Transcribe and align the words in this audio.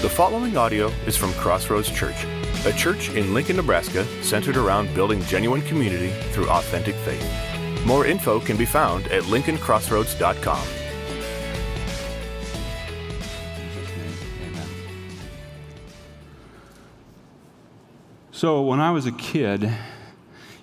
The 0.00 0.08
following 0.08 0.56
audio 0.56 0.92
is 1.06 1.16
from 1.16 1.32
Crossroads 1.32 1.90
Church, 1.90 2.24
a 2.64 2.72
church 2.72 3.10
in 3.10 3.34
Lincoln, 3.34 3.56
Nebraska 3.56 4.06
centered 4.22 4.56
around 4.56 4.94
building 4.94 5.20
genuine 5.22 5.60
community 5.62 6.10
through 6.30 6.48
authentic 6.50 6.94
faith. 6.94 7.84
More 7.84 8.06
info 8.06 8.38
can 8.38 8.56
be 8.56 8.64
found 8.64 9.08
at 9.08 9.24
lincolncrossroads.com. 9.24 10.68
So, 18.30 18.62
when 18.62 18.78
I 18.78 18.92
was 18.92 19.06
a 19.06 19.12
kid, 19.12 19.68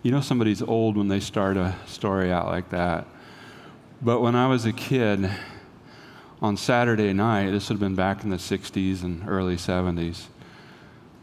you 0.01 0.11
know 0.11 0.21
somebody's 0.21 0.61
old 0.61 0.95
when 0.95 1.09
they 1.09 1.19
start 1.19 1.57
a 1.57 1.75
story 1.87 2.31
out 2.31 2.45
like 2.45 2.69
that. 2.69 3.05
But 4.01 4.21
when 4.21 4.37
I 4.37 4.47
was 4.47 4.65
a 4.65 4.71
kid, 4.71 5.29
on 6.45 6.55
Saturday 6.55 7.11
night, 7.11 7.49
this 7.49 7.69
would 7.69 7.73
have 7.73 7.79
been 7.79 7.95
back 7.95 8.23
in 8.23 8.29
the 8.29 8.35
60s 8.35 9.01
and 9.01 9.27
early 9.27 9.55
70s, 9.55 10.25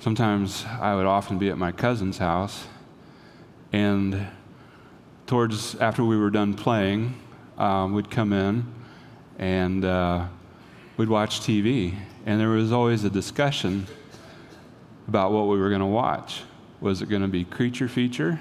sometimes 0.01 0.65
I 0.81 0.97
would 0.97 1.07
often 1.07 1.39
be 1.39 1.49
at 1.49 1.57
my 1.57 1.71
cousin's 1.71 2.19
house, 2.19 2.67
and 3.73 4.27
towards 5.29 5.77
after 5.77 6.03
we 6.03 6.17
were 6.17 6.31
done 6.31 6.55
playing, 6.55 7.15
um, 7.57 7.95
we'd 7.95 8.11
come 8.11 8.33
in 8.33 8.67
and 9.39 9.85
uh, 9.85 10.27
we'd 10.97 11.09
watch 11.09 11.39
TV, 11.39 11.95
and 12.27 12.41
there 12.41 12.49
was 12.49 12.73
always 12.73 13.05
a 13.05 13.11
discussion 13.11 13.87
about 15.07 15.31
what 15.31 15.43
we 15.43 15.57
were 15.57 15.69
going 15.69 15.81
to 15.81 15.87
watch. 15.87 16.43
Was 16.81 17.01
it 17.01 17.09
going 17.09 17.23
to 17.23 17.29
be 17.29 17.45
creature 17.45 17.87
feature 17.87 18.41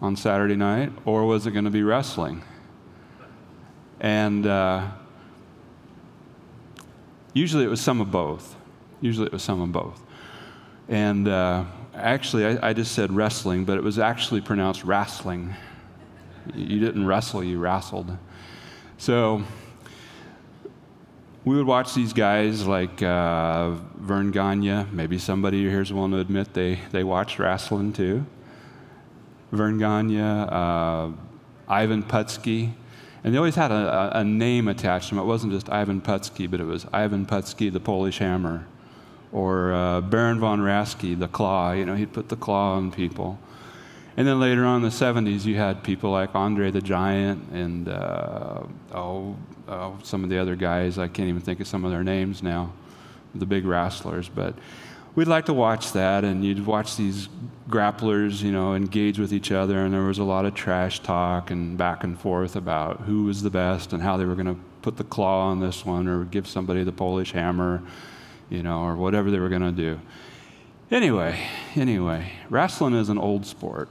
on 0.00 0.14
Saturday 0.14 0.54
night, 0.54 0.92
or 1.04 1.24
was 1.26 1.48
it 1.48 1.50
going 1.50 1.64
to 1.64 1.70
be 1.72 1.82
wrestling? 1.82 2.44
And 3.98 4.46
uh, 4.46 4.86
Usually 7.32 7.64
it 7.64 7.68
was 7.68 7.80
some 7.80 8.00
of 8.00 8.10
both. 8.10 8.56
Usually 9.00 9.26
it 9.26 9.32
was 9.32 9.42
some 9.42 9.60
of 9.60 9.72
both. 9.72 10.02
And 10.88 11.28
uh, 11.28 11.64
actually, 11.94 12.46
I, 12.46 12.70
I, 12.70 12.72
just 12.72 12.92
said 12.92 13.12
wrestling, 13.12 13.64
but 13.64 13.78
it 13.78 13.84
was 13.84 13.98
actually 13.98 14.40
pronounced 14.40 14.82
wrestling. 14.84 15.54
You 16.54 16.80
didn't 16.80 17.06
wrestle, 17.06 17.44
you 17.44 17.58
wrestled. 17.58 18.16
So 18.98 19.44
we 21.44 21.56
would 21.56 21.66
watch 21.66 21.94
these 21.94 22.12
guys 22.12 22.66
like 22.66 23.02
uh, 23.02 23.70
Verne 23.96 24.32
Gagne. 24.32 24.86
Maybe 24.90 25.18
somebody 25.18 25.68
here 25.68 25.80
is 25.80 25.92
willing 25.92 26.10
to 26.10 26.18
admit 26.18 26.52
they, 26.54 26.80
they 26.90 27.04
watched 27.04 27.38
wrestling 27.38 27.92
too. 27.92 28.26
Verne 29.52 29.78
Gagne, 29.78 30.20
uh, 30.20 31.10
Ivan 31.68 32.02
Putski. 32.02 32.72
And 33.22 33.34
they 33.34 33.38
always 33.38 33.54
had 33.54 33.70
a, 33.70 34.18
a, 34.18 34.24
name 34.24 34.66
attached 34.66 35.08
to 35.08 35.14
them. 35.14 35.22
It 35.22 35.26
wasn't 35.26 35.52
just 35.52 35.68
Ivan 35.70 36.00
Putski, 36.00 36.50
but 36.50 36.60
it 36.60 36.64
was 36.64 36.86
Ivan 36.92 37.26
Putski, 37.26 37.70
the 37.70 37.80
Polish 37.80 38.18
hammer, 38.18 38.66
or 39.30 39.74
uh, 39.74 40.00
Baron 40.00 40.40
von 40.40 40.60
Raschke, 40.60 41.18
the 41.18 41.28
claw. 41.28 41.72
You 41.72 41.84
know, 41.84 41.96
he'd 41.96 42.12
put 42.12 42.30
the 42.30 42.36
claw 42.36 42.76
on 42.76 42.90
people. 42.90 43.38
And 44.16 44.26
then 44.26 44.40
later 44.40 44.64
on 44.64 44.76
in 44.76 44.82
the 44.82 44.88
70s, 44.88 45.44
you 45.44 45.56
had 45.56 45.82
people 45.84 46.10
like 46.10 46.34
Andre 46.34 46.70
the 46.70 46.80
Giant 46.80 47.50
and, 47.52 47.88
uh, 47.88 48.62
oh, 48.92 49.36
oh, 49.68 49.98
some 50.02 50.24
of 50.24 50.30
the 50.30 50.38
other 50.38 50.56
guys. 50.56 50.98
I 50.98 51.06
can't 51.06 51.28
even 51.28 51.40
think 51.40 51.60
of 51.60 51.66
some 51.66 51.84
of 51.84 51.90
their 51.90 52.02
names 52.02 52.42
now, 52.42 52.72
the 53.34 53.46
big 53.46 53.66
wrestlers. 53.66 54.28
But 54.28 54.54
we'd 55.20 55.28
like 55.28 55.44
to 55.44 55.52
watch 55.52 55.92
that, 55.92 56.24
and 56.24 56.42
you'd 56.42 56.64
watch 56.64 56.96
these 56.96 57.28
grapplers, 57.68 58.40
you 58.40 58.50
know, 58.50 58.74
engage 58.74 59.18
with 59.18 59.34
each 59.34 59.52
other, 59.52 59.84
and 59.84 59.92
there 59.92 60.00
was 60.00 60.16
a 60.16 60.24
lot 60.24 60.46
of 60.46 60.54
trash 60.54 61.00
talk 61.00 61.50
and 61.50 61.76
back 61.76 62.04
and 62.04 62.18
forth 62.18 62.56
about 62.56 63.00
who 63.00 63.24
was 63.24 63.42
the 63.42 63.50
best 63.50 63.92
and 63.92 64.02
how 64.02 64.16
they 64.16 64.24
were 64.24 64.34
going 64.34 64.46
to 64.46 64.58
put 64.80 64.96
the 64.96 65.04
claw 65.04 65.50
on 65.50 65.60
this 65.60 65.84
one 65.84 66.08
or 66.08 66.24
give 66.24 66.48
somebody 66.48 66.84
the 66.84 66.92
Polish 66.92 67.32
hammer, 67.32 67.82
you 68.48 68.62
know, 68.62 68.80
or 68.80 68.96
whatever 68.96 69.30
they 69.30 69.38
were 69.38 69.50
going 69.50 69.60
to 69.60 69.70
do. 69.70 70.00
Anyway, 70.90 71.38
anyway, 71.76 72.32
wrestling 72.48 72.94
is 72.94 73.10
an 73.10 73.18
old 73.18 73.44
sport, 73.44 73.90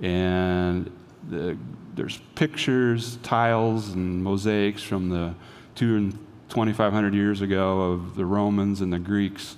and 0.00 0.88
the, 1.28 1.58
there's 1.96 2.20
pictures, 2.36 3.16
tiles, 3.24 3.88
and 3.88 4.22
mosaics 4.22 4.80
from 4.80 5.08
the 5.08 5.34
two 5.74 5.96
and 5.96 6.12
2,500 6.50 7.14
years 7.14 7.40
ago 7.40 7.80
of 7.80 8.14
the 8.14 8.24
Romans 8.24 8.80
and 8.80 8.92
the 8.92 9.00
Greeks 9.00 9.56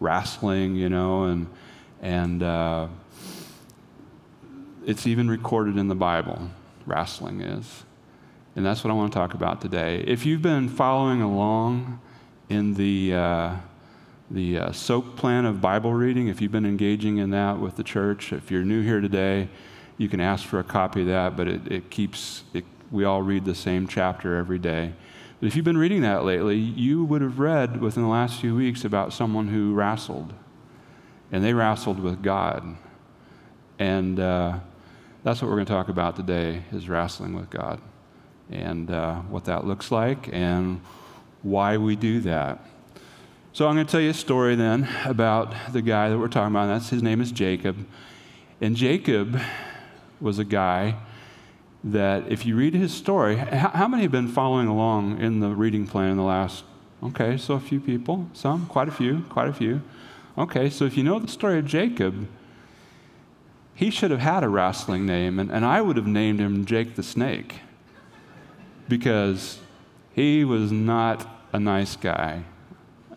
wrestling, 0.00 0.76
you 0.76 0.88
know, 0.88 1.24
and, 1.24 1.46
and 2.00 2.42
uh, 2.42 2.88
it's 4.86 5.06
even 5.06 5.28
recorded 5.28 5.76
in 5.76 5.88
the 5.88 5.94
Bible, 5.94 6.50
wrestling 6.86 7.40
is. 7.40 7.84
And 8.56 8.64
that's 8.64 8.82
what 8.82 8.90
I 8.90 8.94
want 8.94 9.12
to 9.12 9.18
talk 9.18 9.34
about 9.34 9.60
today. 9.60 10.02
If 10.06 10.26
you've 10.26 10.42
been 10.42 10.68
following 10.68 11.22
along 11.22 12.00
in 12.48 12.74
the, 12.74 13.14
uh, 13.14 13.56
the 14.30 14.58
uh, 14.58 14.72
SOAP 14.72 15.16
plan 15.16 15.44
of 15.44 15.60
Bible 15.60 15.92
reading, 15.92 16.28
if 16.28 16.40
you've 16.40 16.52
been 16.52 16.66
engaging 16.66 17.18
in 17.18 17.30
that 17.30 17.58
with 17.58 17.76
the 17.76 17.84
church, 17.84 18.32
if 18.32 18.50
you're 18.50 18.64
new 18.64 18.82
here 18.82 19.00
today, 19.00 19.48
you 19.96 20.08
can 20.08 20.20
ask 20.20 20.46
for 20.46 20.58
a 20.58 20.64
copy 20.64 21.02
of 21.02 21.08
that, 21.08 21.36
but 21.36 21.48
it, 21.48 21.70
it 21.70 21.90
keeps, 21.90 22.44
it, 22.54 22.64
we 22.90 23.04
all 23.04 23.22
read 23.22 23.44
the 23.44 23.54
same 23.54 23.86
chapter 23.86 24.36
every 24.36 24.58
day. 24.58 24.92
But 25.40 25.46
if 25.46 25.54
you've 25.54 25.64
been 25.64 25.78
reading 25.78 26.02
that 26.02 26.24
lately, 26.24 26.56
you 26.56 27.04
would 27.04 27.22
have 27.22 27.38
read 27.38 27.80
within 27.80 28.02
the 28.02 28.08
last 28.08 28.40
few 28.40 28.56
weeks 28.56 28.84
about 28.84 29.12
someone 29.12 29.48
who 29.48 29.72
wrestled, 29.72 30.32
and 31.30 31.44
they 31.44 31.54
wrestled 31.54 32.00
with 32.00 32.22
God. 32.22 32.76
And 33.78 34.18
uh, 34.18 34.58
that's 35.22 35.40
what 35.40 35.48
we're 35.48 35.56
going 35.56 35.66
to 35.66 35.72
talk 35.72 35.88
about 35.88 36.16
today 36.16 36.64
is 36.72 36.88
wrestling 36.88 37.34
with 37.34 37.50
God 37.50 37.80
and 38.50 38.90
uh, 38.90 39.16
what 39.22 39.44
that 39.44 39.64
looks 39.64 39.92
like 39.92 40.28
and 40.32 40.80
why 41.42 41.76
we 41.76 41.94
do 41.94 42.20
that. 42.20 42.64
So 43.52 43.68
I'm 43.68 43.74
going 43.74 43.86
to 43.86 43.90
tell 43.90 44.00
you 44.00 44.10
a 44.10 44.14
story 44.14 44.56
then 44.56 44.88
about 45.04 45.54
the 45.72 45.82
guy 45.82 46.08
that 46.08 46.18
we're 46.18 46.28
talking 46.28 46.52
about. 46.52 46.66
That's 46.66 46.90
his 46.90 47.02
name 47.02 47.20
is 47.20 47.30
Jacob. 47.30 47.86
And 48.60 48.74
Jacob 48.74 49.40
was 50.20 50.38
a 50.38 50.44
guy 50.44 50.96
that 51.84 52.30
if 52.30 52.44
you 52.44 52.56
read 52.56 52.74
his 52.74 52.92
story, 52.92 53.36
how, 53.36 53.86
many 53.88 54.02
have 54.02 54.12
been 54.12 54.28
following 54.28 54.66
along 54.66 55.20
in 55.20 55.40
the 55.40 55.50
reading 55.50 55.86
plan 55.86 56.10
in 56.10 56.16
the 56.16 56.22
last? 56.22 56.64
Okay, 57.02 57.36
so 57.36 57.54
a 57.54 57.60
few 57.60 57.80
people, 57.80 58.28
some, 58.32 58.66
quite 58.66 58.88
a 58.88 58.92
few, 58.92 59.20
quite 59.28 59.48
a 59.48 59.52
few. 59.52 59.82
Okay, 60.36 60.68
so 60.68 60.84
if 60.84 60.96
you 60.96 61.04
know 61.04 61.18
the 61.18 61.28
story 61.28 61.58
of 61.58 61.66
Jacob, 61.66 62.26
he 63.74 63.90
should 63.90 64.10
have 64.10 64.20
had 64.20 64.42
a 64.42 64.48
wrestling 64.48 65.06
name, 65.06 65.38
and, 65.38 65.52
and 65.52 65.64
I 65.64 65.80
would 65.80 65.96
have 65.96 66.06
named 66.06 66.40
him 66.40 66.64
Jake 66.64 66.96
the 66.96 67.02
Snake 67.02 67.60
because 68.88 69.60
he 70.14 70.44
was 70.44 70.72
not 70.72 71.26
a 71.52 71.60
nice 71.60 71.94
guy. 71.94 72.42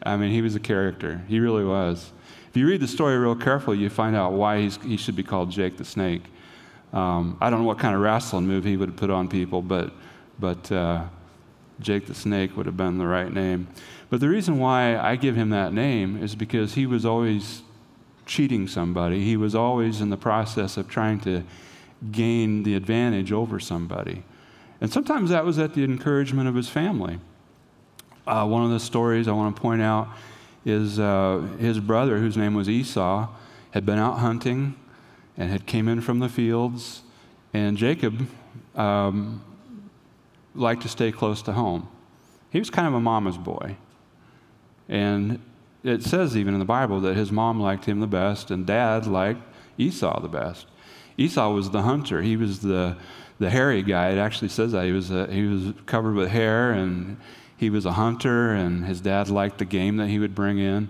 I 0.04 0.18
mean, 0.18 0.32
he 0.32 0.42
was 0.42 0.56
a 0.56 0.60
character. 0.60 1.24
He 1.28 1.40
really 1.40 1.66
was. 1.66 2.12
If 2.50 2.58
you 2.58 2.68
read 2.68 2.82
the 2.82 2.88
story 2.88 3.18
real 3.18 3.36
carefully, 3.36 3.78
you 3.78 3.90
find 3.90 4.16
out 4.16 4.34
why 4.34 4.68
he 4.68 4.98
should 4.98 5.16
be 5.16 5.24
called 5.24 5.50
Jake 5.50 5.78
the 5.78 5.86
Snake. 5.86 6.24
Um, 6.94 7.38
I 7.40 7.50
don't 7.50 7.60
know 7.60 7.66
what 7.66 7.80
kind 7.80 7.96
of 7.96 8.02
wrestling 8.02 8.48
move 8.48 8.64
he 8.64 8.76
would 8.78 8.90
have 8.90 8.98
put 8.98 9.10
on 9.10 9.28
people, 9.28 9.62
but, 9.62 9.92
but 10.40 10.72
uh, 10.72 11.06
Jake 11.80 12.06
the 12.06 12.14
Snake 12.14 12.58
would 12.58 12.66
have 12.66 12.78
been 12.78 12.98
the 12.98 13.08
right 13.08 13.32
name. 13.32 13.68
But 14.10 14.20
the 14.20 14.28
reason 14.28 14.60
why 14.60 14.98
I 14.98 15.16
give 15.16 15.36
him 15.36 15.50
that 15.52 15.74
name 15.74 16.22
is 16.22 16.36
because 16.36 16.74
he 16.74 16.86
was 16.86 17.06
always 17.06 17.62
cheating 18.26 18.68
somebody. 18.68 19.24
He 19.24 19.38
was 19.38 19.56
always 19.56 20.02
in 20.02 20.10
the 20.10 20.18
process 20.18 20.78
of 20.78 20.88
trying 20.88 21.20
to 21.22 21.44
gain 22.12 22.64
the 22.64 22.76
advantage 22.76 23.32
over 23.32 23.60
somebody. 23.60 24.24
And 24.82 24.92
sometimes 24.92 25.30
that 25.30 25.46
was 25.46 25.60
at 25.60 25.74
the 25.74 25.84
encouragement 25.84 26.50
of 26.50 26.56
his 26.56 26.68
family. 26.68 27.20
Uh, 28.26 28.46
one 28.48 28.64
of 28.64 28.72
the 28.72 28.80
stories 28.80 29.28
I 29.28 29.32
want 29.32 29.56
to 29.56 29.62
point 29.62 29.82
out 29.82 30.10
is 30.66 31.00
uh, 31.00 31.48
his 31.60 31.80
brother, 31.80 32.18
whose 32.20 32.38
name 32.38 32.54
was 32.54 32.70
Esau, 32.70 33.30
had 33.72 33.86
been 33.86 33.98
out 33.98 34.20
hunting 34.20 34.76
and 35.42 35.50
had 35.50 35.66
came 35.66 35.88
in 35.88 36.02
from 36.02 36.20
the 36.20 36.30
fields. 36.30 37.02
And 37.52 37.76
Jacob 37.76 38.28
um, 38.76 39.44
liked 40.54 40.84
to 40.84 40.88
stay 40.88 41.12
close 41.12 41.42
to 41.44 41.54
home. 41.54 41.90
He 42.52 42.60
was 42.60 42.70
kind 42.70 42.88
of 42.88 42.94
a 42.94 43.00
mama's 43.00 43.40
boy. 43.40 43.76
And 44.88 45.40
it 45.84 46.04
says 46.04 46.38
even 46.38 46.54
in 46.54 46.60
the 46.60 46.66
Bible 46.66 47.00
that 47.02 47.16
his 47.16 47.32
mom 47.32 47.60
liked 47.60 47.86
him 47.86 48.02
the 48.02 48.08
best 48.08 48.52
and 48.52 48.68
dad 48.68 49.08
liked 49.08 49.42
Esau 49.80 50.22
the 50.22 50.28
best. 50.28 50.68
Esau 51.18 51.52
was 51.52 51.72
the 51.72 51.82
hunter. 51.82 52.22
He 52.22 52.38
was 52.38 52.60
the, 52.60 52.98
the 53.40 53.50
hairy 53.50 53.82
guy. 53.82 54.12
It 54.12 54.20
actually 54.20 54.50
says 54.50 54.74
that. 54.74 54.86
He 54.86 54.92
was, 54.92 55.10
a, 55.10 55.26
he 55.26 55.44
was 55.48 55.74
covered 55.88 56.14
with 56.14 56.30
hair 56.30 56.72
and 56.72 57.18
he 57.58 57.70
was 57.70 57.86
a 57.86 57.92
hunter, 57.94 58.54
and 58.54 58.86
his 58.86 59.02
dad 59.02 59.30
liked 59.30 59.60
the 59.60 59.66
game 59.66 59.98
that 59.98 60.08
he 60.08 60.18
would 60.18 60.34
bring 60.34 60.58
in. 60.58 60.90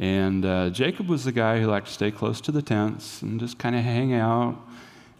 And 0.00 0.46
uh, 0.46 0.70
Jacob 0.70 1.08
was 1.08 1.24
the 1.24 1.32
guy 1.32 1.60
who 1.60 1.66
liked 1.66 1.88
to 1.88 1.92
stay 1.92 2.10
close 2.10 2.40
to 2.40 2.50
the 2.50 2.62
tents 2.62 3.20
and 3.20 3.38
just 3.38 3.58
kind 3.58 3.76
of 3.76 3.82
hang 3.82 4.14
out. 4.14 4.56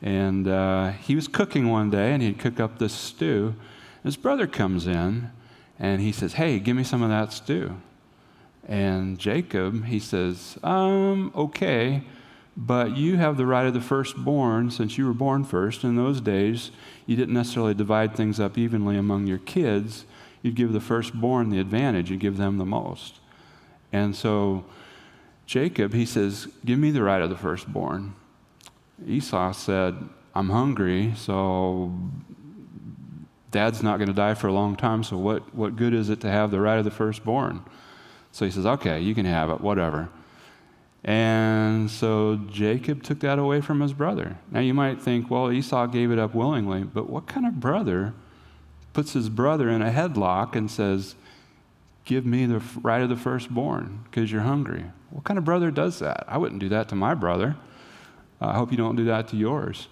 And 0.01 0.49
uh, 0.49 0.93
he 0.93 1.15
was 1.15 1.29
cooking 1.29 1.69
one 1.69 1.91
day, 1.91 2.15
and 2.15 2.23
he'd 2.23 2.39
cook 2.39 2.59
up 2.59 2.79
this 2.79 2.95
stew. 2.95 3.55
His 4.03 4.17
brother 4.17 4.47
comes 4.47 4.87
in, 4.87 5.31
and 5.79 6.01
he 6.01 6.13
says, 6.13 6.33
Hey, 6.33 6.59
give 6.59 6.77
me 6.77 6.83
some 6.83 7.03
of 7.03 7.11
that 7.11 7.35
stew. 7.35 7.77
And 8.67 9.19
Jacob, 9.19 9.85
he 9.85 10.01
says, 10.01 10.57
Um, 10.63 11.31
okay, 11.37 12.03
but 12.57 12.97
you 12.97 13.19
have 13.19 13.37
the 13.37 13.45
right 13.45 13.67
of 13.67 13.75
the 13.75 13.83
firstborn 13.83 14.71
since 14.71 14.97
you 14.97 15.07
were 15.07 15.13
born 15.13 15.45
first. 15.45 15.85
In 15.85 15.97
those 15.97 16.23
days, 16.23 16.71
you 17.05 17.17
didn't 17.17 17.35
necessarily 17.35 17.75
divide 17.75 18.17
things 18.17 18.41
up 18.41 18.57
evenly 18.57 18.97
among 18.97 19.27
your 19.27 19.39
kids. 19.39 20.07
You'd 20.41 20.55
give 20.55 20.73
the 20.73 20.81
firstborn 20.81 21.51
the 21.51 21.61
advantage, 21.61 22.11
you'd 22.11 22.21
give 22.21 22.39
them 22.39 22.57
the 22.57 22.65
most. 22.65 23.20
And 23.93 24.15
so 24.15 24.65
Jacob, 25.47 25.93
he 25.93 26.07
says, 26.07 26.49
Give 26.65 26.79
me 26.79 26.91
the 26.91 27.03
right 27.03 27.23
of 27.23 27.31
the 27.31 27.37
firstborn. 27.37 28.15
Esau 29.07 29.53
said, 29.53 29.97
I'm 30.35 30.51
hungry, 30.51 31.13
so 31.17 31.93
dad's 33.51 33.83
not 33.83 33.97
going 33.97 34.09
to 34.09 34.15
die 34.15 34.35
for 34.35 34.47
a 34.47 34.53
long 34.53 34.77
time, 34.77 35.03
so 35.03 35.17
what, 35.17 35.55
what 35.55 35.77
good 35.77 35.95
is 35.95 36.09
it 36.09 36.21
to 36.21 36.31
have 36.31 36.51
the 36.51 36.61
right 36.61 36.79
of 36.79 36.85
the 36.85 36.91
firstborn? 36.91 37.65
So 38.33 38.45
he 38.45 38.51
says, 38.51 38.67
Okay, 38.67 39.01
you 39.01 39.15
can 39.15 39.27
have 39.27 39.51
it, 39.51 39.61
whatever. 39.61 40.09
And 41.03 41.91
so 41.91 42.37
Jacob 42.51 43.03
took 43.03 43.21
that 43.21 43.39
away 43.39 43.61
from 43.61 43.81
his 43.81 43.93
brother. 43.93 44.37
Now 44.51 44.61
you 44.61 44.75
might 44.75 45.01
think, 45.01 45.31
well, 45.31 45.51
Esau 45.51 45.87
gave 45.87 46.11
it 46.11 46.19
up 46.19 46.35
willingly, 46.35 46.85
but 46.85 47.09
what 47.09 47.27
kind 47.27 47.47
of 47.47 47.59
brother 47.59 48.13
puts 48.93 49.15
his 49.15 49.29
brother 49.31 49.71
in 49.71 49.81
a 49.83 49.91
headlock 49.91 50.55
and 50.55 50.71
says, 50.71 51.15
Give 52.05 52.27
me 52.27 52.47
the 52.47 52.63
right 52.83 53.03
of 53.03 53.09
the 53.09 53.17
firstborn 53.17 54.01
because 54.05 54.33
you're 54.33 54.43
hungry? 54.43 54.85
What 55.11 55.25
kind 55.25 55.39
of 55.39 55.45
brother 55.45 55.71
does 55.71 55.99
that? 55.99 56.25
I 56.29 56.39
wouldn't 56.39 56.61
do 56.61 56.69
that 56.71 56.89
to 56.89 56.95
my 56.95 57.15
brother. 57.15 57.57
I 58.41 58.55
hope 58.55 58.71
you 58.71 58.77
don't 58.77 58.97
do 58.97 59.05
that 59.05 59.29
to 59.29 59.37
yours. 59.37 59.89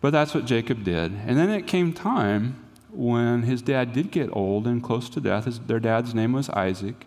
But 0.00 0.10
that's 0.10 0.34
what 0.34 0.44
Jacob 0.44 0.84
did. 0.84 1.12
And 1.26 1.36
then 1.36 1.50
it 1.50 1.66
came 1.66 1.92
time 1.92 2.64
when 2.90 3.42
his 3.42 3.62
dad 3.62 3.92
did 3.92 4.10
get 4.10 4.28
old 4.32 4.66
and 4.66 4.82
close 4.82 5.08
to 5.10 5.20
death. 5.20 5.46
His, 5.46 5.58
their 5.60 5.80
dad's 5.80 6.14
name 6.14 6.32
was 6.32 6.48
Isaac. 6.50 7.06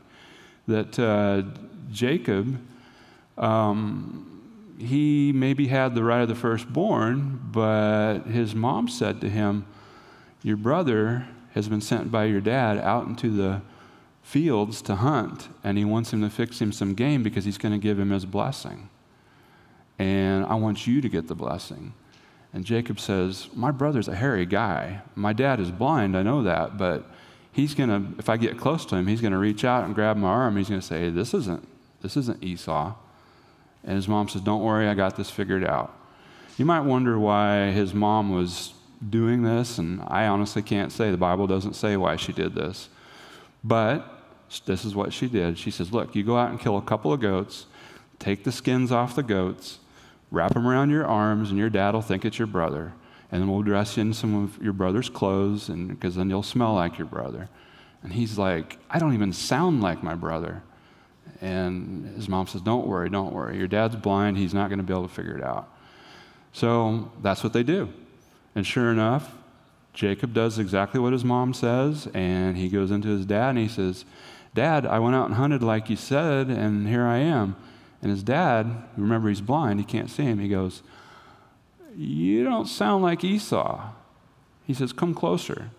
That 0.67 0.97
uh, 0.97 1.43
Jacob 1.91 2.59
um, 3.37 4.35
he 4.77 5.31
maybe 5.33 5.67
had 5.67 5.95
the 5.95 6.03
right 6.03 6.21
of 6.21 6.27
the 6.27 6.35
firstborn, 6.35 7.39
but 7.51 8.19
his 8.23 8.55
mom 8.55 8.87
said 8.87 9.21
to 9.21 9.29
him, 9.29 9.65
Your 10.43 10.57
brother 10.57 11.27
has 11.53 11.69
been 11.69 11.81
sent 11.81 12.11
by 12.11 12.25
your 12.25 12.41
dad 12.41 12.77
out 12.79 13.07
into 13.07 13.29
the 13.29 13.61
fields 14.25 14.81
to 14.81 14.95
hunt, 14.95 15.49
and 15.63 15.77
he 15.77 15.85
wants 15.85 16.11
him 16.11 16.19
to 16.19 16.29
fix 16.31 16.59
him 16.59 16.71
some 16.71 16.95
game 16.95 17.21
because 17.21 17.45
he's 17.45 17.59
going 17.59 17.71
to 17.71 17.77
give 17.77 17.99
him 17.99 18.09
his 18.09 18.25
blessing. 18.25 18.89
And 19.99 20.45
I 20.47 20.55
want 20.55 20.87
you 20.87 20.99
to 20.99 21.07
get 21.07 21.27
the 21.27 21.35
blessing. 21.35 21.93
And 22.51 22.65
Jacob 22.65 22.99
says, 22.99 23.47
My 23.53 23.69
brother's 23.69 24.07
a 24.07 24.15
hairy 24.15 24.47
guy. 24.47 25.01
My 25.13 25.31
dad 25.31 25.59
is 25.59 25.69
blind, 25.69 26.17
I 26.17 26.23
know 26.23 26.41
that, 26.41 26.75
but 26.75 27.05
he's 27.51 27.75
going 27.75 27.89
to, 27.89 28.19
if 28.19 28.27
I 28.27 28.37
get 28.37 28.57
close 28.57 28.83
to 28.87 28.95
him, 28.95 29.05
he's 29.05 29.21
going 29.21 29.31
to 29.31 29.37
reach 29.37 29.63
out 29.63 29.85
and 29.85 29.93
grab 29.93 30.17
my 30.17 30.27
arm. 30.27 30.57
He's 30.57 30.69
going 30.69 30.81
to 30.81 30.87
say, 30.87 31.11
This 31.11 31.35
isn't, 31.35 31.67
this 32.01 32.17
isn't 32.17 32.43
Esau. 32.43 32.95
And 33.83 33.95
his 33.95 34.07
mom 34.07 34.27
says, 34.27 34.41
Don't 34.41 34.63
worry, 34.63 34.87
I 34.87 34.95
got 34.95 35.15
this 35.15 35.29
figured 35.29 35.63
out. 35.63 35.95
You 36.57 36.65
might 36.65 36.81
wonder 36.81 37.19
why 37.19 37.69
his 37.69 37.93
mom 37.93 38.33
was 38.33 38.73
doing 39.07 39.43
this, 39.43 39.77
and 39.77 40.01
I 40.07 40.25
honestly 40.25 40.63
can't 40.63 40.91
say. 40.91 41.11
The 41.11 41.17
Bible 41.17 41.45
doesn't 41.45 41.75
say 41.75 41.95
why 41.95 42.15
she 42.15 42.33
did 42.33 42.55
this. 42.55 42.89
But 43.63 44.14
this 44.65 44.85
is 44.85 44.95
what 44.95 45.13
she 45.13 45.27
did. 45.27 45.57
She 45.57 45.71
says, 45.71 45.91
Look, 45.91 46.15
you 46.15 46.23
go 46.23 46.37
out 46.37 46.49
and 46.49 46.59
kill 46.59 46.77
a 46.77 46.81
couple 46.81 47.11
of 47.11 47.19
goats, 47.19 47.65
take 48.19 48.43
the 48.43 48.51
skins 48.51 48.91
off 48.91 49.15
the 49.15 49.23
goats, 49.23 49.79
wrap 50.31 50.53
them 50.53 50.67
around 50.67 50.89
your 50.89 51.05
arms, 51.05 51.49
and 51.49 51.57
your 51.57 51.69
dad 51.69 51.93
will 51.93 52.01
think 52.01 52.25
it's 52.25 52.37
your 52.37 52.47
brother. 52.47 52.93
And 53.31 53.41
then 53.41 53.49
we'll 53.49 53.63
dress 53.63 53.97
you 53.97 54.01
in 54.01 54.13
some 54.13 54.43
of 54.43 54.61
your 54.63 54.73
brother's 54.73 55.09
clothes, 55.09 55.69
and 55.69 55.89
because 55.89 56.15
then 56.15 56.29
you'll 56.29 56.43
smell 56.43 56.73
like 56.73 56.97
your 56.97 57.07
brother. 57.07 57.49
And 58.03 58.13
he's 58.13 58.37
like, 58.37 58.77
I 58.89 58.99
don't 58.99 59.13
even 59.13 59.33
sound 59.33 59.81
like 59.81 60.03
my 60.03 60.13
brother. 60.13 60.61
And 61.41 62.15
his 62.15 62.29
mom 62.29 62.47
says, 62.47 62.61
Don't 62.61 62.87
worry, 62.87 63.09
don't 63.09 63.33
worry. 63.33 63.57
Your 63.57 63.67
dad's 63.67 63.95
blind. 63.95 64.37
He's 64.37 64.53
not 64.53 64.69
going 64.69 64.77
to 64.77 64.83
be 64.83 64.93
able 64.93 65.07
to 65.07 65.13
figure 65.13 65.37
it 65.37 65.43
out. 65.43 65.69
So 66.53 67.11
that's 67.21 67.43
what 67.43 67.51
they 67.51 67.63
do. 67.63 67.89
And 68.53 68.65
sure 68.65 68.91
enough, 68.91 69.33
Jacob 69.93 70.33
does 70.33 70.59
exactly 70.59 70.99
what 70.99 71.13
his 71.13 71.25
mom 71.25 71.53
says. 71.53 72.07
And 72.13 72.57
he 72.57 72.69
goes 72.69 72.91
into 72.91 73.09
his 73.09 73.25
dad 73.25 73.49
and 73.49 73.57
he 73.57 73.67
says, 73.67 74.05
Dad, 74.55 74.87
I 74.87 74.97
went 74.97 75.15
out 75.15 75.27
and 75.27 75.35
hunted 75.35 75.61
like 75.61 75.89
you 75.89 75.95
said, 75.95 76.47
and 76.47 76.87
here 76.87 77.05
I 77.05 77.17
am. 77.17 77.55
And 78.01 78.09
his 78.09 78.23
dad, 78.23 78.65
remember 78.97 79.29
he's 79.29 79.41
blind, 79.41 79.79
he 79.79 79.85
can't 79.85 80.09
see 80.09 80.23
him, 80.23 80.39
he 80.39 80.47
goes, 80.47 80.81
You 81.95 82.43
don't 82.43 82.65
sound 82.65 83.03
like 83.03 83.23
Esau. 83.23 83.91
He 84.65 84.73
says, 84.73 84.91
Come 84.91 85.13
closer. 85.13 85.69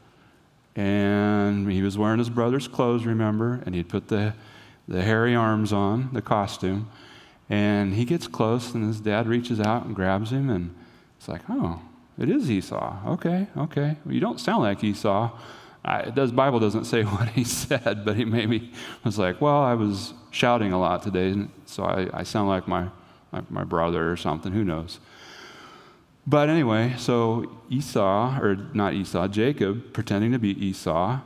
And 0.77 1.71
he 1.73 1.83
was 1.83 1.99
wearing 1.99 2.19
his 2.19 2.31
brother's 2.31 2.69
clothes, 2.69 3.05
remember, 3.05 3.63
and 3.67 3.75
he'd 3.75 3.89
put 3.89 4.09
the 4.09 4.35
the 4.89 5.03
hairy 5.03 5.35
arms 5.35 5.73
on, 5.73 6.11
the 6.13 6.23
costume. 6.23 6.89
And 7.49 7.95
he 7.95 8.05
gets 8.05 8.27
close, 8.27 8.75
and 8.75 8.87
his 8.87 9.01
dad 9.01 9.27
reaches 9.27 9.61
out 9.61 9.85
and 9.85 9.95
grabs 9.95 10.33
him, 10.33 10.51
and 10.51 10.75
it's 11.19 11.29
like, 11.29 11.43
oh, 11.49 11.81
it 12.19 12.29
is 12.29 12.51
Esau. 12.51 12.97
Okay, 13.07 13.47
okay. 13.57 13.97
Well, 14.05 14.15
you 14.15 14.21
don't 14.21 14.41
sound 14.41 14.63
like 14.63 14.83
Esau. 14.83 15.31
I, 15.87 16.11
the 16.11 16.27
Bible 16.27 16.59
doesn't 16.59 16.85
say 16.85 17.03
what 17.05 17.29
he 17.29 17.45
said, 17.45 18.05
but 18.05 18.17
he 18.17 18.25
maybe 18.25 18.73
was 19.05 19.19
like, 19.19 19.41
well, 19.41 19.63
I 19.63 19.75
was 19.75 20.13
shouting 20.31 20.73
a 20.73 20.81
lot 20.81 21.03
today, 21.03 21.47
so 21.65 21.85
I, 21.85 22.09
I 22.13 22.23
sound 22.25 22.49
like 22.49 22.67
my, 22.67 22.89
my, 23.31 23.43
my 23.49 23.65
brother 23.65 24.11
or 24.11 24.17
something. 24.17 24.53
Who 24.53 24.65
knows? 24.65 24.99
But 26.27 26.49
anyway, 26.49 26.95
so 26.99 27.59
Esau, 27.71 28.41
or 28.41 28.57
not 28.75 28.95
Esau, 28.95 29.29
Jacob, 29.29 29.93
pretending 29.93 30.33
to 30.33 30.41
be 30.41 30.51
Esau, 30.67 31.21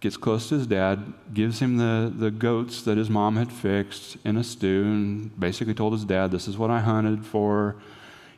gets 0.00 0.16
close 0.16 0.48
to 0.48 0.56
his 0.56 0.66
dad, 0.66 1.14
gives 1.32 1.60
him 1.60 1.76
the, 1.76 2.12
the 2.14 2.32
goats 2.32 2.82
that 2.82 2.98
his 2.98 3.08
mom 3.08 3.36
had 3.36 3.52
fixed 3.52 4.16
in 4.24 4.36
a 4.36 4.42
stew, 4.42 4.82
and 4.82 5.38
basically 5.38 5.74
told 5.74 5.92
his 5.92 6.04
dad, 6.04 6.32
This 6.32 6.48
is 6.48 6.58
what 6.58 6.70
I 6.70 6.80
hunted 6.80 7.24
for. 7.24 7.76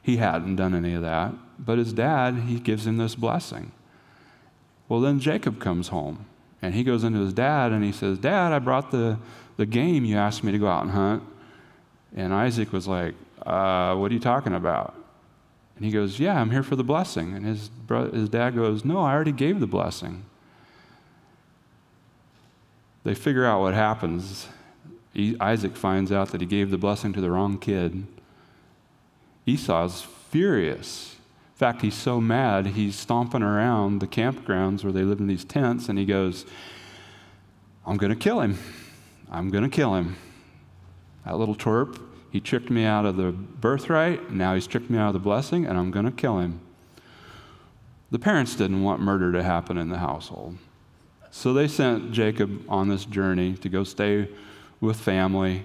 He 0.02 0.18
hadn't 0.18 0.56
done 0.56 0.74
any 0.74 0.92
of 0.92 1.02
that. 1.02 1.32
But 1.58 1.78
his 1.78 1.92
dad, 1.94 2.34
he 2.46 2.60
gives 2.60 2.86
him 2.86 2.98
this 2.98 3.14
blessing. 3.14 3.72
Well, 4.88 5.00
then 5.00 5.20
Jacob 5.20 5.60
comes 5.60 5.88
home, 5.88 6.26
and 6.62 6.74
he 6.74 6.82
goes 6.82 7.04
into 7.04 7.20
his 7.20 7.32
dad 7.32 7.72
and 7.72 7.84
he 7.84 7.92
says, 7.92 8.18
Dad, 8.18 8.52
I 8.52 8.58
brought 8.58 8.90
the, 8.90 9.18
the 9.56 9.66
game 9.66 10.04
you 10.04 10.16
asked 10.16 10.42
me 10.42 10.52
to 10.52 10.58
go 10.58 10.66
out 10.66 10.82
and 10.82 10.92
hunt. 10.92 11.22
And 12.16 12.32
Isaac 12.32 12.72
was 12.72 12.88
like, 12.88 13.14
uh, 13.44 13.94
What 13.96 14.10
are 14.10 14.14
you 14.14 14.20
talking 14.20 14.54
about? 14.54 14.94
And 15.76 15.84
he 15.84 15.90
goes, 15.90 16.18
Yeah, 16.18 16.40
I'm 16.40 16.50
here 16.50 16.62
for 16.62 16.74
the 16.74 16.84
blessing. 16.84 17.34
And 17.34 17.44
his, 17.44 17.68
bro- 17.68 18.10
his 18.10 18.28
dad 18.28 18.54
goes, 18.54 18.84
No, 18.84 19.00
I 19.00 19.12
already 19.12 19.32
gave 19.32 19.60
the 19.60 19.66
blessing 19.66 20.24
they 23.08 23.14
figure 23.14 23.46
out 23.46 23.62
what 23.62 23.72
happens. 23.72 24.48
Isaac 25.40 25.76
finds 25.76 26.12
out 26.12 26.30
that 26.32 26.42
he 26.42 26.46
gave 26.46 26.70
the 26.70 26.76
blessing 26.76 27.14
to 27.14 27.22
the 27.22 27.30
wrong 27.30 27.58
kid. 27.58 28.06
Esau's 29.46 30.02
furious. 30.02 31.16
In 31.58 31.60
fact, 31.60 31.82
he's 31.82 31.96
so 31.96 32.20
mad, 32.20 32.66
he's 32.66 32.94
stomping 32.94 33.42
around 33.42 33.98
the 33.98 34.06
campgrounds 34.06 34.84
where 34.84 34.92
they 34.92 35.02
live 35.02 35.18
in 35.18 35.26
these 35.26 35.44
tents, 35.44 35.88
and 35.88 35.98
he 35.98 36.04
goes, 36.04 36.46
I'm 37.84 37.96
going 37.96 38.10
to 38.10 38.16
kill 38.16 38.40
him. 38.42 38.58
I'm 39.28 39.50
going 39.50 39.64
to 39.64 39.68
kill 39.68 39.96
him. 39.96 40.14
That 41.24 41.36
little 41.36 41.56
twerp, 41.56 42.00
he 42.30 42.38
tricked 42.38 42.70
me 42.70 42.84
out 42.84 43.04
of 43.04 43.16
the 43.16 43.32
birthright, 43.32 44.30
now 44.30 44.54
he's 44.54 44.68
tricked 44.68 44.88
me 44.88 44.98
out 44.98 45.08
of 45.08 45.14
the 45.14 45.18
blessing, 45.18 45.66
and 45.66 45.76
I'm 45.76 45.90
going 45.90 46.04
to 46.04 46.12
kill 46.12 46.38
him. 46.38 46.60
The 48.12 48.20
parents 48.20 48.54
didn't 48.54 48.84
want 48.84 49.00
murder 49.00 49.32
to 49.32 49.42
happen 49.42 49.78
in 49.78 49.88
the 49.88 49.98
household. 49.98 50.58
So 51.32 51.52
they 51.52 51.66
sent 51.66 52.12
Jacob 52.12 52.66
on 52.68 52.88
this 52.88 53.04
journey 53.04 53.54
to 53.54 53.68
go 53.68 53.82
stay 53.82 54.28
with 54.80 54.96
family 54.96 55.64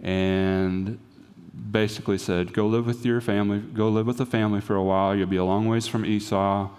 and 0.00 1.00
basically 1.70 2.18
said, 2.18 2.52
Go 2.52 2.66
live 2.66 2.86
with 2.86 3.04
your 3.04 3.20
family, 3.20 3.58
go 3.58 3.88
live 3.88 4.06
with 4.06 4.18
the 4.18 4.26
family 4.26 4.60
for 4.60 4.76
a 4.76 4.82
while. 4.82 5.14
You'll 5.14 5.26
be 5.26 5.36
a 5.36 5.44
long 5.44 5.68
ways 5.68 5.86
from 5.86 6.04
Esau. 6.04 6.70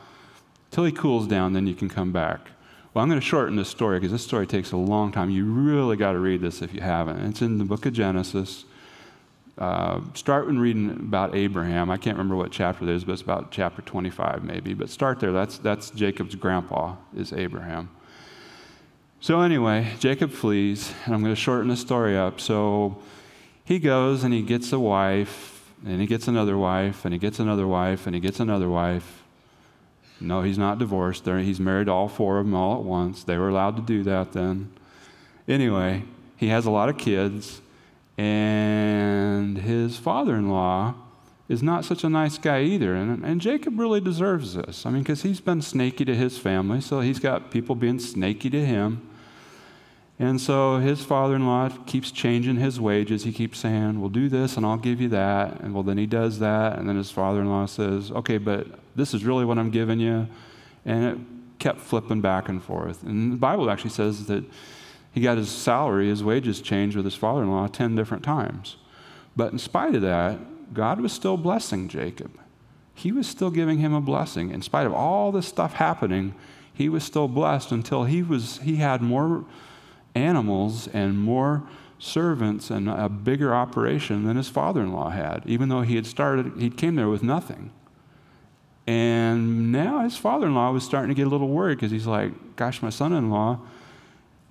Till 0.71 0.83
he 0.83 0.91
cools 0.91 1.27
down, 1.27 1.53
then 1.53 1.67
you 1.67 1.75
can 1.75 1.89
come 1.89 2.11
back. 2.11 2.51
Well, 2.93 3.03
I'm 3.03 3.09
going 3.09 3.19
to 3.19 3.25
shorten 3.25 3.55
this 3.55 3.69
story 3.69 3.99
because 3.99 4.11
this 4.11 4.23
story 4.23 4.47
takes 4.47 4.71
a 4.71 4.77
long 4.77 5.11
time. 5.11 5.29
You 5.29 5.45
really 5.45 5.97
got 5.97 6.13
to 6.13 6.19
read 6.19 6.41
this 6.41 6.61
if 6.61 6.73
you 6.73 6.81
haven't. 6.81 7.19
It's 7.25 7.41
in 7.41 7.57
the 7.57 7.65
book 7.65 7.85
of 7.85 7.93
Genesis. 7.93 8.65
Uh, 9.57 10.01
start 10.13 10.47
when 10.47 10.59
reading 10.59 10.91
about 10.91 11.35
Abraham. 11.35 11.89
I 11.89 11.97
can't 11.97 12.17
remember 12.17 12.35
what 12.35 12.51
chapter 12.51 12.83
it 12.83 12.89
is, 12.89 13.03
but 13.03 13.13
it's 13.13 13.21
about 13.21 13.51
chapter 13.51 13.81
25 13.81 14.43
maybe. 14.43 14.73
But 14.73 14.89
start 14.89 15.19
there. 15.19 15.31
That's, 15.31 15.57
that's 15.57 15.89
Jacob's 15.91 16.35
grandpa, 16.35 16.95
is 17.15 17.31
Abraham. 17.33 17.89
So, 19.21 19.41
anyway, 19.41 19.93
Jacob 19.99 20.31
flees, 20.31 20.93
and 21.05 21.15
I'm 21.15 21.21
going 21.21 21.33
to 21.33 21.39
shorten 21.39 21.69
the 21.69 21.77
story 21.77 22.17
up. 22.17 22.39
So, 22.39 22.97
he 23.65 23.79
goes 23.79 24.23
and 24.23 24.33
he 24.33 24.43
gets 24.43 24.71
a 24.71 24.79
wife, 24.79 25.71
and 25.85 25.99
he 25.99 26.07
gets 26.07 26.27
another 26.27 26.57
wife, 26.57 27.03
and 27.03 27.13
he 27.13 27.19
gets 27.19 27.39
another 27.39 27.67
wife, 27.67 28.05
and 28.05 28.15
he 28.15 28.21
gets 28.21 28.39
another 28.39 28.69
wife. 28.69 29.23
No, 30.21 30.43
he's 30.43 30.57
not 30.57 30.79
divorced. 30.79 31.25
He's 31.25 31.59
married 31.59 31.89
all 31.89 32.07
four 32.07 32.37
of 32.37 32.45
them 32.45 32.55
all 32.55 32.77
at 32.79 32.83
once. 32.83 33.23
They 33.23 33.37
were 33.37 33.49
allowed 33.49 33.75
to 33.75 33.81
do 33.81 34.03
that 34.03 34.31
then. 34.31 34.71
Anyway, 35.47 36.03
he 36.37 36.47
has 36.47 36.65
a 36.65 36.71
lot 36.71 36.89
of 36.89 36.97
kids, 36.97 37.61
and 38.17 39.57
his 39.57 39.97
father 39.97 40.35
in 40.35 40.49
law 40.49 40.93
is 41.49 41.61
not 41.61 41.85
such 41.85 42.03
a 42.03 42.09
nice 42.09 42.37
guy 42.37 42.61
either. 42.61 42.95
And, 42.95 43.23
and 43.23 43.41
Jacob 43.41 43.79
really 43.79 43.99
deserves 43.99 44.53
this. 44.53 44.85
I 44.85 44.91
mean, 44.91 45.03
because 45.03 45.23
he's 45.23 45.41
been 45.41 45.61
snaky 45.61 46.05
to 46.05 46.15
his 46.15 46.37
family, 46.37 46.81
so 46.81 47.01
he's 47.01 47.19
got 47.19 47.51
people 47.51 47.75
being 47.75 47.99
snaky 47.99 48.49
to 48.51 48.65
him. 48.65 49.07
And 50.17 50.39
so 50.39 50.77
his 50.77 51.03
father 51.03 51.35
in 51.35 51.45
law 51.45 51.69
keeps 51.85 52.09
changing 52.09 52.55
his 52.55 52.79
wages. 52.79 53.25
He 53.25 53.33
keeps 53.33 53.59
saying, 53.59 53.99
We'll 53.99 54.09
do 54.09 54.29
this 54.29 54.55
and 54.55 54.65
I'll 54.65 54.77
give 54.77 55.01
you 55.01 55.09
that. 55.09 55.59
And 55.59 55.73
well, 55.73 55.83
then 55.83 55.97
he 55.97 56.05
does 56.05 56.39
that. 56.39 56.79
And 56.79 56.87
then 56.87 56.95
his 56.95 57.11
father 57.11 57.41
in 57.41 57.49
law 57.49 57.65
says, 57.65 58.11
Okay, 58.11 58.37
but 58.37 58.67
this 58.95 59.13
is 59.13 59.25
really 59.25 59.43
what 59.43 59.57
I'm 59.57 59.71
giving 59.71 59.99
you. 59.99 60.27
And 60.85 61.03
it 61.03 61.17
kept 61.59 61.81
flipping 61.81 62.21
back 62.21 62.47
and 62.47 62.63
forth. 62.63 63.03
And 63.03 63.33
the 63.33 63.37
Bible 63.37 63.69
actually 63.69 63.89
says 63.89 64.27
that 64.27 64.45
He 65.13 65.19
got 65.19 65.37
his 65.37 65.49
salary, 65.49 66.07
his 66.07 66.23
wages 66.23 66.61
changed 66.61 66.95
with 66.95 67.05
his 67.05 67.15
father 67.15 67.43
in 67.43 67.51
law 67.51 67.67
10 67.67 67.95
different 67.95 68.23
times. 68.23 68.77
But 69.35 69.51
in 69.51 69.59
spite 69.59 69.95
of 69.95 70.01
that, 70.01 70.73
God 70.73 71.01
was 71.01 71.11
still 71.11 71.35
blessing 71.35 71.89
Jacob. 71.89 72.39
He 72.93 73.11
was 73.11 73.27
still 73.27 73.51
giving 73.51 73.79
him 73.79 73.93
a 73.93 73.99
blessing. 73.99 74.51
In 74.51 74.61
spite 74.61 74.85
of 74.87 74.93
all 74.93 75.33
this 75.33 75.47
stuff 75.47 75.73
happening, 75.73 76.33
he 76.73 76.87
was 76.87 77.03
still 77.03 77.27
blessed 77.27 77.73
until 77.73 78.05
he, 78.05 78.23
was, 78.23 78.59
he 78.59 78.77
had 78.77 79.01
more 79.01 79.43
animals 80.15 80.87
and 80.87 81.17
more 81.17 81.63
servants 81.99 82.69
and 82.69 82.89
a 82.89 83.09
bigger 83.09 83.53
operation 83.53 84.25
than 84.25 84.37
his 84.37 84.49
father-in-law 84.49 85.09
had, 85.09 85.43
even 85.45 85.69
though 85.69 85.81
he 85.81 85.95
had 85.95 86.05
started, 86.05 86.53
he 86.57 86.69
came 86.69 86.95
there 86.95 87.09
with 87.09 87.23
nothing. 87.23 87.71
And 88.87 89.71
now 89.71 90.01
his 90.03 90.15
father-in-law 90.15 90.71
was 90.71 90.83
starting 90.83 91.09
to 91.09 91.15
get 91.15 91.27
a 91.27 91.29
little 91.29 91.47
worried 91.47 91.75
because 91.75 91.91
he's 91.91 92.05
like, 92.05 92.55
gosh, 92.55 92.81
my 92.81 92.89
son-in-law 92.89 93.59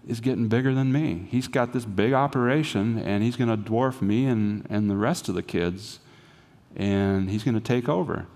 is 0.09 0.21
getting 0.21 0.49
bigger 0.49 0.75
than 0.75 0.93
me. 0.93 1.29
He's 1.31 1.49
got 1.49 1.73
this 1.73 1.85
big 1.85 2.13
operation 2.13 2.99
and 2.99 3.23
he's 3.23 3.37
going 3.37 3.49
to 3.49 3.57
dwarf 3.57 4.03
me 4.03 4.27
and, 4.27 4.67
and 4.69 4.91
the 4.91 4.97
rest 4.97 5.29
of 5.29 5.35
the 5.35 5.43
kids 5.43 6.01
and 6.77 7.31
he's 7.31 7.45
going 7.45 7.55
to 7.55 7.61
take 7.61 7.89
over. 7.89 8.27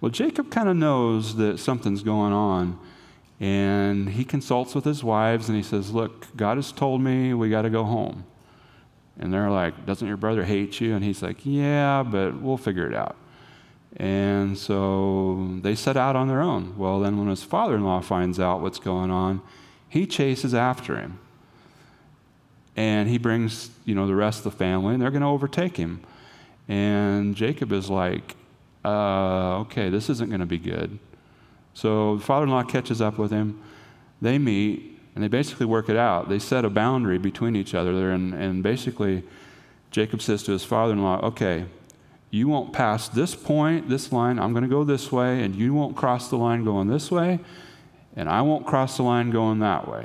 Well, 0.00 0.10
Jacob 0.10 0.50
kind 0.50 0.68
of 0.68 0.76
knows 0.76 1.36
that 1.36 1.58
something's 1.58 2.02
going 2.02 2.32
on 2.32 2.78
and 3.40 4.08
he 4.08 4.24
consults 4.24 4.74
with 4.74 4.84
his 4.84 5.04
wives 5.04 5.48
and 5.48 5.56
he 5.56 5.62
says, 5.62 5.92
Look, 5.92 6.36
God 6.36 6.56
has 6.56 6.72
told 6.72 7.00
me 7.00 7.34
we 7.34 7.50
got 7.50 7.62
to 7.62 7.70
go 7.70 7.84
home. 7.84 8.24
And 9.18 9.32
they're 9.32 9.50
like, 9.50 9.86
Doesn't 9.86 10.06
your 10.06 10.16
brother 10.16 10.44
hate 10.44 10.80
you? 10.80 10.94
And 10.94 11.04
he's 11.04 11.22
like, 11.22 11.38
Yeah, 11.44 12.02
but 12.02 12.40
we'll 12.40 12.56
figure 12.56 12.88
it 12.88 12.94
out. 12.94 13.16
And 13.96 14.58
so 14.58 15.58
they 15.62 15.74
set 15.74 15.96
out 15.96 16.16
on 16.16 16.28
their 16.28 16.40
own. 16.40 16.76
Well, 16.76 17.00
then 17.00 17.18
when 17.18 17.28
his 17.28 17.42
father 17.42 17.76
in 17.76 17.84
law 17.84 18.00
finds 18.00 18.38
out 18.38 18.60
what's 18.60 18.78
going 18.78 19.10
on, 19.10 19.40
he 19.88 20.06
chases 20.06 20.52
after 20.52 20.96
him. 20.96 21.18
And 22.76 23.08
he 23.08 23.18
brings, 23.18 23.70
you 23.84 23.94
know, 23.94 24.06
the 24.06 24.14
rest 24.14 24.44
of 24.44 24.52
the 24.52 24.58
family, 24.58 24.94
and 24.94 25.02
they're 25.02 25.10
going 25.10 25.22
to 25.22 25.28
overtake 25.28 25.76
him. 25.76 26.00
And 26.68 27.34
Jacob 27.34 27.72
is 27.72 27.88
like, 27.90 28.36
uh, 28.84 29.60
okay, 29.60 29.88
this 29.88 30.10
isn't 30.10 30.28
going 30.28 30.40
to 30.40 30.46
be 30.46 30.58
good. 30.58 30.98
So 31.74 32.16
the 32.16 32.24
father 32.24 32.44
in 32.44 32.50
law 32.50 32.62
catches 32.62 33.00
up 33.00 33.18
with 33.18 33.30
him. 33.30 33.62
They 34.20 34.38
meet, 34.38 35.00
and 35.14 35.22
they 35.22 35.28
basically 35.28 35.66
work 35.66 35.88
it 35.88 35.96
out. 35.96 36.28
They 36.28 36.38
set 36.38 36.64
a 36.64 36.70
boundary 36.70 37.18
between 37.18 37.54
each 37.54 37.74
other. 37.74 38.10
And, 38.10 38.34
and 38.34 38.62
basically, 38.62 39.22
Jacob 39.90 40.22
says 40.22 40.42
to 40.44 40.52
his 40.52 40.64
father 40.64 40.92
in 40.92 41.02
law, 41.02 41.20
okay, 41.20 41.66
you 42.30 42.48
won't 42.48 42.72
pass 42.72 43.08
this 43.08 43.34
point, 43.34 43.88
this 43.88 44.12
line. 44.12 44.38
I'm 44.38 44.52
going 44.52 44.64
to 44.64 44.68
go 44.68 44.84
this 44.84 45.10
way, 45.12 45.42
and 45.42 45.54
you 45.54 45.72
won't 45.72 45.96
cross 45.96 46.28
the 46.28 46.36
line 46.36 46.64
going 46.64 46.88
this 46.88 47.10
way 47.10 47.40
and 48.18 48.28
I 48.28 48.42
won't 48.42 48.66
cross 48.66 48.96
the 48.96 49.04
line 49.04 49.30
going 49.30 49.60
that 49.60 49.86
way 49.86 50.04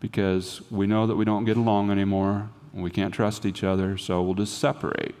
because 0.00 0.60
we 0.70 0.86
know 0.86 1.06
that 1.06 1.16
we 1.16 1.24
don't 1.24 1.46
get 1.46 1.56
along 1.56 1.90
anymore 1.90 2.50
and 2.74 2.82
we 2.82 2.90
can't 2.90 3.12
trust 3.12 3.46
each 3.46 3.64
other, 3.64 3.96
so 3.96 4.20
we'll 4.20 4.34
just 4.34 4.58
separate. 4.58 5.14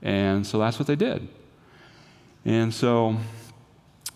And 0.00 0.46
so 0.46 0.58
that's 0.58 0.78
what 0.78 0.86
they 0.86 0.96
did. 0.96 1.28
And 2.46 2.72
so, 2.72 3.18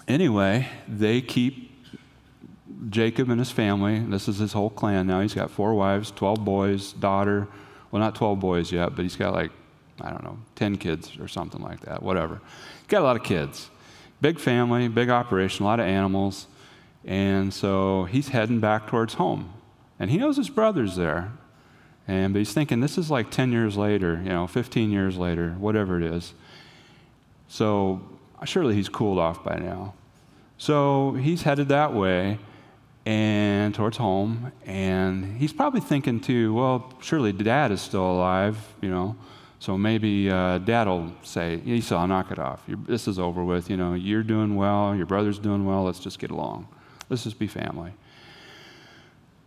anyway, 0.09 0.69
they 0.89 1.21
keep 1.21 1.73
Jacob 2.91 3.31
and 3.31 3.39
his 3.39 3.51
family. 3.51 4.01
This 4.01 4.29
is 4.29 4.39
his 4.39 4.53
whole 4.53 4.71
clan 4.71 5.07
now. 5.07 5.21
He's 5.21 5.35
got 5.35 5.51
four 5.51 5.75
wives, 5.75 6.11
12 6.11 6.45
boys, 6.45 6.93
daughter. 6.93 7.49
Well, 7.91 8.01
not 8.01 8.15
12 8.15 8.39
boys 8.41 8.73
yet, 8.73 8.95
but 8.95 9.03
he's 9.03 9.17
got 9.17 9.33
like, 9.33 9.51
I 10.01 10.11
don't 10.11 10.25
know, 10.25 10.39
10 10.57 10.77
kids 10.77 11.17
or 11.19 11.29
something 11.29 11.63
like 11.63 11.81
that, 11.81 12.03
whatever. 12.03 12.41
He's 12.81 12.89
got 12.89 13.03
a 13.03 13.05
lot 13.05 13.17
of 13.17 13.23
kids. 13.23 13.71
Big 14.21 14.39
family, 14.39 14.89
big 14.89 15.11
operation, 15.11 15.65
a 15.65 15.69
lot 15.69 15.81
of 15.81 15.87
animals. 15.87 16.47
And 17.05 17.53
so 17.53 18.05
he's 18.05 18.29
heading 18.29 18.61
back 18.61 18.89
towards 18.89 19.15
home. 19.15 19.53
And 19.99 20.11
he 20.11 20.19
knows 20.19 20.37
his 20.37 20.51
brother's 20.51 20.97
there. 20.97 21.33
And 22.09 22.33
but 22.33 22.39
he's 22.39 22.53
thinking 22.53 22.81
this 22.81 22.99
is 22.99 23.11
like 23.11 23.31
10 23.31 23.53
years 23.53 23.77
later, 23.77 24.21
you 24.23 24.29
know, 24.29 24.47
15 24.47 24.91
years 24.91 25.17
later, 25.17 25.53
whatever 25.59 25.97
it 25.97 26.05
is. 26.05 26.35
So 27.49 28.01
surely 28.45 28.75
he's 28.75 28.89
cooled 28.89 29.19
off 29.19 29.43
by 29.43 29.57
now. 29.57 29.95
So 30.59 31.13
he's 31.13 31.43
headed 31.43 31.69
that 31.69 31.93
way 31.93 32.39
and 33.05 33.75
towards 33.75 33.97
home. 33.97 34.53
And 34.67 35.37
he's 35.39 35.53
probably 35.53 35.81
thinking 35.81 36.21
too, 36.21 36.55
well, 36.55 36.93
surely 37.01 37.33
dad 37.33 37.71
is 37.71 37.81
still 37.81 38.11
alive, 38.11 38.59
you 38.81 38.91
know. 38.91 39.17
So 39.59 39.79
maybe 39.79 40.31
uh, 40.31 40.59
dad 40.59 40.87
will 40.87 41.13
say, 41.23 41.61
Esau, 41.65 42.05
knock 42.07 42.31
it 42.31 42.39
off. 42.39 42.63
You're, 42.67 42.79
this 42.79 43.09
is 43.09 43.19
over 43.19 43.43
with. 43.45 43.71
You 43.71 43.77
know, 43.77 43.95
you're 43.95 44.23
doing 44.23 44.55
well, 44.55 44.95
your 44.95 45.07
brother's 45.07 45.39
doing 45.39 45.65
well, 45.65 45.85
let's 45.85 45.99
just 45.99 46.19
get 46.19 46.31
along. 46.31 46.69
Let's 47.09 47.25
just 47.25 47.39
be 47.39 47.47
family. 47.47 47.93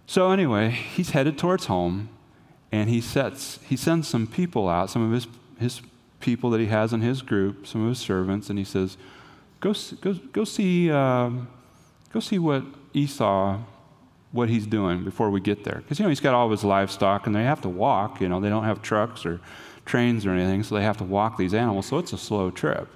So 0.08 0.32
anyway, 0.32 0.72
he's 0.72 1.12
headed 1.12 1.38
towards 1.38 1.68
home, 1.68 2.10
and 2.72 2.90
he 2.90 3.00
sets 3.00 3.60
he 3.68 3.76
sends 3.76 4.08
some 4.08 4.26
people 4.26 4.68
out, 4.68 4.90
some 4.90 5.04
of 5.04 5.12
his 5.12 5.28
his 5.60 5.82
people 6.20 6.50
that 6.52 6.60
he 6.60 6.68
has 6.68 6.94
in 6.94 7.02
his 7.02 7.22
group, 7.22 7.66
some 7.66 7.84
of 7.84 7.90
his 7.90 8.00
servants, 8.00 8.50
and 8.50 8.60
he 8.60 8.66
says, 8.66 8.98
"Go 9.60 9.74
go 10.02 10.14
go 10.14 10.44
see 10.44 10.92
um, 10.92 11.48
go 12.12 12.20
see 12.20 12.40
what 12.40 12.64
Esau." 12.94 13.60
What 14.32 14.48
he's 14.48 14.68
doing 14.68 15.04
before 15.04 15.32
we 15.32 15.40
get 15.42 15.64
there. 15.64 15.78
Because, 15.78 15.98
you 15.98 16.04
know, 16.04 16.10
he's 16.10 16.20
got 16.20 16.36
all 16.36 16.46
of 16.46 16.52
his 16.52 16.64
livestock 16.64 17.26
and 17.26 17.36
they 17.36 17.46
have 17.46 17.62
to 17.62 17.68
walk. 17.68 18.22
You 18.22 18.30
know, 18.30 18.40
they 18.40 18.48
don't 18.48 18.64
have 18.64 18.80
trucks 18.80 19.26
or 19.26 19.42
trains 19.90 20.26
or 20.26 20.30
anything, 20.30 20.62
so 20.64 20.76
they 20.76 20.84
have 20.84 20.98
to 20.98 21.04
walk 21.04 21.38
these 21.38 21.54
animals, 21.54 21.88
so 21.88 21.98
it's 21.98 22.14
a 22.14 22.18
slow 22.18 22.52
trip. 22.52 22.88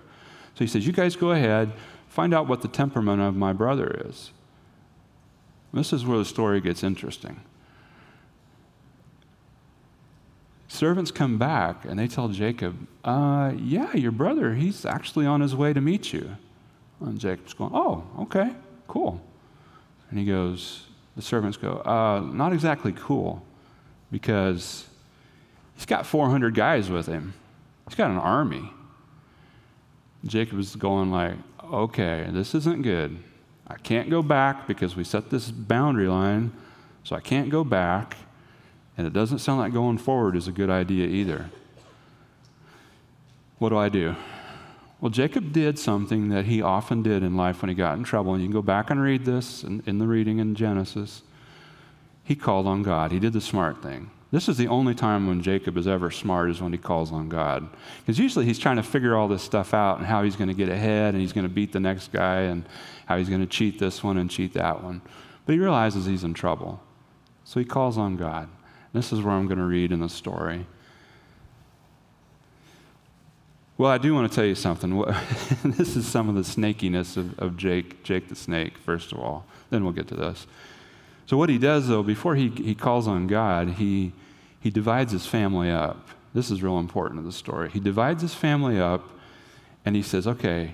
So 0.53 0.59
he 0.59 0.67
says, 0.67 0.85
You 0.85 0.93
guys 0.93 1.15
go 1.15 1.31
ahead, 1.31 1.73
find 2.07 2.33
out 2.33 2.47
what 2.47 2.61
the 2.61 2.67
temperament 2.67 3.21
of 3.21 3.35
my 3.35 3.51
brother 3.51 4.03
is. 4.05 4.31
This 5.73 5.91
is 5.91 6.05
where 6.05 6.19
the 6.19 6.25
story 6.25 6.61
gets 6.61 6.83
interesting. 6.83 7.41
Servants 10.73 11.11
come 11.11 11.37
back 11.37 11.85
and 11.85 11.99
they 11.99 12.07
tell 12.07 12.29
Jacob, 12.29 12.87
uh, 13.03 13.53
Yeah, 13.57 13.95
your 13.95 14.11
brother, 14.11 14.55
he's 14.55 14.85
actually 14.85 15.25
on 15.25 15.41
his 15.41 15.55
way 15.55 15.73
to 15.73 15.81
meet 15.81 16.11
you. 16.13 16.35
And 16.99 17.19
Jacob's 17.19 17.53
going, 17.53 17.71
Oh, 17.73 18.03
okay, 18.21 18.55
cool. 18.87 19.21
And 20.09 20.17
he 20.17 20.25
goes, 20.25 20.87
The 21.15 21.21
servants 21.21 21.57
go, 21.57 21.77
uh, 21.85 22.21
Not 22.21 22.53
exactly 22.53 22.91
cool 22.91 23.43
because 24.11 24.85
He's 25.75 25.85
got 25.85 26.05
400 26.05 26.53
guys 26.53 26.89
with 26.89 27.07
him. 27.07 27.33
He's 27.87 27.95
got 27.95 28.11
an 28.11 28.17
army. 28.17 28.71
Jacob 30.25 30.59
is 30.59 30.75
going 30.75 31.11
like, 31.11 31.35
okay, 31.63 32.27
this 32.31 32.55
isn't 32.55 32.83
good. 32.83 33.17
I 33.67 33.75
can't 33.75 34.09
go 34.09 34.21
back 34.21 34.67
because 34.67 34.95
we 34.95 35.03
set 35.03 35.29
this 35.29 35.51
boundary 35.51 36.07
line, 36.07 36.51
so 37.03 37.15
I 37.15 37.19
can't 37.19 37.49
go 37.49 37.63
back. 37.63 38.15
And 38.97 39.07
it 39.07 39.13
doesn't 39.13 39.39
sound 39.39 39.59
like 39.59 39.73
going 39.73 39.97
forward 39.97 40.35
is 40.35 40.47
a 40.47 40.51
good 40.51 40.69
idea 40.69 41.07
either. 41.07 41.49
What 43.57 43.69
do 43.69 43.77
I 43.77 43.89
do? 43.89 44.15
Well, 45.01 45.09
Jacob 45.09 45.51
did 45.51 45.77
something 45.77 46.29
that 46.29 46.45
he 46.45 46.61
often 46.61 47.03
did 47.03 47.23
in 47.23 47.35
life 47.35 47.61
when 47.61 47.69
he 47.69 47.75
got 47.75 47.97
in 47.97 48.03
trouble. 48.03 48.33
And 48.33 48.41
you 48.41 48.47
can 48.47 48.53
go 48.53 48.61
back 48.61 48.89
and 48.89 49.01
read 49.01 49.25
this 49.25 49.63
in, 49.63 49.83
in 49.85 49.97
the 49.97 50.07
reading 50.07 50.39
in 50.39 50.55
Genesis. 50.55 51.23
He 52.23 52.35
called 52.35 52.67
on 52.67 52.83
God. 52.83 53.11
He 53.11 53.19
did 53.19 53.33
the 53.33 53.41
smart 53.41 53.81
thing. 53.83 54.09
This 54.31 54.49
is 54.49 54.57
the 54.57 54.67
only 54.67 54.95
time 54.95 55.27
when 55.27 55.43
Jacob 55.43 55.77
is 55.77 55.87
ever 55.87 56.09
smart 56.09 56.49
is 56.49 56.61
when 56.61 56.71
he 56.71 56.77
calls 56.77 57.11
on 57.11 57.29
God. 57.29 57.69
Because 57.99 58.17
usually 58.17 58.45
he's 58.45 58.57
trying 58.57 58.77
to 58.77 58.83
figure 58.83 59.15
all 59.15 59.27
this 59.27 59.43
stuff 59.43 59.73
out 59.73 59.97
and 59.97 60.07
how 60.07 60.23
he's 60.23 60.35
going 60.35 60.47
to 60.47 60.55
get 60.55 60.69
ahead 60.69 61.13
and 61.13 61.21
he's 61.21 61.33
going 61.33 61.47
to 61.47 61.53
beat 61.53 61.71
the 61.71 61.79
next 61.79 62.11
guy 62.11 62.41
and 62.41 62.65
how 63.05 63.17
he's 63.17 63.29
going 63.29 63.41
to 63.41 63.47
cheat 63.47 63.77
this 63.77 64.03
one 64.03 64.17
and 64.17 64.31
cheat 64.31 64.53
that 64.53 64.83
one. 64.83 65.01
But 65.45 65.53
he 65.53 65.59
realizes 65.59 66.05
he's 66.05 66.23
in 66.23 66.33
trouble. 66.33 66.81
So 67.43 67.59
he 67.59 67.65
calls 67.65 67.97
on 67.97 68.17
God. 68.17 68.49
This 68.93 69.11
is 69.11 69.21
where 69.21 69.33
I'm 69.33 69.47
going 69.47 69.57
to 69.57 69.65
read 69.65 69.91
in 69.91 69.99
the 69.99 70.09
story. 70.09 70.65
Well, 73.77 73.91
I 73.91 73.97
do 73.97 74.13
want 74.13 74.31
to 74.31 74.35
tell 74.35 74.45
you 74.45 74.55
something. 74.55 75.01
this 75.65 75.95
is 75.95 76.07
some 76.07 76.29
of 76.29 76.35
the 76.35 76.41
snakiness 76.41 77.17
of, 77.17 77.37
of 77.39 77.57
Jake, 77.57 78.03
Jake 78.03 78.29
the 78.29 78.35
snake, 78.35 78.77
first 78.77 79.11
of 79.11 79.19
all. 79.19 79.45
Then 79.71 79.83
we'll 79.83 79.93
get 79.93 80.07
to 80.09 80.15
this. 80.15 80.45
So, 81.25 81.37
what 81.37 81.49
he 81.49 81.57
does, 81.57 81.87
though, 81.87 82.03
before 82.03 82.35
he, 82.35 82.49
he 82.49 82.75
calls 82.75 83.07
on 83.07 83.27
God, 83.27 83.69
he, 83.69 84.13
he 84.59 84.69
divides 84.69 85.11
his 85.11 85.25
family 85.25 85.71
up. 85.71 86.09
This 86.33 86.51
is 86.51 86.61
real 86.61 86.79
important 86.79 87.19
to 87.19 87.25
the 87.25 87.31
story. 87.31 87.69
He 87.69 87.79
divides 87.79 88.21
his 88.21 88.33
family 88.33 88.79
up 88.79 89.09
and 89.85 89.95
he 89.95 90.01
says, 90.01 90.27
okay, 90.27 90.71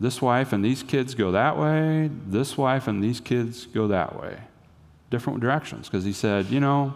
this 0.00 0.20
wife 0.20 0.52
and 0.52 0.64
these 0.64 0.82
kids 0.82 1.14
go 1.14 1.32
that 1.32 1.58
way, 1.58 2.10
this 2.26 2.56
wife 2.56 2.88
and 2.88 3.02
these 3.02 3.20
kids 3.20 3.66
go 3.66 3.88
that 3.88 4.20
way. 4.20 4.38
Different 5.10 5.40
directions. 5.40 5.88
Because 5.88 6.04
he 6.04 6.12
said, 6.12 6.46
you 6.46 6.60
know, 6.60 6.94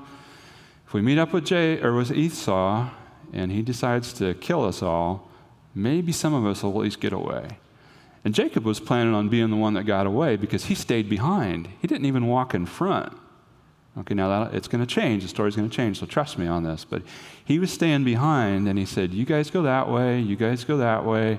if 0.86 0.94
we 0.94 1.02
meet 1.02 1.18
up 1.18 1.32
with 1.32 1.44
Jay 1.44 1.80
or 1.80 1.94
with 1.94 2.10
Esau 2.10 2.88
and 3.32 3.52
he 3.52 3.62
decides 3.62 4.12
to 4.14 4.34
kill 4.34 4.64
us 4.64 4.82
all, 4.82 5.28
maybe 5.74 6.12
some 6.12 6.34
of 6.34 6.46
us 6.46 6.62
will 6.62 6.70
at 6.70 6.76
least 6.76 7.00
get 7.00 7.12
away. 7.12 7.58
And 8.24 8.34
Jacob 8.34 8.64
was 8.64 8.80
planning 8.80 9.14
on 9.14 9.28
being 9.28 9.50
the 9.50 9.56
one 9.56 9.74
that 9.74 9.84
got 9.84 10.06
away 10.06 10.36
because 10.36 10.66
he 10.66 10.74
stayed 10.74 11.08
behind. 11.08 11.68
He 11.80 11.86
didn't 11.86 12.06
even 12.06 12.26
walk 12.26 12.54
in 12.54 12.66
front. 12.66 13.16
Okay, 13.98 14.14
now 14.14 14.28
that, 14.28 14.54
it's 14.54 14.68
going 14.68 14.84
to 14.84 14.86
change. 14.86 15.22
The 15.22 15.28
story's 15.28 15.56
going 15.56 15.68
to 15.68 15.74
change, 15.74 15.98
so 15.98 16.06
trust 16.06 16.38
me 16.38 16.46
on 16.46 16.62
this. 16.62 16.84
But 16.84 17.02
he 17.44 17.58
was 17.58 17.72
staying 17.72 18.04
behind, 18.04 18.68
and 18.68 18.78
he 18.78 18.84
said, 18.84 19.12
You 19.12 19.24
guys 19.24 19.50
go 19.50 19.62
that 19.62 19.88
way, 19.88 20.20
you 20.20 20.36
guys 20.36 20.64
go 20.64 20.76
that 20.78 21.04
way, 21.04 21.38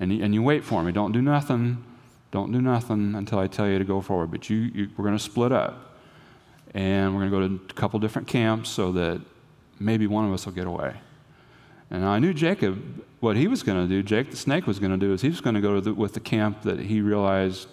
and, 0.00 0.12
and 0.12 0.34
you 0.34 0.42
wait 0.42 0.64
for 0.64 0.82
me. 0.82 0.92
Don't 0.92 1.12
do 1.12 1.22
nothing. 1.22 1.84
Don't 2.32 2.52
do 2.52 2.60
nothing 2.60 3.14
until 3.14 3.38
I 3.38 3.46
tell 3.46 3.68
you 3.68 3.78
to 3.78 3.84
go 3.84 4.00
forward. 4.00 4.30
But 4.30 4.50
you, 4.50 4.56
you 4.56 4.88
we're 4.96 5.04
going 5.04 5.16
to 5.16 5.22
split 5.22 5.52
up. 5.52 5.89
And 6.74 7.14
we're 7.14 7.28
going 7.28 7.30
to 7.30 7.48
go 7.48 7.58
to 7.58 7.70
a 7.70 7.74
couple 7.74 7.98
different 8.00 8.28
camps 8.28 8.70
so 8.70 8.92
that 8.92 9.20
maybe 9.78 10.06
one 10.06 10.24
of 10.24 10.32
us 10.32 10.46
will 10.46 10.52
get 10.52 10.66
away. 10.66 10.94
And 11.90 12.04
I 12.04 12.18
knew 12.18 12.32
Jacob, 12.32 13.04
what 13.18 13.36
he 13.36 13.48
was 13.48 13.62
going 13.62 13.82
to 13.82 13.88
do, 13.88 14.02
Jake 14.02 14.30
the 14.30 14.36
snake 14.36 14.66
was 14.66 14.78
going 14.78 14.92
to 14.92 14.98
do, 14.98 15.12
is 15.12 15.22
he 15.22 15.28
was 15.28 15.40
going 15.40 15.54
to 15.54 15.60
go 15.60 15.80
to 15.80 15.92
with 15.92 16.14
the 16.14 16.20
camp 16.20 16.62
that 16.62 16.78
he 16.78 17.00
realized 17.00 17.68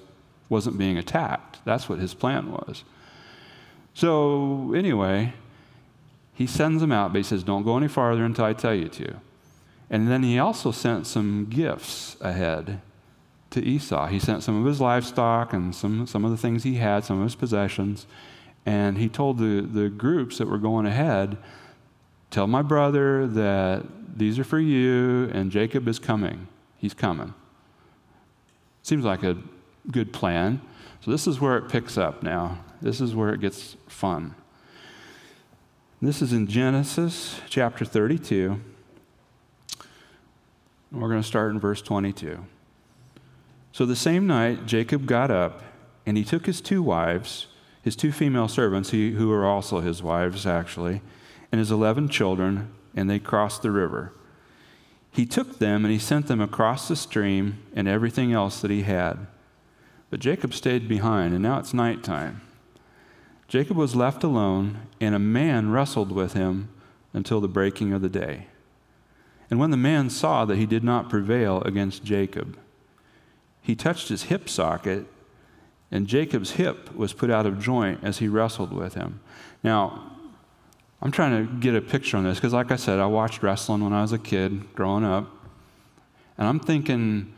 wasn't 0.50 0.77
being 0.77 0.98
attacked. 0.98 1.60
That's 1.66 1.89
what 1.89 2.00
his 2.00 2.13
plan 2.13 2.51
was. 2.51 2.84
So, 3.94 4.74
anyway, 4.74 5.34
he 6.34 6.48
sends 6.48 6.82
them 6.82 6.92
out, 6.92 7.13
but 7.13 7.18
he 7.18 7.24
says, 7.24 7.44
Don't 7.44 7.63
go 7.63 7.77
any 7.77 7.88
farther 7.88 8.24
until 8.24 8.46
I 8.46 8.54
tell 8.54 8.74
you 8.74 8.88
to. 8.89 9.16
And 9.89 10.10
then 10.10 10.24
he 10.24 10.39
also 10.39 10.72
sent 10.72 11.08
some 11.08 11.48
gifts 11.50 12.18
ahead 12.22 12.82
to 13.51 13.63
Esau. 13.63 14.08
He 14.08 14.20
sent 14.20 14.44
some 14.44 14.60
of 14.60 14.66
his 14.66 14.82
livestock 14.82 15.54
and 15.54 15.74
some, 15.74 16.06
some 16.06 16.25
of 16.25 16.32
the 16.32 16.38
things 16.38 16.63
he 16.63 16.75
had, 16.75 17.06
some 17.06 17.20
of 17.20 17.24
his 17.24 17.36
possessions. 17.36 18.06
And 18.67 18.97
he 18.97 19.07
told 19.07 19.38
the, 19.38 19.62
the 19.62 19.88
groups 19.88 20.38
that 20.39 20.47
were 20.47 20.57
going 20.57 20.86
ahead, 20.86 21.38
Tell 22.29 22.45
my 22.45 22.62
brother 22.62 23.25
that 23.25 23.86
these 24.17 24.38
are 24.38 24.43
for 24.43 24.59
you, 24.59 25.31
and 25.33 25.50
Jacob 25.50 25.88
is 25.88 25.97
coming. 25.97 26.50
He's 26.77 26.93
coming. 26.93 27.33
Seems 28.83 29.05
like 29.05 29.24
a 29.24 29.38
good 29.89 30.12
plan. 30.12 30.62
So, 31.00 31.09
this 31.12 31.25
is 31.25 31.39
where 31.39 31.55
it 31.55 31.69
picks 31.69 31.97
up 31.97 32.21
now. 32.21 32.59
This 32.81 33.00
is 33.00 33.15
where 33.15 33.33
it 33.33 33.39
gets 33.39 33.77
fun. 33.88 34.36
This 36.01 36.21
is 36.21 36.33
in 36.33 36.47
Genesis 36.47 37.39
chapter 37.50 37.86
32. 37.86 38.59
We're 40.91 41.09
going 41.09 41.21
to 41.21 41.27
start 41.27 41.51
in 41.51 41.59
verse 41.59 41.81
22. 41.81 42.45
So 43.71 43.86
the 43.86 43.95
same 43.95 44.27
night, 44.27 44.65
Jacob 44.65 45.05
got 45.05 45.31
up 45.31 45.63
and 46.05 46.17
he 46.17 46.24
took 46.24 46.45
his 46.45 46.62
two 46.62 46.83
wives, 46.83 47.47
his 47.88 47.96
two 47.96 48.12
female 48.12 48.50
servants, 48.50 48.89
who 48.89 49.29
were 49.29 49.46
also 49.46 49.79
his 49.79 50.03
wives, 50.03 50.46
actually, 50.46 51.01
and 51.53 51.60
his 51.60 51.72
11 51.72 52.10
children, 52.10 52.70
and 52.94 53.10
they 53.10 53.17
crossed 53.17 53.62
the 53.62 53.72
river. 53.72 54.12
He 55.10 55.25
took 55.25 55.60
them 55.60 55.86
and 55.86 55.91
he 55.94 55.98
sent 55.98 56.27
them 56.27 56.41
across 56.41 56.89
the 56.89 56.98
stream 56.98 57.63
and 57.74 57.88
everything 57.88 58.34
else 58.34 58.60
that 58.60 58.72
he 58.72 58.82
had. 58.82 59.25
But 60.10 60.20
Jacob 60.20 60.53
stayed 60.53 60.89
behind, 60.89 61.34
and 61.34 61.41
now 61.41 61.60
it's 61.60 61.74
nighttime. 61.74 62.41
Jacob 63.48 63.77
was 63.77 63.96
left 63.96 64.22
alone, 64.22 64.79
and 65.00 65.15
a 65.15 65.20
man 65.20 65.72
wrestled 65.72 66.12
with 66.12 66.34
him 66.34 66.67
until 67.13 67.39
the 67.39 67.48
breaking 67.48 67.94
of 67.94 68.01
the 68.01 68.10
day. 68.10 68.48
And 69.50 69.62
when 69.62 69.72
the 69.72 69.77
man 69.77 70.10
saw 70.10 70.44
that 70.44 70.58
he 70.58 70.65
did 70.65 70.84
not 70.84 71.10
prevail 71.10 71.62
against 71.62 72.03
Jacob, 72.03 72.60
he 73.62 73.75
touched 73.75 74.10
his 74.10 74.24
hip 74.24 74.50
socket, 74.50 75.06
and 75.91 76.08
Jacob's 76.08 76.51
hip 76.51 76.94
was 76.96 77.13
put 77.13 77.29
out 77.29 77.46
of 77.46 77.60
joint 77.60 78.00
as 78.03 78.17
he 78.17 78.27
wrestled 78.27 78.74
with 78.74 78.96
him. 78.96 79.22
Now, 79.63 80.12
I'm 81.01 81.12
trying 81.12 81.48
to 81.48 81.53
get 81.53 81.75
a 81.75 81.82
picture 81.82 82.17
on 82.17 82.24
this 82.24 82.38
because, 82.38 82.53
like 82.53 82.72
I 82.72 82.75
said, 82.75 83.00
I 83.00 83.06
watched 83.06 83.44
wrestling 83.44 83.84
when 83.84 83.94
I 83.94 84.01
was 84.01 84.12
a 84.12 84.17
kid 84.17 84.74
growing 84.75 85.03
up. 85.03 85.29
And 86.38 86.48
I'm 86.48 86.60
thinking, 86.60 87.34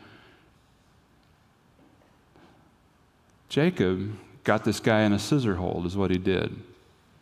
Jacob 3.50 4.16
got 4.44 4.64
this 4.64 4.80
guy 4.80 5.02
in 5.02 5.14
a 5.14 5.20
scissor 5.20 5.56
hold, 5.56 5.86
is 5.86 5.96
what 5.96 6.12
he 6.12 6.18
did, 6.18 6.56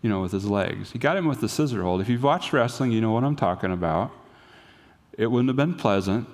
you 0.02 0.10
know, 0.10 0.22
with 0.22 0.32
his 0.32 0.46
legs. 0.46 0.92
He 0.92 1.00
got 1.00 1.18
him 1.18 1.28
with 1.28 1.42
the 1.42 1.50
scissor 1.50 1.84
hold. 1.84 2.02
If 2.02 2.10
you've 2.10 2.24
watched 2.24 2.54
wrestling, 2.54 2.92
you 2.92 3.02
know 3.02 3.12
what 3.12 3.24
I'm 3.24 3.36
talking 3.36 3.72
about. 3.72 4.12
It 5.18 5.28
wouldn't 5.28 5.50
have 5.50 5.56
been 5.56 5.74
pleasant. 5.74 6.28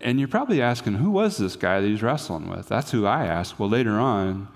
And 0.00 0.18
you're 0.18 0.28
probably 0.28 0.62
asking, 0.62 0.94
who 0.94 1.10
was 1.10 1.36
this 1.36 1.56
guy 1.56 1.80
that 1.80 1.86
he's 1.86 2.02
wrestling 2.02 2.48
with? 2.48 2.68
That's 2.68 2.92
who 2.92 3.06
I 3.06 3.26
asked. 3.26 3.58
Well, 3.58 3.68
later 3.68 3.98
on, 3.98 4.48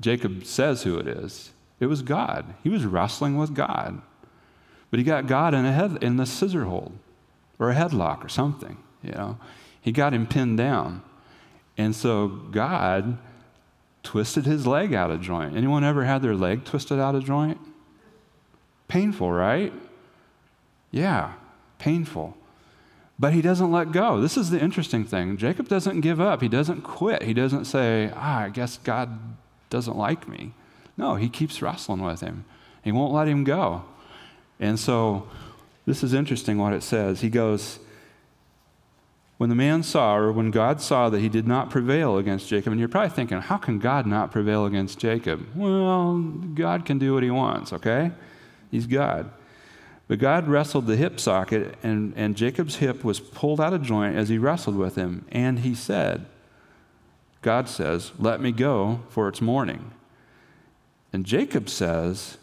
Jacob 0.00 0.44
says 0.44 0.84
who 0.84 0.98
it 0.98 1.08
is. 1.08 1.50
It 1.80 1.86
was 1.86 2.02
God. 2.02 2.54
He 2.62 2.68
was 2.68 2.84
wrestling 2.84 3.36
with 3.36 3.54
God. 3.54 4.00
But 4.90 4.98
he 4.98 5.04
got 5.04 5.26
God 5.26 5.54
in 5.54 5.64
a 5.64 5.72
head 5.72 5.98
in 6.02 6.16
the 6.16 6.26
scissor 6.26 6.64
hold 6.64 6.92
or 7.58 7.70
a 7.70 7.74
headlock 7.74 8.24
or 8.24 8.28
something, 8.28 8.78
you 9.02 9.12
know. 9.12 9.38
He 9.80 9.92
got 9.92 10.14
him 10.14 10.26
pinned 10.26 10.58
down. 10.58 11.02
And 11.76 11.94
so 11.94 12.28
God 12.28 13.18
twisted 14.02 14.46
his 14.46 14.66
leg 14.66 14.94
out 14.94 15.10
of 15.10 15.20
joint. 15.20 15.56
Anyone 15.56 15.84
ever 15.84 16.04
had 16.04 16.22
their 16.22 16.34
leg 16.34 16.64
twisted 16.64 16.98
out 16.98 17.14
of 17.14 17.24
joint? 17.24 17.58
Painful, 18.86 19.30
right? 19.30 19.72
Yeah 20.90 21.34
painful. 21.78 22.36
But 23.18 23.32
he 23.32 23.42
doesn't 23.42 23.72
let 23.72 23.90
go. 23.90 24.20
This 24.20 24.36
is 24.36 24.50
the 24.50 24.60
interesting 24.60 25.04
thing. 25.04 25.36
Jacob 25.36 25.68
doesn't 25.68 26.02
give 26.02 26.20
up. 26.20 26.40
He 26.40 26.48
doesn't 26.48 26.82
quit. 26.82 27.22
He 27.24 27.34
doesn't 27.34 27.64
say, 27.64 28.12
ah, 28.14 28.42
I 28.42 28.48
guess 28.48 28.78
God 28.78 29.18
doesn't 29.70 29.96
like 29.96 30.28
me. 30.28 30.52
No, 30.96 31.16
he 31.16 31.28
keeps 31.28 31.60
wrestling 31.60 32.02
with 32.02 32.20
him. 32.20 32.44
He 32.82 32.92
won't 32.92 33.12
let 33.12 33.26
him 33.26 33.42
go. 33.42 33.84
And 34.60 34.78
so 34.78 35.28
this 35.84 36.02
is 36.02 36.12
interesting 36.12 36.58
what 36.58 36.72
it 36.72 36.82
says. 36.82 37.20
He 37.20 37.28
goes, 37.28 37.80
when 39.36 39.50
the 39.50 39.56
man 39.56 39.84
saw, 39.84 40.16
or 40.16 40.32
when 40.32 40.50
God 40.50 40.80
saw 40.80 41.08
that 41.10 41.20
he 41.20 41.28
did 41.28 41.46
not 41.46 41.70
prevail 41.70 42.18
against 42.18 42.48
Jacob, 42.48 42.72
and 42.72 42.80
you're 42.80 42.88
probably 42.88 43.10
thinking, 43.10 43.40
how 43.40 43.56
can 43.56 43.78
God 43.78 44.04
not 44.04 44.32
prevail 44.32 44.66
against 44.66 44.98
Jacob? 44.98 45.46
Well, 45.54 46.18
God 46.54 46.84
can 46.84 46.98
do 46.98 47.14
what 47.14 47.22
he 47.22 47.30
wants, 47.30 47.72
okay? 47.72 48.10
He's 48.70 48.86
God. 48.86 49.30
But 50.08 50.18
God 50.18 50.48
wrestled 50.48 50.86
the 50.86 50.96
hip 50.96 51.20
socket, 51.20 51.76
and, 51.82 52.14
and 52.16 52.34
Jacob's 52.34 52.76
hip 52.76 53.04
was 53.04 53.20
pulled 53.20 53.60
out 53.60 53.74
of 53.74 53.82
joint 53.82 54.16
as 54.16 54.30
he 54.30 54.38
wrestled 54.38 54.76
with 54.76 54.96
him. 54.96 55.26
And 55.30 55.60
he 55.60 55.74
said, 55.74 56.24
God 57.42 57.68
says, 57.68 58.12
Let 58.18 58.40
me 58.40 58.50
go, 58.50 59.02
for 59.10 59.28
it's 59.28 59.42
morning. 59.42 59.92
And 61.12 61.26
Jacob 61.26 61.68
says, 61.68 62.38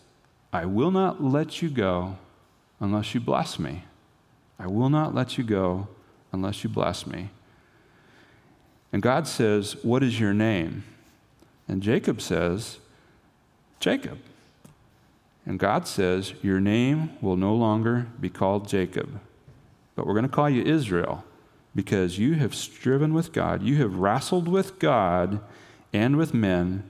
I 0.54 0.66
will 0.66 0.92
not 0.92 1.24
let 1.24 1.64
you 1.64 1.70
go 1.70 2.18
unless 2.80 3.16
you 3.16 3.20
bless 3.20 3.58
me. 3.58 3.84
I 4.60 4.68
will 4.68 4.90
not 4.90 5.16
let 5.16 5.38
you 5.38 5.44
go 5.44 5.88
unless 6.32 6.64
you 6.64 6.70
bless 6.70 7.08
me. 7.08 7.30
And 8.94 9.02
God 9.02 9.28
says, 9.28 9.76
What 9.84 10.04
is 10.04 10.20
your 10.20 10.34
name? 10.34 10.84
And 11.68 11.82
Jacob 11.82 12.22
says, 12.22 12.78
Jacob. 13.80 14.20
And 15.46 15.60
God 15.60 15.88
says, 15.88 16.34
Your 16.42 16.60
name 16.60 17.12
will 17.22 17.38
no 17.38 17.54
longer 17.54 18.08
be 18.20 18.30
called 18.30 18.68
Jacob, 18.68 19.20
but 19.96 20.08
we're 20.08 20.14
going 20.14 20.28
to 20.28 20.30
call 20.30 20.50
you 20.50 20.64
Israel 20.64 21.24
because 21.76 22.18
you 22.18 22.36
have 22.36 22.56
striven 22.56 23.14
with 23.14 23.32
God. 23.32 23.62
You 23.62 23.78
have 23.78 23.96
wrestled 23.96 24.48
with 24.48 24.80
God 24.80 25.40
and 25.94 26.18
with 26.18 26.34
men, 26.34 26.90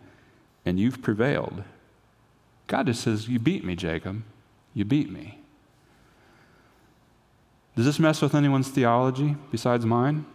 and 0.65 0.79
you've 0.79 1.01
prevailed. 1.01 1.63
God 2.67 2.87
just 2.87 3.01
says, 3.01 3.27
You 3.27 3.39
beat 3.39 3.63
me, 3.63 3.75
Jacob. 3.75 4.23
You 4.73 4.85
beat 4.85 5.11
me. 5.11 5.39
Does 7.75 7.85
this 7.85 7.99
mess 7.99 8.21
with 8.21 8.35
anyone's 8.35 8.69
theology 8.69 9.35
besides 9.51 9.85
mine? 9.85 10.25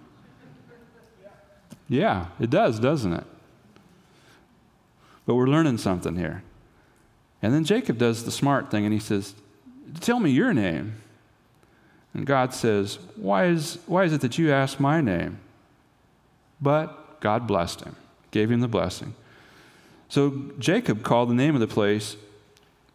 Yeah, 1.89 2.27
it 2.39 2.51
does, 2.51 2.79
doesn't 2.79 3.13
it? 3.13 3.25
But 5.27 5.35
we're 5.35 5.47
learning 5.47 5.79
something 5.79 6.17
here. 6.17 6.43
And 7.43 7.55
then 7.55 7.65
Jacob 7.65 7.99
does 7.99 8.25
the 8.25 8.31
smart 8.31 8.71
thing 8.71 8.85
and 8.85 8.93
he 8.93 9.01
says, 9.01 9.35
Tell 10.01 10.21
me 10.21 10.31
your 10.31 10.53
name. 10.53 10.95
And 12.15 12.27
God 12.27 12.53
says, 12.55 12.99
Why 13.17 13.47
is, 13.47 13.79
why 13.87 14.05
is 14.05 14.13
it 14.13 14.21
that 14.21 14.39
you 14.39 14.53
ask 14.53 14.79
my 14.79 15.01
name? 15.01 15.39
But 16.61 17.21
God 17.21 17.47
blessed 17.47 17.83
him, 17.83 17.97
gave 18.31 18.51
him 18.51 18.61
the 18.61 18.69
blessing. 18.69 19.15
So 20.09 20.51
Jacob 20.59 21.03
called 21.03 21.31
the 21.31 21.35
name 21.35 21.55
of 21.55 21.61
the 21.61 21.69
place, 21.69 22.17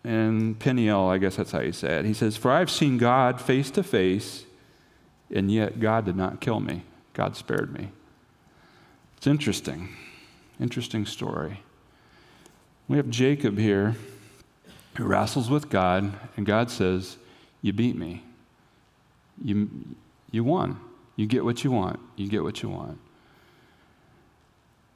and 0.03 0.60
Peniel, 0.60 1.08
I 1.08 1.17
guess 1.17 1.38
that's 1.38 1.51
how 1.51 1.62
you 1.62 1.71
say 1.71 1.99
it. 1.99 2.05
He 2.05 2.13
says, 2.13 2.38
For 2.38 2.51
I've 2.51 2.69
seen 2.69 2.97
God 2.97 3.41
face 3.41 3.71
to 3.71 3.84
face, 3.84 4.45
and 5.31 5.49
yet 5.49 5.79
God 5.79 6.05
did 6.05 6.15
not 6.15 6.41
kill 6.41 6.60
me. 6.60 6.84
God 7.13 7.36
spared 7.36 7.73
me. 7.73 7.89
It's 9.17 9.27
interesting. 9.27 9.89
Interesting 10.60 11.05
story. 11.05 11.62
We 12.88 12.97
have 12.97 13.10
Jacob 13.10 13.58
here 13.58 13.95
who 14.97 15.05
wrestles 15.05 15.49
with 15.49 15.69
God, 15.69 16.13
and 16.38 16.45
God 16.45 16.71
says, 16.71 17.17
You 17.62 17.73
beat 17.73 17.95
me. 17.95 18.23
You, 19.43 19.69
you 20.31 20.43
won. 20.43 20.79
You 21.15 21.25
get 21.25 21.43
what 21.43 21.63
you 21.63 21.71
want. 21.71 21.99
You 22.15 22.27
get 22.29 22.43
what 22.43 22.62
you 22.62 22.69
want. 22.69 22.99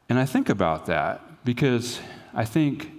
And 0.10 0.18
I 0.18 0.26
think 0.26 0.50
about 0.50 0.88
that 0.88 1.22
because 1.46 2.00
I 2.34 2.46
think, 2.46 2.92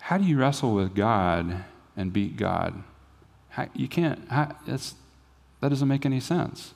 how 0.00 0.18
do 0.18 0.24
you 0.24 0.38
wrestle 0.38 0.74
with 0.74 0.94
God 0.94 1.64
and 1.96 2.12
beat 2.12 2.36
God? 2.36 2.82
How, 3.50 3.68
you 3.74 3.88
can't, 3.88 4.26
how, 4.28 4.56
that 4.66 5.68
doesn't 5.68 5.88
make 5.88 6.06
any 6.06 6.20
sense. 6.20 6.72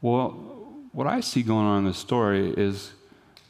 Well, 0.00 0.30
what 0.92 1.06
I 1.06 1.20
see 1.20 1.42
going 1.42 1.66
on 1.66 1.80
in 1.80 1.84
this 1.84 1.98
story 1.98 2.54
is 2.56 2.92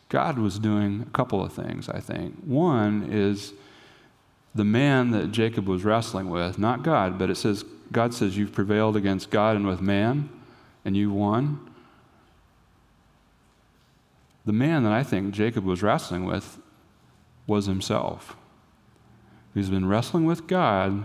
God 0.09 0.39
was 0.39 0.59
doing 0.59 1.05
a 1.07 1.11
couple 1.11 1.45
of 1.45 1.53
things, 1.53 1.89
I 1.89 2.01
think. 2.01 2.35
One 2.45 3.09
is, 3.11 3.53
the 4.57 4.65
man 4.65 5.11
that 5.11 5.33
Jacob 5.33 5.67
was 5.67 5.85
wrestling 5.85 6.31
with, 6.31 6.59
not 6.59 6.83
God, 6.83 7.19
but 7.19 7.31
it 7.31 7.37
says, 7.37 7.65
God 7.93 8.15
says, 8.15 8.37
You've 8.37 8.53
prevailed 8.53 8.97
against 8.97 9.31
God 9.31 9.57
and 9.57 9.67
with 9.67 9.81
man, 9.81 10.29
and 10.85 10.97
you 10.97 11.11
won. 11.11 11.61
The 14.45 14.53
man 14.53 14.85
that 14.85 14.93
I 14.93 15.03
think 15.03 15.35
Jacob 15.35 15.65
was 15.65 15.83
wrestling 15.83 16.25
with 16.25 16.59
was 17.47 17.67
himself. 17.67 18.37
He's 19.55 19.71
been 19.71 19.87
wrestling 19.87 20.25
with 20.25 20.47
God, 20.47 21.05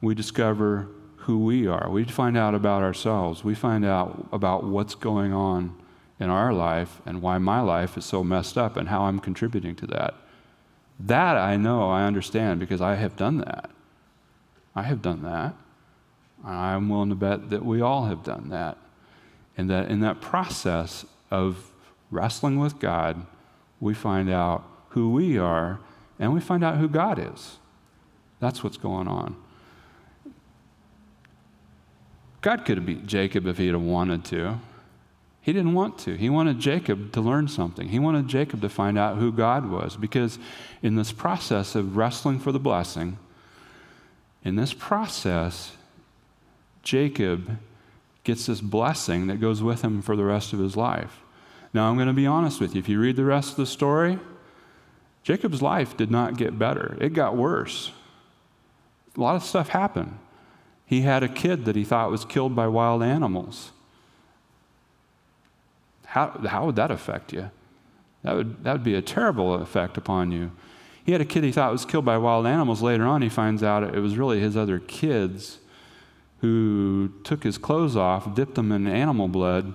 we 0.00 0.14
discover 0.14 0.88
who 1.16 1.38
we 1.38 1.66
are. 1.66 1.90
We 1.90 2.04
find 2.04 2.36
out 2.36 2.54
about 2.54 2.82
ourselves. 2.82 3.44
We 3.44 3.54
find 3.54 3.84
out 3.84 4.26
about 4.32 4.64
what's 4.64 4.94
going 4.94 5.32
on 5.32 5.76
in 6.18 6.30
our 6.30 6.52
life 6.52 7.00
and 7.04 7.20
why 7.20 7.38
my 7.38 7.60
life 7.60 7.98
is 7.98 8.04
so 8.04 8.24
messed 8.24 8.56
up 8.56 8.76
and 8.76 8.88
how 8.88 9.02
I'm 9.02 9.20
contributing 9.20 9.76
to 9.76 9.86
that. 9.88 10.14
That 11.06 11.36
I 11.36 11.56
know, 11.56 11.90
I 11.90 12.04
understand 12.04 12.60
because 12.60 12.80
I 12.80 12.94
have 12.96 13.16
done 13.16 13.38
that. 13.38 13.70
I 14.74 14.82
have 14.82 15.00
done 15.00 15.22
that. 15.22 15.54
I'm 16.44 16.88
willing 16.88 17.08
to 17.08 17.14
bet 17.14 17.50
that 17.50 17.64
we 17.64 17.80
all 17.80 18.06
have 18.06 18.22
done 18.22 18.50
that. 18.50 18.76
And 19.56 19.68
that 19.70 19.90
in 19.90 20.00
that 20.00 20.20
process 20.20 21.04
of 21.30 21.70
wrestling 22.10 22.58
with 22.58 22.78
God, 22.78 23.26
we 23.80 23.94
find 23.94 24.30
out 24.30 24.64
who 24.90 25.10
we 25.10 25.38
are 25.38 25.80
and 26.18 26.34
we 26.34 26.40
find 26.40 26.62
out 26.62 26.76
who 26.76 26.88
God 26.88 27.18
is. 27.18 27.58
That's 28.38 28.62
what's 28.62 28.76
going 28.76 29.08
on. 29.08 29.36
God 32.42 32.64
could 32.64 32.78
have 32.78 32.86
beat 32.86 33.06
Jacob 33.06 33.46
if 33.46 33.58
he 33.58 33.66
had 33.66 33.76
wanted 33.76 34.24
to. 34.26 34.60
He 35.50 35.54
didn't 35.54 35.74
want 35.74 35.98
to. 35.98 36.16
He 36.16 36.30
wanted 36.30 36.60
Jacob 36.60 37.10
to 37.10 37.20
learn 37.20 37.48
something. 37.48 37.88
He 37.88 37.98
wanted 37.98 38.28
Jacob 38.28 38.60
to 38.60 38.68
find 38.68 38.96
out 38.96 39.16
who 39.16 39.32
God 39.32 39.68
was 39.68 39.96
because 39.96 40.38
in 40.80 40.94
this 40.94 41.10
process 41.10 41.74
of 41.74 41.96
wrestling 41.96 42.38
for 42.38 42.52
the 42.52 42.60
blessing, 42.60 43.18
in 44.44 44.54
this 44.54 44.72
process, 44.72 45.72
Jacob 46.84 47.58
gets 48.22 48.46
this 48.46 48.60
blessing 48.60 49.26
that 49.26 49.40
goes 49.40 49.60
with 49.60 49.82
him 49.82 50.02
for 50.02 50.14
the 50.14 50.22
rest 50.22 50.52
of 50.52 50.60
his 50.60 50.76
life. 50.76 51.18
Now, 51.74 51.90
I'm 51.90 51.96
going 51.96 52.06
to 52.06 52.14
be 52.14 52.28
honest 52.28 52.60
with 52.60 52.76
you. 52.76 52.78
If 52.78 52.88
you 52.88 53.00
read 53.00 53.16
the 53.16 53.24
rest 53.24 53.50
of 53.50 53.56
the 53.56 53.66
story, 53.66 54.20
Jacob's 55.24 55.60
life 55.60 55.96
did 55.96 56.12
not 56.12 56.36
get 56.36 56.60
better, 56.60 56.96
it 57.00 57.12
got 57.12 57.36
worse. 57.36 57.90
A 59.16 59.20
lot 59.20 59.34
of 59.34 59.42
stuff 59.42 59.70
happened. 59.70 60.16
He 60.86 61.00
had 61.00 61.24
a 61.24 61.28
kid 61.28 61.64
that 61.64 61.74
he 61.74 61.82
thought 61.82 62.12
was 62.12 62.24
killed 62.24 62.54
by 62.54 62.68
wild 62.68 63.02
animals. 63.02 63.72
How, 66.10 66.30
how 66.46 66.66
would 66.66 66.76
that 66.76 66.90
affect 66.90 67.32
you? 67.32 67.50
That 68.22 68.34
would, 68.34 68.64
that 68.64 68.72
would 68.72 68.84
be 68.84 68.94
a 68.94 69.02
terrible 69.02 69.54
effect 69.54 69.96
upon 69.96 70.32
you. 70.32 70.50
He 71.04 71.12
had 71.12 71.20
a 71.20 71.24
kid 71.24 71.44
he 71.44 71.52
thought 71.52 71.72
was 71.72 71.84
killed 71.84 72.04
by 72.04 72.18
wild 72.18 72.46
animals. 72.46 72.82
Later 72.82 73.04
on, 73.04 73.22
he 73.22 73.28
finds 73.28 73.62
out 73.62 73.82
it 73.82 74.00
was 74.00 74.16
really 74.16 74.40
his 74.40 74.56
other 74.56 74.78
kids 74.78 75.58
who 76.40 77.12
took 77.24 77.44
his 77.44 77.58
clothes 77.58 77.96
off, 77.96 78.34
dipped 78.34 78.54
them 78.54 78.72
in 78.72 78.86
animal 78.86 79.28
blood, 79.28 79.72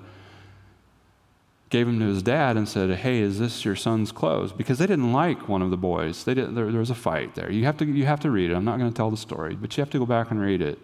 gave 1.70 1.86
them 1.86 2.00
to 2.00 2.06
his 2.06 2.22
dad, 2.22 2.58
and 2.58 2.68
said, 2.68 2.90
Hey, 2.98 3.20
is 3.20 3.40
this 3.40 3.66
your 3.66 3.76
son's 3.76 4.12
clothes? 4.12 4.52
Because 4.52 4.78
they 4.78 4.88
didn't 4.88 5.14
like 5.14 5.48
one 5.48 5.62
of 5.62 5.72
the 5.72 5.78
boys. 5.78 6.24
They 6.24 6.34
didn't, 6.34 6.56
there, 6.56 6.70
there 6.72 6.80
was 6.80 6.90
a 6.90 6.96
fight 6.96 7.36
there. 7.36 7.52
You 7.52 7.66
have, 7.66 7.78
to, 7.78 7.86
you 7.86 8.06
have 8.06 8.20
to 8.22 8.32
read 8.32 8.52
it. 8.52 8.56
I'm 8.56 8.66
not 8.66 8.78
going 8.78 8.92
to 8.92 8.96
tell 8.96 9.10
the 9.10 9.18
story, 9.18 9.56
but 9.56 9.76
you 9.76 9.82
have 9.82 9.92
to 9.92 10.00
go 10.00 10.06
back 10.06 10.32
and 10.32 10.40
read 10.40 10.62
it 10.62 10.80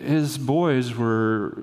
his 0.00 0.38
boys 0.38 0.94
were 0.94 1.56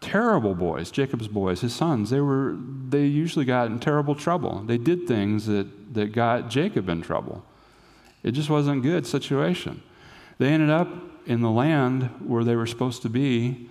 terrible 0.00 0.54
boys, 0.54 0.90
Jacob's 0.90 1.28
boys, 1.28 1.60
his 1.60 1.74
sons. 1.74 2.10
They 2.10 2.20
were 2.20 2.56
they 2.88 3.06
usually 3.06 3.44
got 3.44 3.68
in 3.68 3.78
terrible 3.78 4.14
trouble. 4.14 4.62
They 4.62 4.78
did 4.78 5.06
things 5.06 5.46
that, 5.46 5.94
that 5.94 6.12
got 6.12 6.48
Jacob 6.48 6.88
in 6.88 7.02
trouble. 7.02 7.44
It 8.22 8.32
just 8.32 8.50
wasn't 8.50 8.78
a 8.78 8.88
good 8.88 9.06
situation. 9.06 9.82
They 10.38 10.48
ended 10.48 10.70
up 10.70 10.88
in 11.26 11.40
the 11.40 11.50
land 11.50 12.04
where 12.24 12.44
they 12.44 12.56
were 12.56 12.66
supposed 12.66 13.02
to 13.02 13.08
be, 13.08 13.68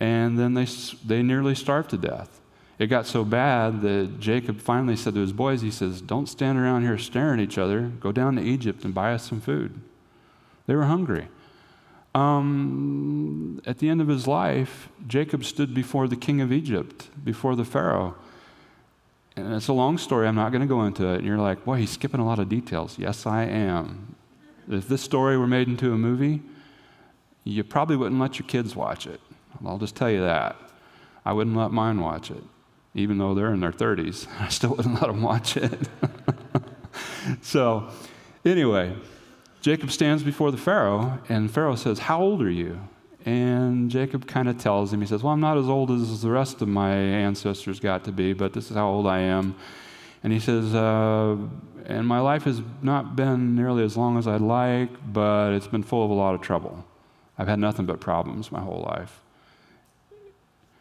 and 0.00 0.38
then 0.38 0.54
they, 0.54 0.66
they 1.04 1.22
nearly 1.22 1.54
starved 1.54 1.90
to 1.90 1.98
death. 1.98 2.40
It 2.78 2.86
got 2.88 3.06
so 3.06 3.24
bad 3.24 3.80
that 3.82 4.18
Jacob 4.18 4.60
finally 4.60 4.96
said 4.96 5.14
to 5.14 5.20
his 5.20 5.32
boys, 5.32 5.62
he 5.62 5.70
says, 5.70 6.00
Don't 6.00 6.28
stand 6.28 6.58
around 6.58 6.82
here 6.82 6.98
staring 6.98 7.38
at 7.38 7.44
each 7.44 7.58
other. 7.58 7.82
Go 8.00 8.10
down 8.10 8.36
to 8.36 8.42
Egypt 8.42 8.84
and 8.84 8.92
buy 8.92 9.12
us 9.12 9.28
some 9.28 9.40
food. 9.40 9.80
They 10.66 10.74
were 10.74 10.84
hungry. 10.84 11.28
Um, 12.14 13.62
at 13.64 13.78
the 13.78 13.88
end 13.88 14.00
of 14.00 14.08
his 14.08 14.26
life, 14.26 14.88
Jacob 15.06 15.44
stood 15.44 15.74
before 15.74 16.08
the 16.08 16.16
king 16.16 16.40
of 16.40 16.52
Egypt, 16.52 17.08
before 17.24 17.56
the 17.56 17.64
Pharaoh. 17.64 18.14
And 19.34 19.54
it's 19.54 19.68
a 19.68 19.72
long 19.72 19.96
story, 19.96 20.28
I'm 20.28 20.34
not 20.34 20.52
going 20.52 20.60
to 20.60 20.68
go 20.68 20.84
into 20.84 21.06
it. 21.06 21.18
And 21.18 21.26
you're 21.26 21.38
like, 21.38 21.64
boy, 21.64 21.76
he's 21.76 21.90
skipping 21.90 22.20
a 22.20 22.26
lot 22.26 22.38
of 22.38 22.48
details. 22.48 22.98
Yes, 22.98 23.26
I 23.26 23.44
am. 23.44 24.14
If 24.68 24.88
this 24.88 25.02
story 25.02 25.38
were 25.38 25.46
made 25.46 25.68
into 25.68 25.92
a 25.92 25.98
movie, 25.98 26.42
you 27.44 27.64
probably 27.64 27.96
wouldn't 27.96 28.20
let 28.20 28.38
your 28.38 28.46
kids 28.46 28.76
watch 28.76 29.06
it. 29.06 29.20
I'll 29.64 29.78
just 29.78 29.96
tell 29.96 30.10
you 30.10 30.20
that. 30.20 30.56
I 31.24 31.32
wouldn't 31.32 31.56
let 31.56 31.70
mine 31.70 32.00
watch 32.00 32.30
it, 32.30 32.42
even 32.94 33.18
though 33.18 33.34
they're 33.34 33.52
in 33.52 33.60
their 33.60 33.72
30s. 33.72 34.26
I 34.40 34.48
still 34.48 34.70
wouldn't 34.70 34.94
let 34.94 35.06
them 35.06 35.22
watch 35.22 35.56
it. 35.56 35.78
so, 37.42 37.88
anyway, 38.44 38.94
Jacob 39.62 39.92
stands 39.92 40.24
before 40.24 40.50
the 40.50 40.58
Pharaoh, 40.58 41.20
and 41.28 41.48
Pharaoh 41.48 41.76
says, 41.76 42.00
How 42.00 42.20
old 42.20 42.42
are 42.42 42.50
you? 42.50 42.80
And 43.24 43.88
Jacob 43.88 44.26
kind 44.26 44.48
of 44.48 44.58
tells 44.58 44.92
him, 44.92 45.00
He 45.00 45.06
says, 45.06 45.22
Well, 45.22 45.32
I'm 45.32 45.40
not 45.40 45.56
as 45.56 45.68
old 45.68 45.92
as 45.92 46.20
the 46.20 46.30
rest 46.30 46.60
of 46.62 46.68
my 46.68 46.92
ancestors 46.92 47.78
got 47.78 48.02
to 48.04 48.12
be, 48.12 48.32
but 48.32 48.52
this 48.52 48.70
is 48.70 48.76
how 48.76 48.90
old 48.90 49.06
I 49.06 49.20
am. 49.20 49.54
And 50.24 50.32
he 50.32 50.40
says, 50.40 50.74
uh, 50.74 51.36
And 51.86 52.08
my 52.08 52.18
life 52.18 52.42
has 52.42 52.60
not 52.82 53.14
been 53.14 53.54
nearly 53.54 53.84
as 53.84 53.96
long 53.96 54.18
as 54.18 54.26
I'd 54.26 54.40
like, 54.40 54.90
but 55.12 55.52
it's 55.52 55.68
been 55.68 55.84
full 55.84 56.04
of 56.04 56.10
a 56.10 56.14
lot 56.14 56.34
of 56.34 56.40
trouble. 56.40 56.84
I've 57.38 57.48
had 57.48 57.60
nothing 57.60 57.86
but 57.86 58.00
problems 58.00 58.50
my 58.50 58.60
whole 58.60 58.84
life. 58.88 59.20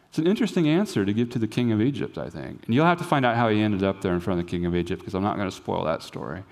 It's 0.09 0.17
an 0.17 0.25
interesting 0.25 0.67
answer 0.67 1.05
to 1.05 1.13
give 1.13 1.29
to 1.29 1.39
the 1.39 1.47
king 1.47 1.71
of 1.71 1.81
Egypt, 1.81 2.17
I 2.17 2.31
think. 2.31 2.63
And 2.65 2.73
you'll 2.73 2.85
have 2.85 2.97
to 2.97 3.03
find 3.03 3.27
out 3.27 3.35
how 3.35 3.47
he 3.49 3.61
ended 3.61 3.83
up 3.83 4.01
there 4.01 4.13
in 4.13 4.19
front 4.19 4.39
of 4.39 4.45
the 4.47 4.49
king 4.49 4.65
of 4.65 4.75
Egypt, 4.75 5.01
because 5.01 5.13
I'm 5.13 5.23
not 5.23 5.35
going 5.35 5.49
to 5.49 5.55
spoil 5.55 5.83
that 5.83 6.01
story 6.01 6.43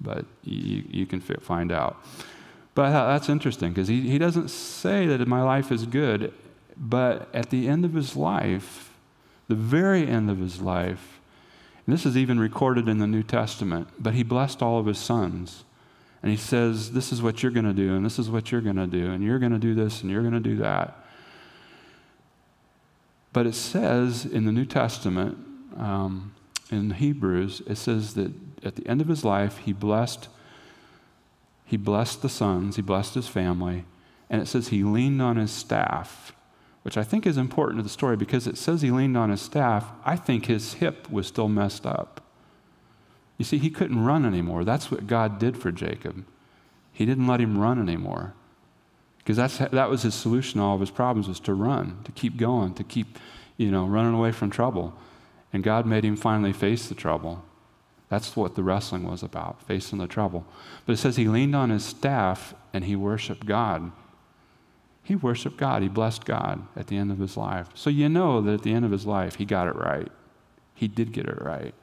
but 0.00 0.24
you, 0.42 0.84
you 0.88 1.06
can 1.06 1.20
find 1.20 1.72
out. 1.72 2.02
But 2.74 2.90
that's 2.90 3.28
interesting 3.28 3.70
because 3.70 3.88
he, 3.88 4.02
he 4.02 4.18
doesn't 4.18 4.50
say 4.50 5.06
that 5.06 5.26
my 5.26 5.42
life 5.42 5.72
is 5.72 5.84
good, 5.84 6.32
but 6.76 7.28
at 7.34 7.50
the 7.50 7.68
end 7.68 7.84
of 7.84 7.94
his 7.94 8.14
life, 8.14 8.94
the 9.48 9.56
very 9.56 10.06
end 10.06 10.30
of 10.30 10.38
his 10.38 10.60
life, 10.60 11.20
and 11.86 11.94
this 11.94 12.06
is 12.06 12.16
even 12.16 12.38
recorded 12.38 12.88
in 12.88 12.98
the 12.98 13.06
New 13.06 13.22
Testament, 13.22 13.88
but 13.98 14.14
he 14.14 14.22
blessed 14.22 14.62
all 14.62 14.78
of 14.78 14.86
his 14.86 14.98
sons. 14.98 15.64
And 16.22 16.30
he 16.30 16.36
says, 16.36 16.92
This 16.92 17.12
is 17.12 17.22
what 17.22 17.42
you're 17.42 17.52
going 17.52 17.64
to 17.64 17.72
do, 17.72 17.94
and 17.96 18.04
this 18.04 18.18
is 18.18 18.28
what 18.28 18.52
you're 18.52 18.60
going 18.60 18.76
to 18.76 18.86
do, 18.86 19.10
and 19.10 19.24
you're 19.24 19.38
going 19.38 19.52
to 19.52 19.58
do 19.58 19.74
this, 19.74 20.02
and 20.02 20.10
you're 20.10 20.22
going 20.22 20.34
to 20.34 20.40
do 20.40 20.56
that. 20.58 21.04
But 23.32 23.46
it 23.46 23.54
says 23.54 24.24
in 24.24 24.44
the 24.44 24.52
New 24.52 24.66
Testament, 24.66 25.38
um, 25.76 26.34
in 26.70 26.90
Hebrews, 26.90 27.62
it 27.66 27.76
says 27.76 28.14
that 28.14 28.32
at 28.64 28.76
the 28.76 28.86
end 28.86 29.00
of 29.00 29.08
his 29.08 29.24
life, 29.24 29.58
he 29.58 29.72
blessed, 29.72 30.28
he 31.64 31.76
blessed 31.76 32.22
the 32.22 32.28
sons, 32.28 32.76
he 32.76 32.82
blessed 32.82 33.14
his 33.14 33.28
family, 33.28 33.84
and 34.30 34.40
it 34.42 34.46
says 34.46 34.68
he 34.68 34.82
leaned 34.82 35.22
on 35.22 35.36
his 35.36 35.50
staff, 35.50 36.32
which 36.82 36.96
I 36.96 37.04
think 37.04 37.26
is 37.26 37.36
important 37.36 37.78
to 37.78 37.82
the 37.82 37.88
story 37.88 38.16
because 38.16 38.46
it 38.46 38.58
says 38.58 38.82
he 38.82 38.90
leaned 38.90 39.16
on 39.16 39.30
his 39.30 39.40
staff. 39.42 39.90
I 40.04 40.16
think 40.16 40.46
his 40.46 40.74
hip 40.74 41.10
was 41.10 41.26
still 41.26 41.48
messed 41.48 41.86
up. 41.86 42.22
You 43.36 43.44
see, 43.44 43.58
he 43.58 43.70
couldn't 43.70 44.04
run 44.04 44.24
anymore. 44.24 44.64
That's 44.64 44.90
what 44.90 45.06
God 45.06 45.38
did 45.38 45.56
for 45.56 45.70
Jacob. 45.70 46.24
He 46.92 47.06
didn't 47.06 47.26
let 47.26 47.40
him 47.40 47.58
run 47.58 47.80
anymore. 47.80 48.34
Because 49.18 49.36
that 49.58 49.90
was 49.90 50.02
his 50.02 50.14
solution 50.14 50.58
to 50.58 50.64
all 50.64 50.74
of 50.74 50.80
his 50.80 50.90
problems 50.90 51.28
was 51.28 51.38
to 51.40 51.54
run, 51.54 51.98
to 52.04 52.12
keep 52.12 52.38
going, 52.38 52.74
to 52.74 52.82
keep, 52.82 53.18
you 53.58 53.70
know, 53.70 53.84
running 53.86 54.14
away 54.14 54.32
from 54.32 54.50
trouble. 54.50 54.98
And 55.52 55.62
God 55.62 55.86
made 55.86 56.04
him 56.04 56.16
finally 56.16 56.52
face 56.52 56.88
the 56.88 56.94
trouble. 56.94 57.44
That's 58.08 58.34
what 58.36 58.54
the 58.54 58.62
wrestling 58.62 59.04
was 59.04 59.22
about, 59.22 59.62
facing 59.62 59.98
the 59.98 60.06
trouble. 60.06 60.46
But 60.86 60.94
it 60.94 60.96
says 60.96 61.16
he 61.16 61.28
leaned 61.28 61.54
on 61.54 61.70
his 61.70 61.84
staff 61.84 62.54
and 62.72 62.84
he 62.84 62.96
worshiped 62.96 63.46
God. 63.46 63.92
He 65.02 65.14
worshiped 65.14 65.56
God. 65.56 65.82
He 65.82 65.88
blessed 65.88 66.24
God 66.24 66.66
at 66.76 66.86
the 66.86 66.96
end 66.96 67.10
of 67.10 67.18
his 67.18 67.36
life. 67.36 67.68
So 67.74 67.90
you 67.90 68.08
know 68.08 68.40
that 68.42 68.54
at 68.54 68.62
the 68.62 68.72
end 68.72 68.84
of 68.84 68.90
his 68.90 69.06
life, 69.06 69.36
he 69.36 69.44
got 69.44 69.66
it 69.66 69.76
right. 69.76 70.10
He 70.74 70.88
did 70.88 71.12
get 71.12 71.26
it 71.26 71.40
right. 71.42 71.74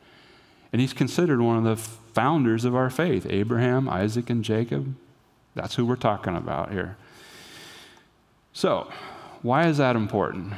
And 0.71 0.81
he's 0.81 0.93
considered 0.93 1.41
one 1.41 1.57
of 1.57 1.63
the 1.63 1.75
founders 1.75 2.65
of 2.65 2.75
our 2.75 2.89
faith 2.89 3.25
Abraham, 3.29 3.87
Isaac, 3.87 4.29
and 4.29 4.43
Jacob. 4.43 4.95
That's 5.53 5.75
who 5.75 5.85
we're 5.85 5.95
talking 5.95 6.35
about 6.35 6.71
here. 6.71 6.97
So, 8.51 8.91
why 9.41 9.67
is 9.67 9.77
that 9.77 9.95
important? 9.95 10.53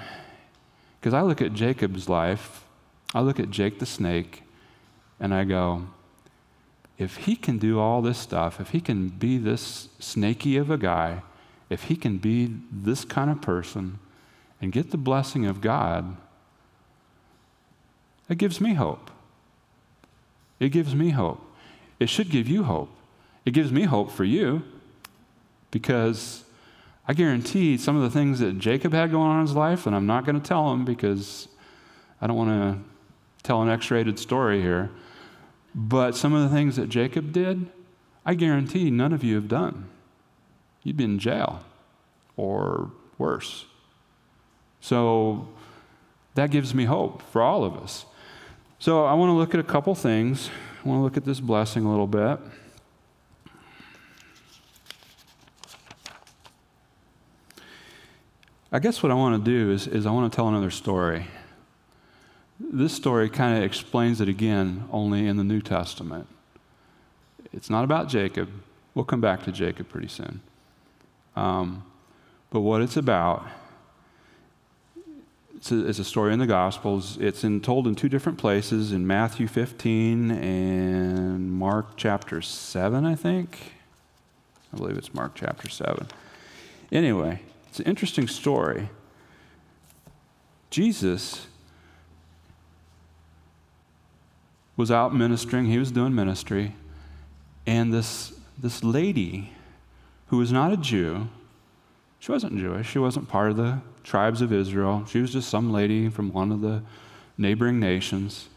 Because 0.99 1.13
I 1.13 1.21
look 1.21 1.41
at 1.41 1.53
Jacob's 1.53 2.09
life, 2.09 2.63
I 3.13 3.21
look 3.21 3.39
at 3.39 3.49
Jake 3.49 3.79
the 3.79 3.85
snake, 3.85 4.43
and 5.19 5.33
I 5.33 5.43
go, 5.43 5.87
if 6.97 7.17
he 7.17 7.35
can 7.35 7.57
do 7.57 7.79
all 7.79 8.01
this 8.01 8.17
stuff, 8.17 8.59
if 8.59 8.69
he 8.69 8.81
can 8.81 9.09
be 9.09 9.37
this 9.37 9.89
snaky 9.99 10.57
of 10.57 10.69
a 10.69 10.77
guy, 10.77 11.21
if 11.69 11.83
he 11.83 11.95
can 11.95 12.17
be 12.17 12.55
this 12.71 13.05
kind 13.05 13.29
of 13.29 13.41
person 13.41 13.99
and 14.61 14.71
get 14.71 14.91
the 14.91 14.97
blessing 14.97 15.45
of 15.45 15.61
God, 15.61 16.17
it 18.29 18.37
gives 18.37 18.59
me 18.59 18.73
hope. 18.73 19.11
It 20.59 20.69
gives 20.69 20.95
me 20.95 21.11
hope. 21.11 21.41
It 21.99 22.09
should 22.09 22.29
give 22.29 22.47
you 22.47 22.63
hope. 22.63 22.89
It 23.45 23.51
gives 23.51 23.71
me 23.71 23.83
hope 23.83 24.11
for 24.11 24.23
you 24.23 24.63
because 25.71 26.43
I 27.07 27.13
guarantee 27.13 27.77
some 27.77 27.95
of 27.95 28.01
the 28.01 28.09
things 28.09 28.39
that 28.39 28.59
Jacob 28.59 28.91
had 28.93 29.11
going 29.11 29.29
on 29.29 29.39
in 29.39 29.47
his 29.47 29.55
life, 29.55 29.85
and 29.85 29.95
I'm 29.95 30.07
not 30.07 30.25
going 30.25 30.39
to 30.39 30.45
tell 30.45 30.71
him 30.73 30.83
because 30.83 31.47
I 32.19 32.27
don't 32.27 32.35
want 32.35 32.49
to 32.49 32.79
tell 33.43 33.61
an 33.61 33.69
X 33.69 33.91
rated 33.91 34.19
story 34.19 34.61
here. 34.61 34.89
But 35.79 36.15
some 36.15 36.33
of 36.33 36.41
the 36.41 36.49
things 36.49 36.75
that 36.77 36.89
Jacob 36.89 37.31
did, 37.31 37.67
I 38.25 38.33
guarantee 38.33 38.89
none 38.89 39.13
of 39.13 39.23
you 39.23 39.35
have 39.35 39.47
done. 39.47 39.87
You'd 40.81 40.97
be 40.97 41.03
in 41.03 41.19
jail 41.19 41.63
or 42.35 42.91
worse. 43.19 43.65
So 44.81 45.47
that 46.33 46.49
gives 46.49 46.73
me 46.73 46.85
hope 46.85 47.21
for 47.21 47.43
all 47.43 47.63
of 47.63 47.77
us. 47.77 48.05
So 48.79 49.05
I 49.05 49.13
want 49.13 49.29
to 49.29 49.33
look 49.33 49.53
at 49.53 49.59
a 49.59 49.63
couple 49.63 49.93
things. 49.93 50.49
I 50.83 50.89
want 50.89 50.97
to 50.99 51.03
look 51.03 51.15
at 51.15 51.25
this 51.25 51.39
blessing 51.39 51.85
a 51.85 51.89
little 51.89 52.07
bit. 52.07 52.39
I 58.71 58.79
guess 58.79 59.03
what 59.03 59.11
I 59.11 59.15
want 59.15 59.45
to 59.45 59.51
do 59.51 59.71
is, 59.71 59.85
is 59.85 60.07
I 60.07 60.11
want 60.11 60.31
to 60.31 60.35
tell 60.35 60.47
another 60.47 60.71
story. 60.71 61.27
This 62.59 62.93
story 62.93 63.29
kind 63.29 63.57
of 63.57 63.63
explains 63.63 64.19
it 64.19 64.27
again, 64.27 64.87
only 64.91 65.27
in 65.27 65.37
the 65.37 65.43
New 65.43 65.61
Testament. 65.61 66.27
It's 67.53 67.69
not 67.69 67.83
about 67.83 68.09
Jacob. 68.09 68.49
We'll 68.95 69.05
come 69.05 69.21
back 69.21 69.43
to 69.43 69.51
Jacob 69.51 69.89
pretty 69.89 70.07
soon. 70.07 70.41
Um, 71.35 71.83
but 72.49 72.61
what 72.61 72.81
it's 72.81 72.97
about, 72.97 73.45
it's 75.55 75.71
a, 75.71 75.87
it's 75.87 75.99
a, 75.99 76.03
story 76.03 76.33
in 76.33 76.39
the 76.39 76.47
Gospels. 76.47 77.17
It's 77.19 77.43
in, 77.43 77.61
told 77.61 77.87
in 77.87 77.93
two 77.93 78.09
different 78.09 78.39
places 78.39 78.91
in 78.91 79.05
Matthew 79.05 79.47
15 79.47 80.31
and 80.31 81.51
Mark 81.51 81.95
chapter 81.95 82.41
7, 82.41 83.05
I 83.05 83.13
think. 83.13 83.73
I 84.73 84.77
believe 84.77 84.97
it's 84.97 85.13
Mark 85.13 85.33
chapter 85.35 85.69
7. 85.69 86.07
Anyway, 86.91 87.41
it's 87.69 87.79
an 87.79 87.85
interesting 87.85 88.27
story. 88.27 88.89
Jesus 90.71 91.47
was 94.77 94.91
out 94.91 95.13
ministering, 95.13 95.65
he 95.65 95.79
was 95.79 95.91
doing 95.91 96.13
ministry, 96.13 96.75
and 97.65 97.91
this, 97.91 98.31
this 98.57 98.83
lady 98.83 99.51
who 100.27 100.37
was 100.37 100.51
not 100.51 100.71
a 100.71 100.77
Jew, 100.77 101.27
she 102.19 102.31
wasn't 102.31 102.57
Jewish, 102.57 102.87
she 102.87 102.99
wasn't 102.99 103.27
part 103.27 103.51
of 103.51 103.57
the 103.57 103.81
tribes 104.03 104.41
of 104.41 104.53
Israel, 104.53 105.03
she 105.07 105.19
was 105.19 105.33
just 105.33 105.49
some 105.49 105.73
lady 105.73 106.09
from 106.09 106.31
one 106.31 106.51
of 106.51 106.61
the 106.61 106.83
neighboring 107.37 107.79
nations. 107.79 108.47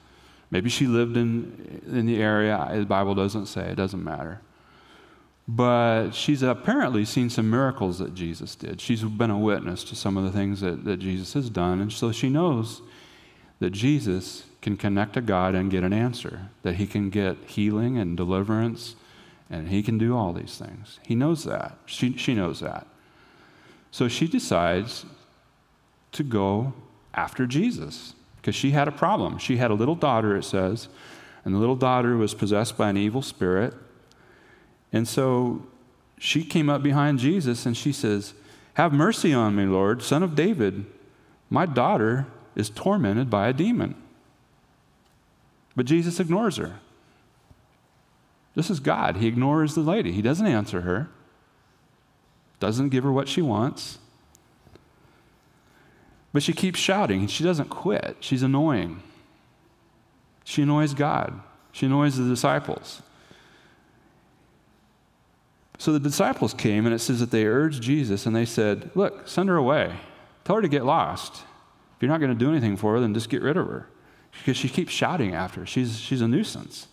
Maybe 0.50 0.68
she 0.68 0.86
lived 0.86 1.16
in, 1.16 1.82
in 1.86 2.06
the 2.06 2.20
area, 2.22 2.68
the 2.74 2.84
Bible 2.84 3.14
doesn't 3.14 3.46
say, 3.46 3.62
it 3.62 3.76
doesn't 3.76 4.02
matter. 4.04 4.40
But 5.48 6.10
she's 6.10 6.42
apparently 6.42 7.04
seen 7.04 7.30
some 7.30 7.50
miracles 7.50 7.98
that 7.98 8.14
Jesus 8.14 8.54
did. 8.54 8.80
She's 8.80 9.02
been 9.02 9.30
a 9.30 9.38
witness 9.38 9.82
to 9.84 9.96
some 9.96 10.16
of 10.16 10.24
the 10.24 10.30
things 10.30 10.60
that, 10.60 10.84
that 10.84 10.98
Jesus 10.98 11.32
has 11.32 11.48
done, 11.48 11.80
and 11.80 11.92
so 11.92 12.12
she 12.12 12.28
knows 12.28 12.82
that 13.58 13.70
Jesus 13.70 14.44
can 14.60 14.76
connect 14.76 15.14
to 15.14 15.20
God 15.20 15.54
and 15.54 15.70
get 15.70 15.82
an 15.82 15.92
answer, 15.92 16.50
that 16.62 16.74
he 16.74 16.86
can 16.86 17.10
get 17.10 17.36
healing 17.46 17.96
and 17.98 18.16
deliverance, 18.16 18.96
and 19.48 19.68
he 19.68 19.82
can 19.82 19.98
do 19.98 20.16
all 20.16 20.32
these 20.32 20.58
things. 20.58 21.00
He 21.04 21.14
knows 21.14 21.44
that. 21.44 21.76
She, 21.86 22.16
she 22.16 22.34
knows 22.34 22.60
that. 22.60 22.86
So 23.90 24.06
she 24.06 24.28
decides 24.28 25.04
to 26.12 26.22
go 26.22 26.72
after 27.14 27.46
Jesus 27.46 28.14
because 28.36 28.54
she 28.54 28.70
had 28.70 28.88
a 28.88 28.92
problem. 28.92 29.38
She 29.38 29.56
had 29.56 29.70
a 29.70 29.74
little 29.74 29.94
daughter, 29.94 30.36
it 30.36 30.44
says, 30.44 30.88
and 31.44 31.54
the 31.54 31.58
little 31.58 31.76
daughter 31.76 32.16
was 32.16 32.34
possessed 32.34 32.76
by 32.76 32.90
an 32.90 32.96
evil 32.96 33.22
spirit. 33.22 33.74
And 34.92 35.08
so 35.08 35.66
she 36.18 36.44
came 36.44 36.68
up 36.68 36.82
behind 36.82 37.18
Jesus 37.18 37.66
and 37.66 37.76
she 37.76 37.92
says, 37.92 38.34
Have 38.74 38.92
mercy 38.92 39.32
on 39.32 39.56
me, 39.56 39.64
Lord, 39.64 40.02
son 40.02 40.22
of 40.22 40.34
David. 40.34 40.84
My 41.48 41.66
daughter 41.66 42.26
is 42.54 42.70
tormented 42.70 43.30
by 43.30 43.48
a 43.48 43.52
demon. 43.52 43.94
But 45.80 45.86
Jesus 45.86 46.20
ignores 46.20 46.58
her. 46.58 46.74
This 48.54 48.68
is 48.68 48.80
God. 48.80 49.16
He 49.16 49.26
ignores 49.26 49.74
the 49.74 49.80
lady. 49.80 50.12
He 50.12 50.20
doesn't 50.20 50.46
answer 50.46 50.82
her, 50.82 51.08
doesn't 52.58 52.90
give 52.90 53.02
her 53.02 53.10
what 53.10 53.28
she 53.28 53.40
wants. 53.40 53.96
But 56.34 56.42
she 56.42 56.52
keeps 56.52 56.78
shouting. 56.78 57.28
She 57.28 57.42
doesn't 57.42 57.70
quit. 57.70 58.18
She's 58.20 58.42
annoying. 58.42 59.02
She 60.44 60.60
annoys 60.60 60.92
God. 60.92 61.40
She 61.72 61.86
annoys 61.86 62.18
the 62.18 62.28
disciples. 62.28 63.00
So 65.78 65.94
the 65.94 65.98
disciples 65.98 66.52
came, 66.52 66.84
and 66.84 66.94
it 66.94 66.98
says 66.98 67.20
that 67.20 67.30
they 67.30 67.46
urged 67.46 67.82
Jesus 67.82 68.26
and 68.26 68.36
they 68.36 68.44
said, 68.44 68.90
Look, 68.94 69.26
send 69.26 69.48
her 69.48 69.56
away. 69.56 69.96
Tell 70.44 70.56
her 70.56 70.62
to 70.62 70.68
get 70.68 70.84
lost. 70.84 71.36
If 71.36 72.02
you're 72.02 72.10
not 72.10 72.20
going 72.20 72.36
to 72.36 72.38
do 72.38 72.50
anything 72.50 72.76
for 72.76 72.92
her, 72.92 73.00
then 73.00 73.14
just 73.14 73.30
get 73.30 73.40
rid 73.40 73.56
of 73.56 73.66
her 73.66 73.86
because 74.32 74.56
she 74.56 74.68
keeps 74.68 74.92
shouting 74.92 75.34
after 75.34 75.60
her. 75.60 75.66
She's, 75.66 75.98
she's 75.98 76.20
a 76.20 76.28
nuisance. 76.28 76.88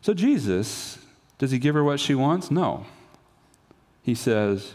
So, 0.00 0.14
Jesus, 0.14 0.98
does 1.38 1.50
he 1.50 1.58
give 1.58 1.74
her 1.74 1.84
what 1.84 2.00
she 2.00 2.14
wants? 2.14 2.50
No. 2.50 2.86
He 4.02 4.14
says, 4.14 4.74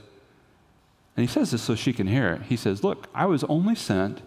and 1.17 1.27
he 1.27 1.31
says 1.31 1.51
this 1.51 1.61
so 1.61 1.75
she 1.75 1.93
can 1.93 2.07
hear 2.07 2.29
it. 2.33 2.43
He 2.43 2.57
says, 2.57 2.83
Look, 2.83 3.07
I 3.13 3.25
was 3.25 3.43
only 3.45 3.75
sent 3.75 4.21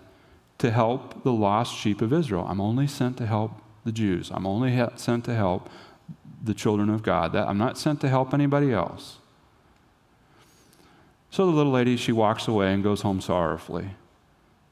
to 0.58 0.70
help 0.70 1.22
the 1.22 1.32
lost 1.32 1.76
sheep 1.76 2.00
of 2.00 2.12
Israel. 2.12 2.46
I'm 2.48 2.60
only 2.60 2.86
sent 2.86 3.16
to 3.18 3.26
help 3.26 3.52
the 3.84 3.92
Jews. 3.92 4.30
I'm 4.32 4.46
only 4.46 4.76
sent 4.96 5.24
to 5.26 5.34
help 5.34 5.68
the 6.42 6.54
children 6.54 6.90
of 6.90 7.02
God. 7.02 7.32
That, 7.32 7.48
I'm 7.48 7.58
not 7.58 7.78
sent 7.78 8.00
to 8.00 8.08
help 8.08 8.34
anybody 8.34 8.72
else. 8.72 9.18
So 11.30 11.46
the 11.46 11.52
little 11.52 11.72
lady, 11.72 11.96
she 11.96 12.12
walks 12.12 12.48
away 12.48 12.72
and 12.72 12.82
goes 12.82 13.02
home 13.02 13.20
sorrowfully. 13.20 13.90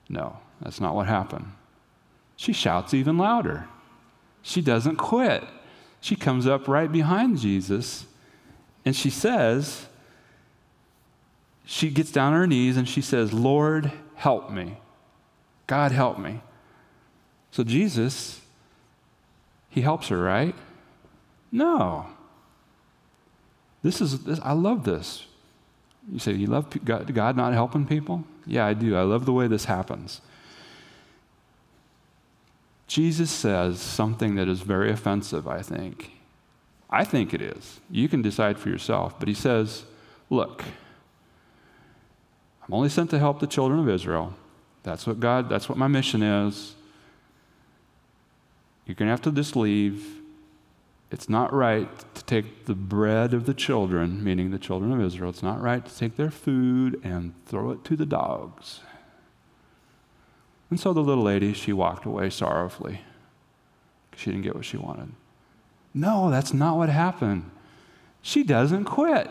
No, 0.08 0.38
that's 0.60 0.80
not 0.80 0.94
what 0.94 1.06
happened. 1.06 1.52
She 2.36 2.52
shouts 2.52 2.94
even 2.94 3.18
louder. 3.18 3.66
She 4.42 4.60
doesn't 4.60 4.96
quit. 4.96 5.42
She 6.00 6.14
comes 6.14 6.46
up 6.46 6.68
right 6.68 6.90
behind 6.90 7.38
Jesus 7.38 8.06
and 8.84 8.94
she 8.94 9.10
says, 9.10 9.86
she 11.64 11.90
gets 11.90 12.12
down 12.12 12.32
on 12.32 12.38
her 12.38 12.46
knees 12.46 12.76
and 12.76 12.88
she 12.88 13.00
says, 13.00 13.32
Lord, 13.32 13.90
help 14.14 14.50
me. 14.50 14.78
God, 15.66 15.90
help 15.90 16.18
me. 16.18 16.40
So 17.50 17.64
Jesus, 17.64 18.40
he 19.68 19.80
helps 19.80 20.08
her, 20.08 20.22
right? 20.22 20.54
No. 21.50 22.06
This 23.82 24.00
is, 24.00 24.24
this, 24.24 24.38
I 24.42 24.52
love 24.52 24.84
this. 24.84 25.26
You 26.12 26.20
say, 26.20 26.32
you 26.32 26.46
love 26.46 26.66
God, 26.84 27.12
God 27.12 27.36
not 27.36 27.52
helping 27.52 27.84
people? 27.84 28.24
Yeah, 28.46 28.64
I 28.64 28.74
do. 28.74 28.94
I 28.94 29.02
love 29.02 29.26
the 29.26 29.32
way 29.32 29.48
this 29.48 29.64
happens. 29.64 30.20
Jesus 32.86 33.30
says 33.30 33.80
something 33.80 34.36
that 34.36 34.48
is 34.48 34.60
very 34.60 34.90
offensive, 34.90 35.48
I 35.48 35.62
think. 35.62 36.12
I 36.88 37.04
think 37.04 37.34
it 37.34 37.42
is. 37.42 37.80
You 37.90 38.08
can 38.08 38.22
decide 38.22 38.58
for 38.58 38.68
yourself. 38.68 39.18
But 39.18 39.28
he 39.28 39.34
says, 39.34 39.84
Look, 40.30 40.64
I'm 42.62 42.74
only 42.74 42.88
sent 42.88 43.10
to 43.10 43.18
help 43.18 43.40
the 43.40 43.46
children 43.46 43.78
of 43.80 43.88
Israel. 43.88 44.34
That's 44.82 45.06
what 45.06 45.20
God, 45.20 45.48
that's 45.48 45.68
what 45.68 45.78
my 45.78 45.88
mission 45.88 46.22
is. 46.22 46.74
You're 48.86 48.94
going 48.94 49.06
to 49.06 49.10
have 49.10 49.22
to 49.22 49.32
just 49.32 49.56
leave. 49.56 50.20
It's 51.10 51.28
not 51.28 51.52
right 51.52 51.88
to 52.14 52.24
take 52.24 52.66
the 52.66 52.74
bread 52.74 53.34
of 53.34 53.46
the 53.46 53.54
children, 53.54 54.22
meaning 54.22 54.50
the 54.50 54.58
children 54.58 54.92
of 54.92 55.00
Israel, 55.00 55.30
it's 55.30 55.42
not 55.42 55.60
right 55.60 55.84
to 55.84 55.96
take 55.96 56.16
their 56.16 56.30
food 56.30 57.00
and 57.04 57.34
throw 57.46 57.70
it 57.70 57.84
to 57.84 57.96
the 57.96 58.06
dogs. 58.06 58.80
And 60.70 60.80
so 60.80 60.92
the 60.92 61.00
little 61.00 61.24
lady, 61.24 61.52
she 61.52 61.72
walked 61.72 62.06
away 62.06 62.30
sorrowfully. 62.30 63.00
She 64.16 64.30
didn't 64.30 64.42
get 64.42 64.54
what 64.54 64.64
she 64.64 64.76
wanted. 64.76 65.12
No, 65.94 66.30
that's 66.30 66.52
not 66.52 66.76
what 66.76 66.88
happened. 66.88 67.50
She 68.22 68.42
doesn't 68.42 68.84
quit. 68.84 69.30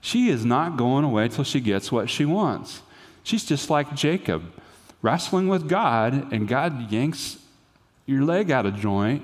She 0.00 0.28
is 0.28 0.44
not 0.44 0.76
going 0.76 1.04
away 1.04 1.28
till 1.28 1.44
she 1.44 1.60
gets 1.60 1.92
what 1.92 2.10
she 2.10 2.24
wants. 2.24 2.82
She's 3.22 3.44
just 3.44 3.70
like 3.70 3.94
Jacob, 3.94 4.42
wrestling 5.02 5.48
with 5.48 5.68
God, 5.68 6.32
and 6.32 6.48
God 6.48 6.90
yanks 6.90 7.38
your 8.06 8.22
leg 8.22 8.50
out 8.50 8.66
of 8.66 8.76
joint. 8.76 9.22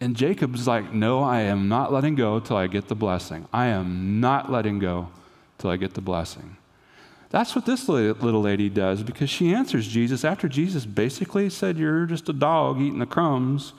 And 0.00 0.16
Jacob's 0.16 0.66
like, 0.66 0.92
No, 0.92 1.22
I 1.22 1.40
am 1.40 1.68
not 1.68 1.92
letting 1.92 2.14
go 2.14 2.40
till 2.40 2.56
I 2.56 2.66
get 2.66 2.88
the 2.88 2.94
blessing. 2.94 3.46
I 3.52 3.66
am 3.66 4.20
not 4.20 4.50
letting 4.50 4.78
go 4.78 5.08
till 5.58 5.70
I 5.70 5.76
get 5.76 5.94
the 5.94 6.00
blessing. 6.00 6.56
That's 7.36 7.54
what 7.54 7.66
this 7.66 7.86
little 7.86 8.40
lady 8.40 8.70
does 8.70 9.02
because 9.02 9.28
she 9.28 9.52
answers 9.52 9.86
Jesus 9.86 10.24
after 10.24 10.48
Jesus 10.48 10.86
basically 10.86 11.50
said, 11.50 11.76
You're 11.76 12.06
just 12.06 12.30
a 12.30 12.32
dog 12.32 12.80
eating 12.80 12.98
the 12.98 13.04
crumbs, 13.04 13.74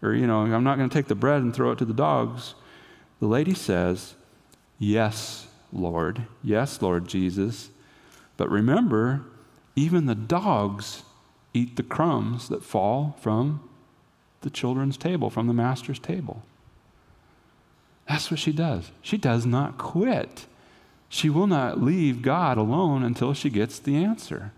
or, 0.00 0.14
you 0.14 0.26
know, 0.26 0.40
I'm 0.40 0.64
not 0.64 0.78
going 0.78 0.88
to 0.88 0.94
take 0.94 1.08
the 1.08 1.14
bread 1.14 1.42
and 1.42 1.54
throw 1.54 1.72
it 1.72 1.76
to 1.80 1.84
the 1.84 1.92
dogs. 1.92 2.54
The 3.20 3.26
lady 3.26 3.52
says, 3.52 4.14
Yes, 4.78 5.48
Lord. 5.70 6.22
Yes, 6.42 6.80
Lord 6.80 7.06
Jesus. 7.06 7.68
But 8.38 8.50
remember, 8.50 9.26
even 9.76 10.06
the 10.06 10.14
dogs 10.14 11.02
eat 11.52 11.76
the 11.76 11.82
crumbs 11.82 12.48
that 12.48 12.64
fall 12.64 13.18
from 13.20 13.68
the 14.40 14.48
children's 14.48 14.96
table, 14.96 15.28
from 15.28 15.46
the 15.46 15.52
master's 15.52 15.98
table. 15.98 16.42
That's 18.08 18.30
what 18.30 18.40
she 18.40 18.52
does. 18.52 18.92
She 19.02 19.18
does 19.18 19.44
not 19.44 19.76
quit. 19.76 20.46
She 21.08 21.30
will 21.30 21.46
not 21.46 21.80
leave 21.80 22.22
God 22.22 22.58
alone 22.58 23.02
until 23.02 23.34
she 23.34 23.50
gets 23.50 23.78
the 23.78 23.96
answer. 23.96 24.52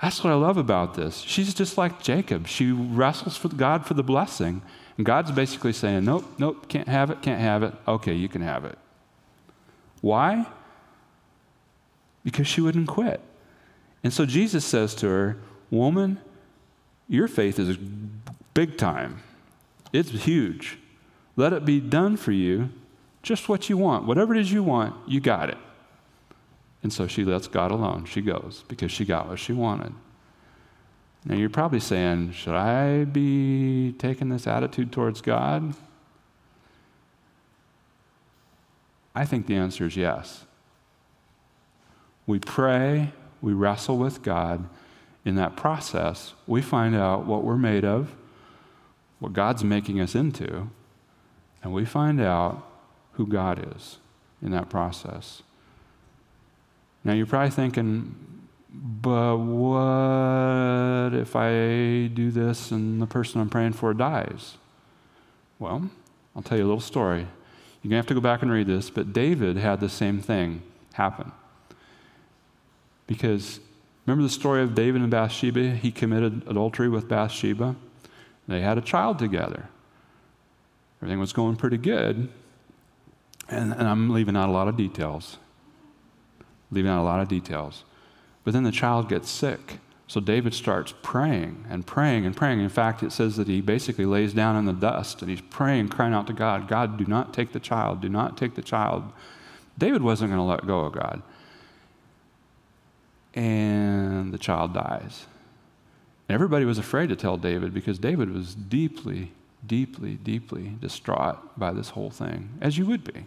That's 0.00 0.22
what 0.22 0.32
I 0.32 0.36
love 0.36 0.56
about 0.56 0.94
this. 0.94 1.20
She's 1.20 1.52
just 1.54 1.76
like 1.76 2.02
Jacob. 2.02 2.46
She 2.46 2.70
wrestles 2.70 3.42
with 3.42 3.56
God 3.56 3.84
for 3.84 3.94
the 3.94 4.02
blessing. 4.02 4.62
And 4.96 5.04
God's 5.04 5.30
basically 5.32 5.72
saying, 5.72 6.04
Nope, 6.04 6.24
nope, 6.38 6.68
can't 6.68 6.88
have 6.88 7.10
it, 7.10 7.22
can't 7.22 7.40
have 7.40 7.62
it. 7.62 7.74
Okay, 7.86 8.14
you 8.14 8.28
can 8.28 8.42
have 8.42 8.64
it. 8.64 8.78
Why? 10.00 10.46
Because 12.24 12.46
she 12.46 12.60
wouldn't 12.60 12.88
quit. 12.88 13.20
And 14.04 14.12
so 14.12 14.24
Jesus 14.24 14.64
says 14.64 14.94
to 14.96 15.08
her, 15.08 15.36
Woman, 15.70 16.20
your 17.08 17.26
faith 17.26 17.58
is 17.58 17.76
big 18.54 18.76
time. 18.76 19.22
It's 19.92 20.10
huge. 20.10 20.78
Let 21.36 21.52
it 21.52 21.64
be 21.64 21.80
done 21.80 22.16
for 22.16 22.32
you 22.32 22.70
just 23.22 23.48
what 23.48 23.68
you 23.68 23.76
want. 23.76 24.06
Whatever 24.06 24.34
it 24.34 24.40
is 24.40 24.52
you 24.52 24.62
want, 24.62 24.94
you 25.08 25.20
got 25.20 25.48
it. 25.48 25.58
And 26.82 26.92
so 26.92 27.06
she 27.06 27.24
lets 27.24 27.48
God 27.48 27.70
alone. 27.70 28.04
She 28.04 28.20
goes 28.20 28.64
because 28.68 28.92
she 28.92 29.04
got 29.04 29.28
what 29.28 29.38
she 29.38 29.52
wanted. 29.52 29.92
Now 31.24 31.34
you're 31.34 31.50
probably 31.50 31.80
saying, 31.80 32.32
should 32.32 32.54
I 32.54 33.04
be 33.04 33.92
taking 33.98 34.28
this 34.28 34.46
attitude 34.46 34.92
towards 34.92 35.20
God? 35.20 35.74
I 39.14 39.24
think 39.24 39.46
the 39.46 39.56
answer 39.56 39.86
is 39.86 39.96
yes. 39.96 40.44
We 42.26 42.38
pray, 42.38 43.12
we 43.42 43.52
wrestle 43.52 43.98
with 43.98 44.22
God. 44.22 44.68
In 45.24 45.34
that 45.34 45.56
process, 45.56 46.34
we 46.46 46.62
find 46.62 46.94
out 46.94 47.26
what 47.26 47.42
we're 47.42 47.56
made 47.56 47.84
of, 47.84 48.14
what 49.18 49.32
God's 49.32 49.64
making 49.64 50.00
us 50.00 50.14
into, 50.14 50.70
and 51.62 51.72
we 51.72 51.84
find 51.84 52.20
out 52.20 52.67
who 53.18 53.26
God 53.26 53.74
is 53.76 53.98
in 54.40 54.52
that 54.52 54.70
process. 54.70 55.42
Now, 57.02 57.12
you're 57.12 57.26
probably 57.26 57.50
thinking, 57.50 58.14
but 58.72 59.38
what 59.38 61.14
if 61.14 61.34
I 61.34 62.06
do 62.06 62.30
this 62.30 62.70
and 62.70 63.02
the 63.02 63.06
person 63.06 63.40
I'm 63.40 63.50
praying 63.50 63.72
for 63.72 63.92
dies? 63.92 64.56
Well, 65.58 65.90
I'll 66.36 66.42
tell 66.42 66.58
you 66.58 66.64
a 66.64 66.66
little 66.66 66.80
story. 66.80 67.26
You're 67.82 67.90
going 67.90 67.90
to 67.90 67.96
have 67.96 68.06
to 68.06 68.14
go 68.14 68.20
back 68.20 68.42
and 68.42 68.52
read 68.52 68.68
this, 68.68 68.88
but 68.88 69.12
David 69.12 69.56
had 69.56 69.80
the 69.80 69.88
same 69.88 70.20
thing 70.20 70.62
happen. 70.92 71.32
Because 73.08 73.58
remember 74.06 74.22
the 74.22 74.32
story 74.32 74.62
of 74.62 74.76
David 74.76 75.02
and 75.02 75.10
Bathsheba? 75.10 75.70
He 75.70 75.90
committed 75.90 76.44
adultery 76.46 76.88
with 76.88 77.08
Bathsheba. 77.08 77.74
They 78.46 78.60
had 78.60 78.78
a 78.78 78.82
child 78.82 79.18
together. 79.18 79.68
Everything 81.02 81.18
was 81.18 81.32
going 81.32 81.56
pretty 81.56 81.78
good. 81.78 82.28
And, 83.48 83.72
and 83.72 83.88
I'm 83.88 84.10
leaving 84.10 84.36
out 84.36 84.48
a 84.48 84.52
lot 84.52 84.68
of 84.68 84.76
details. 84.76 85.38
Leaving 86.70 86.90
out 86.90 87.00
a 87.00 87.04
lot 87.04 87.20
of 87.20 87.28
details. 87.28 87.84
But 88.44 88.52
then 88.52 88.64
the 88.64 88.72
child 88.72 89.08
gets 89.08 89.30
sick. 89.30 89.78
So 90.06 90.20
David 90.20 90.54
starts 90.54 90.94
praying 91.02 91.66
and 91.68 91.86
praying 91.86 92.24
and 92.24 92.34
praying. 92.34 92.60
In 92.60 92.70
fact, 92.70 93.02
it 93.02 93.12
says 93.12 93.36
that 93.36 93.46
he 93.46 93.60
basically 93.60 94.06
lays 94.06 94.32
down 94.32 94.56
in 94.56 94.64
the 94.64 94.72
dust 94.72 95.20
and 95.20 95.30
he's 95.30 95.42
praying, 95.42 95.88
crying 95.90 96.14
out 96.14 96.26
to 96.28 96.32
God 96.32 96.66
God, 96.66 96.96
do 96.96 97.04
not 97.04 97.34
take 97.34 97.52
the 97.52 97.60
child, 97.60 98.00
do 98.00 98.08
not 98.08 98.36
take 98.38 98.54
the 98.54 98.62
child. 98.62 99.04
David 99.76 100.02
wasn't 100.02 100.30
going 100.30 100.40
to 100.40 100.44
let 100.44 100.66
go 100.66 100.80
of 100.80 100.92
God. 100.92 101.22
And 103.34 104.32
the 104.32 104.38
child 104.38 104.72
dies. 104.72 105.26
And 106.28 106.34
everybody 106.34 106.64
was 106.64 106.78
afraid 106.78 107.10
to 107.10 107.16
tell 107.16 107.36
David 107.36 107.72
because 107.72 107.98
David 107.98 108.32
was 108.32 108.54
deeply, 108.54 109.32
deeply, 109.66 110.14
deeply 110.14 110.72
distraught 110.80 111.58
by 111.58 111.72
this 111.72 111.90
whole 111.90 112.10
thing, 112.10 112.48
as 112.60 112.78
you 112.78 112.86
would 112.86 113.04
be. 113.04 113.26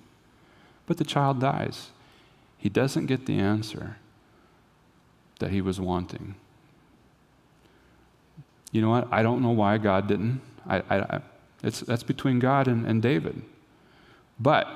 But 0.92 0.98
the 0.98 1.06
child 1.06 1.40
dies. 1.40 1.88
He 2.58 2.68
doesn't 2.68 3.06
get 3.06 3.26
the 3.26 3.40
answer 3.40 3.96
that 5.40 5.50
he 5.50 5.62
was 5.62 5.80
wanting. 5.80 6.36
You 8.74 8.82
know 8.82 8.90
what? 8.90 9.08
I 9.10 9.24
don't 9.24 9.42
know 9.42 9.52
why 9.52 9.78
God 9.78 10.10
didn't. 10.10 10.42
I, 10.68 10.84
I, 10.90 11.22
it's, 11.64 11.80
that's 11.80 12.04
between 12.04 12.40
God 12.40 12.68
and, 12.68 12.86
and 12.86 13.02
David. 13.02 13.42
But 14.38 14.68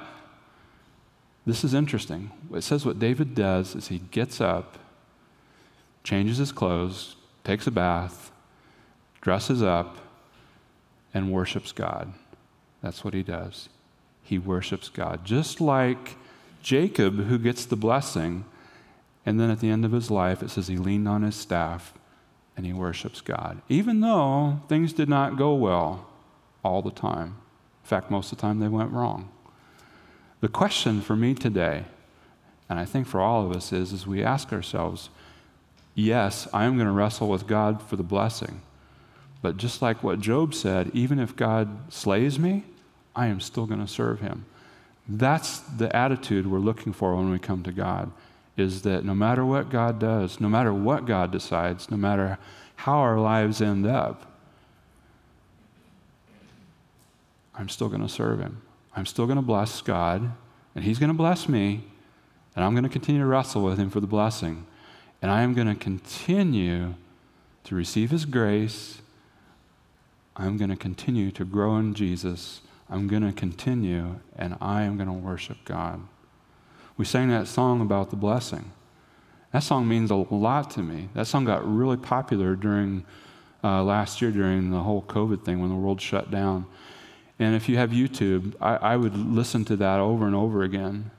this 1.45 1.65
is 1.65 1.73
interesting. 1.73 2.31
It 2.53 2.61
says 2.61 2.85
what 2.85 2.97
David 2.97 3.35
does 3.35 3.75
is 3.75 3.89
he 3.89 3.99
gets 3.99 4.39
up, 4.39 4.77
changes 6.05 6.37
his 6.37 6.53
clothes, 6.53 7.17
takes 7.43 7.67
a 7.67 7.71
bath, 7.71 8.31
dresses 9.19 9.61
up, 9.61 9.97
and 11.13 11.33
worships 11.33 11.73
God. 11.73 12.13
That's 12.81 13.03
what 13.03 13.13
he 13.13 13.21
does. 13.21 13.67
He 14.25 14.39
worships 14.39 14.89
God. 14.89 15.23
Just 15.23 15.61
like 15.61 16.17
Jacob, 16.63 17.27
who 17.27 17.37
gets 17.37 17.63
the 17.63 17.75
blessing, 17.75 18.43
and 19.23 19.39
then 19.39 19.51
at 19.51 19.59
the 19.59 19.69
end 19.69 19.85
of 19.85 19.91
his 19.91 20.09
life, 20.09 20.41
it 20.41 20.49
says 20.49 20.67
he 20.67 20.77
leaned 20.77 21.07
on 21.07 21.21
his 21.21 21.35
staff 21.35 21.93
and 22.57 22.65
he 22.65 22.73
worships 22.73 23.21
God. 23.21 23.61
Even 23.69 24.01
though 24.01 24.61
things 24.67 24.93
did 24.93 25.07
not 25.07 25.37
go 25.37 25.53
well 25.53 26.07
all 26.63 26.81
the 26.81 26.91
time. 26.91 27.37
In 27.83 27.87
fact, 27.87 28.09
most 28.09 28.31
of 28.31 28.39
the 28.39 28.41
time 28.41 28.59
they 28.59 28.67
went 28.67 28.91
wrong. 28.91 29.29
The 30.41 30.47
question 30.47 31.01
for 31.01 31.15
me 31.15 31.35
today, 31.35 31.85
and 32.67 32.79
I 32.79 32.85
think 32.85 33.05
for 33.05 33.21
all 33.21 33.45
of 33.45 33.55
us, 33.55 33.71
is 33.71 33.93
as 33.93 34.07
we 34.07 34.23
ask 34.23 34.51
ourselves, 34.51 35.09
yes, 35.93 36.47
I 36.51 36.65
am 36.65 36.77
going 36.77 36.87
to 36.87 36.93
wrestle 36.93 37.29
with 37.29 37.45
God 37.45 37.79
for 37.79 37.95
the 37.95 38.03
blessing. 38.03 38.61
But 39.43 39.57
just 39.57 39.83
like 39.83 40.01
what 40.01 40.19
Job 40.19 40.55
said, 40.55 40.89
even 40.95 41.19
if 41.19 41.35
God 41.35 41.93
slays 41.93 42.39
me, 42.39 42.63
I 43.15 43.27
am 43.27 43.39
still 43.39 43.65
going 43.65 43.79
to 43.79 43.87
serve 43.87 44.19
him. 44.19 44.45
That's 45.07 45.59
the 45.59 45.95
attitude 45.95 46.47
we're 46.47 46.59
looking 46.59 46.93
for 46.93 47.15
when 47.15 47.29
we 47.29 47.39
come 47.39 47.63
to 47.63 47.71
God 47.71 48.11
is 48.57 48.83
that 48.83 49.03
no 49.03 49.13
matter 49.13 49.45
what 49.45 49.69
God 49.69 49.99
does, 49.99 50.39
no 50.39 50.47
matter 50.47 50.73
what 50.73 51.05
God 51.05 51.31
decides, 51.31 51.91
no 51.91 51.97
matter 51.97 52.37
how 52.77 52.99
our 52.99 53.19
lives 53.19 53.61
end 53.61 53.85
up, 53.85 54.31
I'm 57.53 57.69
still 57.69 57.89
going 57.89 58.01
to 58.01 58.09
serve 58.09 58.39
Him. 58.39 58.61
I'm 58.95 59.05
still 59.05 59.25
going 59.25 59.37
to 59.37 59.41
bless 59.41 59.81
God, 59.81 60.31
and 60.73 60.83
He's 60.83 60.99
going 60.99 61.09
to 61.09 61.17
bless 61.17 61.49
me, 61.49 61.83
and 62.55 62.63
I'm 62.63 62.73
going 62.73 62.83
to 62.83 62.89
continue 62.89 63.21
to 63.21 63.27
wrestle 63.27 63.63
with 63.63 63.77
Him 63.77 63.89
for 63.89 63.99
the 63.99 64.07
blessing. 64.07 64.65
And 65.21 65.31
I 65.31 65.41
am 65.41 65.53
going 65.53 65.67
to 65.67 65.75
continue 65.75 66.95
to 67.65 67.75
receive 67.75 68.11
His 68.11 68.25
grace. 68.25 69.01
I'm 70.35 70.57
going 70.57 70.69
to 70.69 70.75
continue 70.75 71.31
to 71.31 71.45
grow 71.45 71.77
in 71.77 71.93
Jesus. 71.93 72.61
I'm 72.89 73.07
going 73.07 73.23
to 73.23 73.33
continue, 73.33 74.19
and 74.35 74.55
I 74.61 74.83
am 74.83 74.97
going 74.97 75.07
to 75.07 75.13
worship 75.13 75.57
God. 75.65 76.01
We 76.97 77.05
sang 77.05 77.29
that 77.29 77.47
song 77.47 77.81
about 77.81 78.09
the 78.09 78.15
blessing. 78.15 78.71
That 79.51 79.63
song 79.63 79.87
means 79.87 80.11
a 80.11 80.15
lot 80.15 80.71
to 80.71 80.81
me. 80.81 81.09
That 81.13 81.27
song 81.27 81.45
got 81.45 81.65
really 81.67 81.97
popular 81.97 82.55
during 82.55 83.05
uh, 83.63 83.83
last 83.83 84.21
year 84.21 84.29
during 84.29 84.69
the 84.69 84.81
whole 84.81 85.01
COVID 85.01 85.43
thing 85.43 85.59
when 85.59 85.69
the 85.69 85.75
world 85.75 85.99
shut 85.99 86.29
down. 86.29 86.67
And 87.39 87.55
if 87.55 87.67
you 87.67 87.77
have 87.77 87.89
YouTube, 87.89 88.53
I, 88.61 88.75
I 88.75 88.95
would 88.95 89.17
listen 89.17 89.65
to 89.65 89.75
that 89.77 89.99
over 89.99 90.27
and 90.27 90.35
over 90.35 90.61
again. 90.61 91.09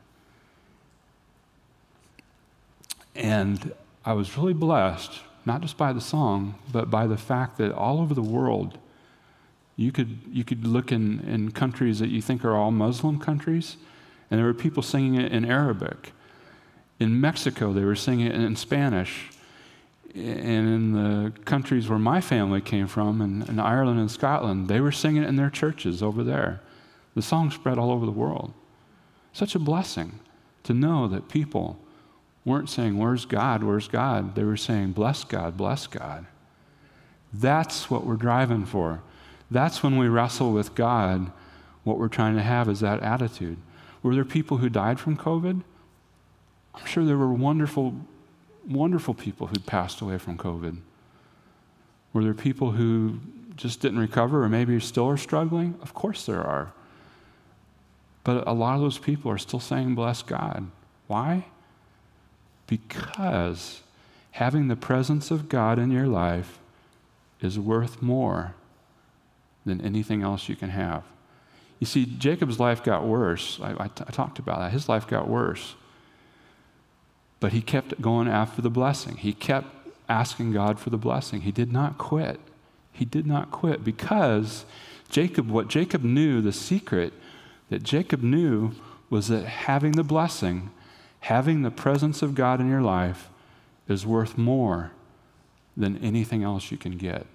And 3.15 3.73
I 4.05 4.13
was 4.13 4.37
really 4.39 4.55
blessed, 4.55 5.21
not 5.45 5.61
just 5.61 5.77
by 5.77 5.93
the 5.93 6.01
song, 6.01 6.55
but 6.71 6.91
by 6.91 7.07
the 7.07 7.17
fact 7.17 7.59
that 7.59 7.73
all 7.73 8.01
over 8.01 8.15
the 8.15 8.23
world, 8.23 8.79
you 9.77 9.93
could, 9.93 10.19
you 10.31 10.43
could 10.43 10.67
look 10.67 10.91
in, 10.91 11.21
in 11.21 11.53
countries 11.53 11.99
that 11.99 12.09
you 12.09 12.23
think 12.23 12.45
are 12.45 12.57
all 12.57 12.71
Muslim 12.71 13.21
countries, 13.21 13.77
and 14.31 14.39
there 14.39 14.47
were 14.47 14.55
people 14.55 14.83
singing 14.83 15.21
it 15.21 15.33
in 15.33 15.45
Arabic. 15.45 16.13
In 16.99 17.21
Mexico, 17.21 17.73
they 17.73 17.85
were 17.85 17.95
singing 17.95 18.27
it 18.27 18.35
in 18.35 18.57
Spanish. 18.57 19.31
And 20.15 20.67
in 20.67 20.93
the 20.93 21.33
countries 21.45 21.91
where 21.91 21.99
my 21.99 22.23
family 22.23 22.63
came 22.63 22.87
from, 22.87 23.21
in, 23.21 23.43
in 23.43 23.61
Ireland 23.61 24.01
and 24.01 24.11
Scotland, 24.11 24.69
they 24.69 24.81
were 24.81 24.93
singing 24.93 25.23
it 25.23 25.29
in 25.29 25.37
their 25.37 25.51
churches 25.51 26.03
over 26.03 26.25
there. 26.25 26.63
The 27.15 27.21
song 27.21 27.51
spread 27.51 27.79
all 27.79 27.91
over 27.91 28.07
the 28.07 28.13
world. 28.13 28.55
Such 29.35 29.55
a 29.55 29.59
blessing 29.59 30.21
to 30.63 30.73
know 30.73 31.07
that 31.09 31.29
people 31.29 31.79
weren't 32.47 32.71
saying, 32.71 32.97
Where's 32.97 33.27
God? 33.27 33.63
Where's 33.63 33.89
God? 33.89 34.35
They 34.35 34.45
were 34.45 34.57
saying, 34.57 34.93
Bless 34.93 35.23
God, 35.25 35.59
bless 35.59 35.87
God. 35.87 36.25
That's 37.33 37.91
what 37.91 38.07
we're 38.07 38.17
driving 38.17 38.65
for. 38.65 39.03
That's 39.51 39.83
when 39.83 39.97
we 39.97 40.09
wrestle 40.09 40.53
with 40.53 40.75
God. 40.75 41.31
What 41.85 41.99
we're 41.99 42.09
trying 42.09 42.37
to 42.37 42.43
have 42.43 42.69
is 42.69 42.81
that 42.81 43.03
attitude. 43.03 43.59
Were 44.03 44.15
there 44.15 44.25
people 44.25 44.59
who 44.59 44.69
died 44.69 44.99
from 44.99 45.17
COVID? 45.17 45.63
I'm 46.75 46.87
sure 46.87 47.05
there 47.05 47.17
were 47.17 47.33
wonderful, 47.33 47.95
wonderful 48.69 49.15
people 49.15 49.47
who 49.47 49.59
passed 49.61 50.01
away 50.01 50.19
from 50.19 50.37
COVID. 50.37 50.79
Were 52.13 52.25
there 52.25 52.35
people 52.35 52.73
who 52.73 53.21
just 53.57 53.81
didn't 53.81 53.99
recover 53.99 54.43
or 54.45 54.49
maybe 54.49 54.79
still 54.81 55.09
are 55.09 55.17
struggling? 55.17 55.79
Of 55.81 55.95
course 55.95 56.27
there 56.27 56.43
are. 56.43 56.73
But 58.25 58.47
a 58.47 58.53
lot 58.53 58.75
of 58.75 58.81
those 58.81 58.99
people 58.99 59.31
are 59.31 59.39
still 59.39 59.61
saying, 59.61 59.95
Bless 59.95 60.23
God. 60.23 60.71
Why? 61.07 61.47
Because 62.67 63.83
having 64.33 64.69
the 64.69 64.77
presence 64.77 65.31
of 65.31 65.49
God 65.49 65.79
in 65.79 65.91
your 65.91 66.09
life 66.09 66.59
is 67.41 67.59
worth 67.59 68.03
more 68.03 68.55
than 69.67 69.81
anything 69.83 70.23
else 70.23 70.49
you 70.49 70.57
can 70.57 70.71
have. 70.71 71.05
You 71.79 71.87
see, 71.87 72.07
Jacob's 72.07 72.59
life 72.59 72.83
got 72.83 73.05
worse. 73.05 73.61
I, 73.63 73.75
I, 73.79 73.89
t- 73.89 74.05
I 74.07 74.11
talked 74.11 74.39
about 74.39 74.61
that. 74.61 74.73
His 74.73 74.89
life 74.89 75.07
got 75.07 75.29
worse. 75.29 75.75
But 77.39 77.53
he 77.53 77.61
kept 77.61 78.01
going 78.01 78.29
after 78.29 78.63
the 78.63 78.71
blessing. 78.71 79.17
He 79.17 79.35
kept 79.35 79.67
asking 80.09 80.53
God 80.53 80.81
for 80.81 80.89
the 80.89 80.97
blessing. 80.97 81.43
He 81.43 81.53
did 81.53 81.71
not 81.71 81.99
quit. 81.99 82.41
He 82.93 83.05
did 83.05 83.27
not 83.27 83.51
quit 83.51 83.85
because 83.85 84.65
Jacob, 85.11 85.51
what 85.51 85.69
Jacob 85.69 86.03
knew, 86.03 86.41
the 86.41 86.53
secret 86.53 87.13
that 87.69 87.83
Jacob 87.83 88.23
knew 88.23 88.73
was 89.11 89.29
that 89.29 89.45
having 89.45 89.93
the 89.93 90.03
blessing, 90.03 90.71
having 91.21 91.61
the 91.61 91.71
presence 91.71 92.23
of 92.23 92.35
God 92.35 92.61
in 92.61 92.71
your 92.71 92.81
life, 92.81 93.29
is 93.87 94.07
worth 94.07 94.39
more 94.39 94.93
than 95.77 95.99
anything 95.99 96.43
else 96.43 96.71
you 96.71 96.79
can 96.79 96.97
get. 96.97 97.27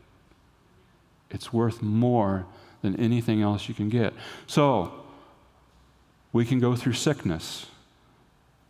It's 1.31 1.51
worth 1.51 1.81
more 1.81 2.45
than 2.81 2.95
anything 2.95 3.41
else 3.41 3.67
you 3.67 3.75
can 3.75 3.89
get. 3.89 4.13
So, 4.47 4.93
we 6.33 6.45
can 6.45 6.59
go 6.59 6.75
through 6.75 6.93
sickness. 6.93 7.67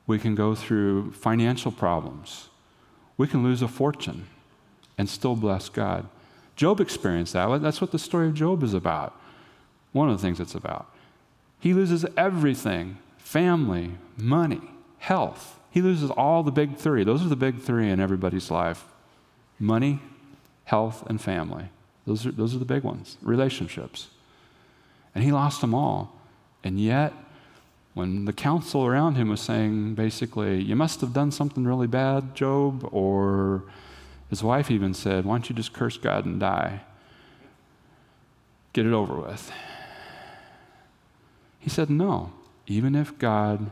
We 0.08 0.20
can 0.20 0.36
go 0.36 0.56
through 0.56 1.12
financial 1.12 1.72
problems. 1.72 2.50
We 3.18 3.28
can 3.28 3.44
lose 3.44 3.62
a 3.62 3.68
fortune 3.68 4.28
and 4.98 5.10
still 5.10 5.36
bless 5.36 5.70
God. 5.70 6.08
Job 6.56 6.80
experienced 6.80 7.34
that. 7.34 7.62
That's 7.62 7.82
what 7.82 7.92
the 7.92 8.00
story 8.00 8.28
of 8.28 8.34
Job 8.34 8.64
is 8.64 8.74
about. 8.74 9.20
One 9.92 10.10
of 10.10 10.18
the 10.18 10.22
things 10.22 10.40
it's 10.40 10.56
about. 10.56 10.88
He 11.60 11.74
loses 11.74 12.06
everything 12.18 12.98
family, 13.18 13.92
money, 14.18 14.62
health. 14.98 15.60
He 15.70 15.82
loses 15.82 16.12
all 16.12 16.44
the 16.44 16.52
big 16.52 16.76
three. 16.76 17.04
Those 17.04 17.24
are 17.24 17.30
the 17.30 17.36
big 17.36 17.62
three 17.62 17.90
in 17.90 18.00
everybody's 18.00 18.52
life 18.52 18.86
money, 19.60 20.00
health, 20.66 21.04
and 21.08 21.22
family. 21.22 21.70
Those 22.06 22.26
are, 22.26 22.32
those 22.32 22.56
are 22.56 22.60
the 22.60 22.66
big 22.66 22.84
ones, 22.84 23.18
relationships. 23.22 24.08
And 25.14 25.24
he 25.24 25.32
lost 25.32 25.62
them 25.62 25.74
all. 25.76 26.16
And 26.64 26.80
yet, 26.80 27.14
when 27.94 28.26
the 28.26 28.34
council 28.34 28.86
around 28.86 29.16
him 29.16 29.30
was 29.30 29.42
saying 29.42 29.96
basically, 29.96 30.62
you 30.62 30.76
must 30.76 31.02
have 31.02 31.14
done 31.14 31.32
something 31.32 31.66
really 31.66 31.88
bad, 31.88 32.36
Job, 32.36 32.88
or 32.92 33.64
his 34.30 34.42
wife 34.42 34.72
even 34.72 34.94
said, 34.94 35.26
why 35.26 35.36
don't 35.36 35.50
you 35.50 35.56
just 35.56 35.74
curse 35.74 35.98
God 35.98 36.26
and 36.26 36.40
die? 36.40 36.82
Get 38.74 38.86
it 38.86 38.94
over 38.94 39.16
with. 39.16 39.52
He 41.60 41.70
said, 41.70 41.90
no. 41.90 42.32
Even 42.66 42.96
if 42.96 43.18
God 43.20 43.72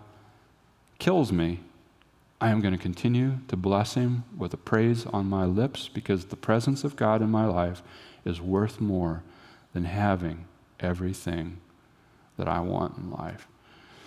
kills 0.97 1.31
me, 1.31 1.61
I 2.41 2.49
am 2.49 2.61
going 2.61 2.73
to 2.73 2.79
continue 2.79 3.37
to 3.47 3.55
bless 3.55 3.93
him 3.93 4.25
with 4.37 4.53
a 4.53 4.57
praise 4.57 5.05
on 5.05 5.25
my 5.27 5.45
lips 5.45 5.87
because 5.87 6.25
the 6.25 6.35
presence 6.35 6.83
of 6.83 6.95
God 6.95 7.21
in 7.21 7.29
my 7.29 7.45
life 7.45 7.81
is 8.29 8.39
worth 8.39 8.79
more 8.79 9.23
than 9.73 9.85
having 9.85 10.45
everything 10.79 11.57
that 12.37 12.47
I 12.47 12.61
want 12.61 12.97
in 12.97 13.11
life. 13.11 13.47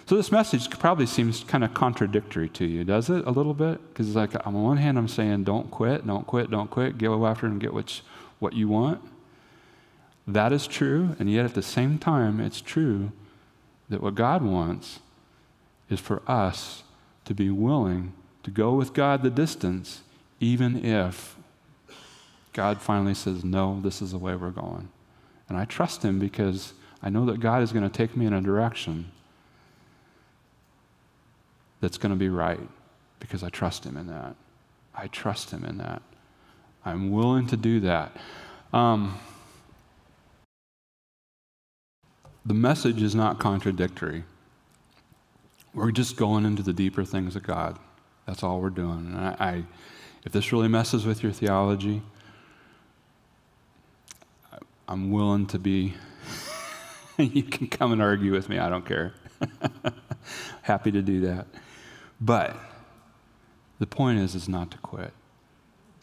So 0.07 0.17
this 0.17 0.33
message 0.33 0.69
probably 0.71 1.07
seems 1.07 1.45
kind 1.45 1.63
of 1.63 1.75
contradictory 1.75 2.49
to 2.51 2.65
you, 2.65 2.85
does 2.85 3.09
it? 3.09 3.25
A 3.27 3.31
little 3.31 3.55
bit? 3.55 3.81
Because 3.89 4.09
it's 4.09 4.17
like 4.17 4.47
on 4.47 4.55
one 4.55 4.79
hand, 4.79 4.99
I'm 4.99 5.09
saying, 5.09 5.45
don't 5.45 5.71
quit, 5.71 6.07
don't 6.07 6.27
quit, 6.27 6.51
don't 6.51 6.71
quit, 6.71 6.99
go 6.99 7.27
after 7.27 7.47
and 7.47 7.61
get 7.61 7.73
what, 7.73 8.01
what 8.39 8.53
you 8.53 8.69
want. 8.69 9.01
That 10.27 10.53
is 10.53 10.67
true, 10.67 11.17
and 11.19 11.31
yet 11.31 11.45
at 11.45 11.55
the 11.55 11.63
same 11.63 11.99
time, 11.99 12.41
it's 12.41 12.61
true 12.61 13.13
that 13.89 14.03
what 14.03 14.15
God 14.15 14.43
wants 14.43 15.01
is 15.89 16.01
for 16.01 16.23
us 16.27 16.83
to 17.25 17.35
be 17.35 17.51
willing 17.51 18.13
to 18.43 18.51
go 18.51 18.73
with 18.73 18.95
God 18.95 19.23
the 19.23 19.31
distance, 19.31 20.03
even 20.41 20.85
if 20.85 21.37
God 22.53 22.81
finally 22.81 23.15
says, 23.15 23.45
No, 23.45 23.81
this 23.81 24.03
is 24.03 24.13
the 24.13 24.19
way 24.19 24.37
we're 24.37 24.51
going. 24.51 24.89
And 25.49 25.59
I 25.59 25.65
trust 25.65 26.03
Him 26.03 26.19
because 26.19 26.75
I 27.03 27.11
know 27.11 27.25
that 27.27 27.41
God 27.41 27.63
is 27.63 27.73
going 27.73 27.89
to 27.89 27.95
take 27.95 28.17
me 28.17 28.27
in 28.27 28.33
a 28.33 28.41
direction 28.41 29.11
that's 31.81 31.99
going 31.99 32.13
to 32.13 32.19
be 32.19 32.29
right 32.29 32.61
because 33.21 33.43
I 33.43 33.49
trust 33.49 33.85
Him 33.85 33.97
in 33.97 34.07
that. 34.07 34.37
I 34.95 35.09
trust 35.09 35.51
Him 35.51 35.65
in 35.65 35.79
that. 35.79 36.03
I'm 36.85 37.11
willing 37.11 37.47
to 37.49 37.57
do 37.57 37.81
that. 37.81 38.17
Um, 38.73 39.19
the 42.45 42.55
message 42.55 43.03
is 43.03 43.15
not 43.15 43.39
contradictory. 43.39 44.25
We're 45.75 45.93
just 45.93 46.17
going 46.17 46.45
into 46.45 46.63
the 46.63 46.73
deeper 46.73 47.05
things 47.05 47.37
of 47.37 47.43
God. 47.43 47.79
That's 48.27 48.43
all 48.43 48.61
we're 48.61 48.71
doing. 48.71 49.13
And 49.13 49.17
I, 49.17 49.37
I 49.39 49.65
if 50.25 50.33
this 50.33 50.53
really 50.53 50.69
messes 50.69 51.05
with 51.05 51.23
your 51.23 51.33
theology, 51.33 52.03
I'm 54.93 55.11
willing 55.11 55.47
to 55.47 55.59
be, 55.59 55.95
you 57.17 57.45
can 57.45 57.69
come 57.69 57.93
and 57.93 58.03
argue 58.03 58.31
with 58.31 58.51
me, 58.51 58.59
I 58.59 58.69
don't 58.69 58.85
care. 58.85 59.15
Happy 60.63 60.93
to 60.93 61.01
do 61.01 61.23
that. 61.23 61.47
But 62.21 62.55
the 63.79 63.87
point 63.87 64.19
is, 64.19 64.35
is 64.35 64.51
not 64.51 64.71
to 64.73 64.77
quit, 64.77 65.15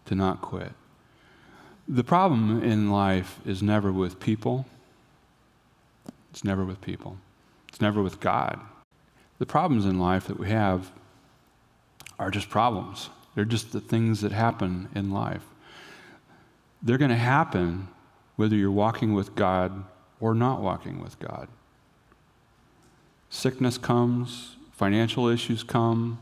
to 0.05 0.15
not 0.15 0.41
quit. 0.41 0.71
The 1.87 2.03
problem 2.03 2.63
in 2.63 2.89
life 2.89 3.39
is 3.45 3.61
never 3.61 3.91
with 3.91 4.19
people. 4.19 4.65
It's 6.31 6.43
never 6.43 6.65
with 6.65 6.81
people. 6.81 7.17
It's 7.67 7.79
never 7.79 8.01
with 8.01 8.19
God. 8.19 8.59
The 9.37 9.45
problems 9.45 9.85
in 9.85 9.99
life 9.99 10.25
that 10.25 10.39
we 10.39 10.49
have 10.49 10.91
are 12.17 12.31
just 12.31 12.49
problems. 12.49 13.11
They're 13.35 13.45
just 13.45 13.71
the 13.71 13.81
things 13.81 14.21
that 14.21 14.31
happen 14.31 14.89
in 14.95 15.11
life. 15.11 15.45
They're 16.81 16.97
going 16.97 17.11
to 17.11 17.15
happen 17.15 17.89
whether 18.39 18.55
you're 18.55 18.71
walking 18.71 19.13
with 19.13 19.35
God 19.35 19.83
or 20.21 20.33
not 20.33 20.61
walking 20.61 21.01
with 21.01 21.19
God. 21.19 21.49
Sickness 23.29 23.77
comes, 23.77 24.55
Financial 24.71 25.27
issues 25.27 25.61
come, 25.61 26.19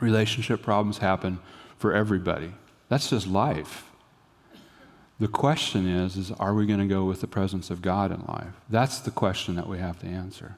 relationship 0.00 0.60
problems 0.60 0.98
happen 0.98 1.38
for 1.78 1.94
everybody. 1.94 2.52
That's 2.88 3.10
just 3.10 3.28
life. 3.28 3.92
The 5.20 5.28
question 5.28 5.86
is, 5.86 6.16
is 6.16 6.32
are 6.32 6.52
we 6.52 6.66
going 6.66 6.80
to 6.80 6.92
go 6.92 7.04
with 7.04 7.20
the 7.20 7.28
presence 7.28 7.70
of 7.70 7.80
God 7.80 8.10
in 8.10 8.24
life? 8.26 8.54
That's 8.68 8.98
the 8.98 9.12
question 9.12 9.54
that 9.54 9.68
we 9.68 9.78
have 9.78 10.00
to 10.00 10.06
answer. 10.08 10.56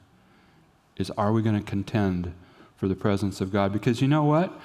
Is 0.95 1.11
are 1.11 1.31
we 1.31 1.43
going 1.43 1.59
to 1.59 1.63
contend 1.63 2.33
for 2.75 2.87
the 2.87 2.95
presence 2.95 3.41
of 3.41 3.51
God? 3.51 3.71
Because 3.71 4.01
you 4.01 4.07
know 4.07 4.23
what? 4.23 4.59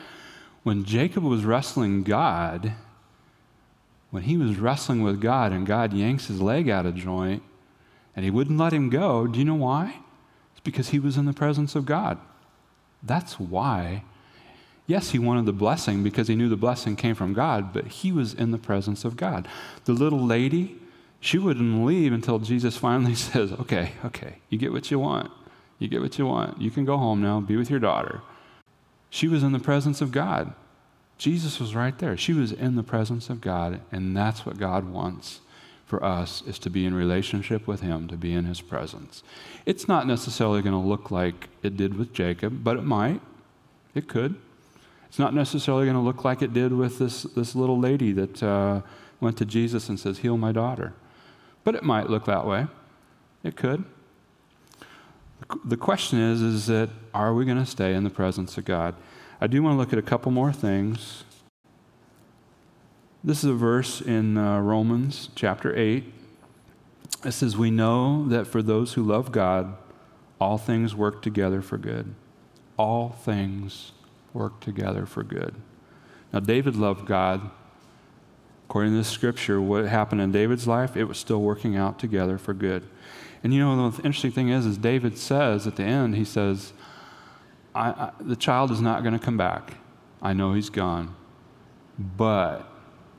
When 0.62 0.84
Jacob 0.84 1.22
was 1.22 1.44
wrestling 1.44 2.02
God, 2.02 2.72
when 4.12 4.24
he 4.24 4.36
was 4.36 4.58
wrestling 4.58 5.02
with 5.02 5.22
God 5.22 5.52
and 5.52 5.66
God 5.66 5.94
yanks 5.94 6.26
his 6.26 6.40
leg 6.40 6.68
out 6.68 6.84
of 6.84 6.94
joint 6.94 7.42
and 8.14 8.26
he 8.26 8.30
wouldn't 8.30 8.58
let 8.58 8.74
him 8.74 8.90
go, 8.90 9.26
do 9.26 9.38
you 9.38 9.44
know 9.44 9.54
why? 9.54 10.00
It's 10.52 10.60
because 10.60 10.90
he 10.90 10.98
was 10.98 11.16
in 11.16 11.24
the 11.24 11.32
presence 11.32 11.74
of 11.74 11.86
God. 11.86 12.18
That's 13.02 13.40
why. 13.40 14.04
Yes, 14.86 15.10
he 15.10 15.18
wanted 15.18 15.46
the 15.46 15.52
blessing 15.54 16.02
because 16.02 16.28
he 16.28 16.36
knew 16.36 16.50
the 16.50 16.56
blessing 16.56 16.94
came 16.94 17.14
from 17.14 17.32
God, 17.32 17.72
but 17.72 17.86
he 17.86 18.12
was 18.12 18.34
in 18.34 18.50
the 18.50 18.58
presence 18.58 19.06
of 19.06 19.16
God. 19.16 19.48
The 19.86 19.94
little 19.94 20.20
lady, 20.22 20.76
she 21.18 21.38
wouldn't 21.38 21.86
leave 21.86 22.12
until 22.12 22.38
Jesus 22.38 22.76
finally 22.76 23.14
says, 23.16 23.50
Okay, 23.52 23.92
okay, 24.04 24.34
you 24.50 24.58
get 24.58 24.72
what 24.72 24.90
you 24.90 24.98
want. 24.98 25.30
You 25.78 25.88
get 25.88 26.02
what 26.02 26.18
you 26.18 26.26
want. 26.26 26.60
You 26.60 26.70
can 26.70 26.84
go 26.84 26.98
home 26.98 27.22
now, 27.22 27.40
be 27.40 27.56
with 27.56 27.70
your 27.70 27.80
daughter. 27.80 28.20
She 29.08 29.26
was 29.26 29.42
in 29.42 29.52
the 29.52 29.58
presence 29.58 30.02
of 30.02 30.12
God. 30.12 30.52
Jesus 31.22 31.60
was 31.60 31.72
right 31.72 31.96
there. 32.00 32.16
She 32.16 32.32
was 32.32 32.50
in 32.50 32.74
the 32.74 32.82
presence 32.82 33.30
of 33.30 33.40
God, 33.40 33.80
and 33.92 34.16
that's 34.16 34.44
what 34.44 34.58
God 34.58 34.90
wants 34.90 35.40
for 35.86 36.02
us 36.02 36.42
is 36.48 36.58
to 36.58 36.68
be 36.68 36.84
in 36.84 36.94
relationship 36.94 37.68
with 37.68 37.80
Him, 37.80 38.08
to 38.08 38.16
be 38.16 38.32
in 38.32 38.44
His 38.44 38.60
presence. 38.60 39.22
It's 39.64 39.86
not 39.86 40.04
necessarily 40.04 40.62
going 40.62 40.72
to 40.72 40.88
look 40.88 41.12
like 41.12 41.48
it 41.62 41.76
did 41.76 41.96
with 41.96 42.12
Jacob, 42.12 42.64
but 42.64 42.76
it 42.76 42.82
might. 42.82 43.20
It 43.94 44.08
could. 44.08 44.34
It's 45.06 45.20
not 45.20 45.32
necessarily 45.32 45.84
going 45.84 45.94
to 45.94 46.02
look 46.02 46.24
like 46.24 46.42
it 46.42 46.52
did 46.52 46.72
with 46.72 46.98
this, 46.98 47.22
this 47.22 47.54
little 47.54 47.78
lady 47.78 48.10
that 48.10 48.42
uh, 48.42 48.80
went 49.20 49.38
to 49.38 49.44
Jesus 49.44 49.88
and 49.88 50.00
says, 50.00 50.18
Heal 50.18 50.36
my 50.36 50.50
daughter. 50.50 50.92
But 51.62 51.76
it 51.76 51.84
might 51.84 52.10
look 52.10 52.24
that 52.24 52.48
way. 52.48 52.66
It 53.44 53.54
could. 53.54 53.84
The 55.64 55.76
question 55.76 56.18
is, 56.18 56.42
is 56.42 56.66
that 56.66 56.90
are 57.14 57.32
we 57.32 57.44
going 57.44 57.58
to 57.58 57.66
stay 57.66 57.94
in 57.94 58.02
the 58.02 58.10
presence 58.10 58.58
of 58.58 58.64
God? 58.64 58.96
I 59.42 59.48
do 59.48 59.60
want 59.60 59.74
to 59.74 59.78
look 59.78 59.92
at 59.92 59.98
a 59.98 60.02
couple 60.02 60.30
more 60.30 60.52
things 60.52 61.24
this 63.24 63.44
is 63.44 63.50
a 63.50 63.54
verse 63.54 64.00
in 64.00 64.36
uh, 64.36 64.60
Romans 64.60 65.30
chapter 65.36 65.76
8. 65.76 66.04
It 67.24 67.32
says, 67.32 67.56
We 67.56 67.70
know 67.70 68.26
that 68.28 68.46
for 68.48 68.62
those 68.62 68.94
who 68.94 69.02
love 69.02 69.30
God, 69.30 69.76
all 70.40 70.58
things 70.58 70.94
work 70.94 71.22
together 71.22 71.62
for 71.62 71.78
good. 71.78 72.14
All 72.76 73.10
things 73.10 73.92
work 74.32 74.60
together 74.60 75.06
for 75.06 75.22
good. 75.22 75.54
Now, 76.32 76.40
David 76.40 76.74
loved 76.74 77.06
God. 77.06 77.50
According 78.68 78.92
to 78.92 78.98
this 78.98 79.08
scripture, 79.08 79.60
what 79.60 79.86
happened 79.86 80.20
in 80.20 80.32
David's 80.32 80.66
life, 80.66 80.96
it 80.96 81.04
was 81.04 81.18
still 81.18 81.42
working 81.42 81.76
out 81.76 81.98
together 81.98 82.38
for 82.38 82.54
good. 82.54 82.88
And 83.44 83.52
you 83.52 83.60
know, 83.60 83.90
the 83.90 84.02
interesting 84.02 84.32
thing 84.32 84.48
is, 84.48 84.66
is 84.66 84.78
David 84.78 85.18
says 85.18 85.66
at 85.66 85.76
the 85.76 85.84
end, 85.84 86.16
he 86.16 86.24
says, 86.24 86.72
I, 87.74 87.88
I, 87.88 88.10
the 88.20 88.36
child 88.36 88.70
is 88.70 88.80
not 88.80 89.02
going 89.02 89.18
to 89.18 89.24
come 89.24 89.36
back. 89.36 89.74
I 90.20 90.32
know 90.32 90.52
he's 90.52 90.70
gone. 90.70 91.14
But 91.98 92.68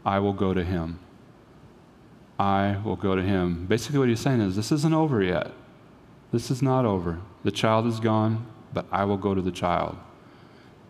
I 0.06 0.20
will 0.20 0.34
go 0.34 0.54
to 0.54 0.64
him. 0.64 1.00
I 2.40 2.78
will 2.84 2.96
go 2.96 3.16
to 3.16 3.22
him. 3.22 3.66
Basically, 3.68 4.00
what 4.00 4.10
he's 4.10 4.20
saying 4.20 4.42
is, 4.42 4.56
this 4.56 4.72
isn't 4.72 4.94
over 4.94 5.22
yet. 5.22 5.52
This 6.32 6.50
is 6.50 6.62
not 6.62 6.86
over. 6.86 7.20
The 7.44 7.52
child 7.52 7.86
is 7.86 8.00
gone, 8.00 8.46
but 8.74 8.86
I 8.92 9.06
will 9.06 9.18
go 9.18 9.36
to 9.36 9.42
the 9.42 9.52
child. 9.52 9.98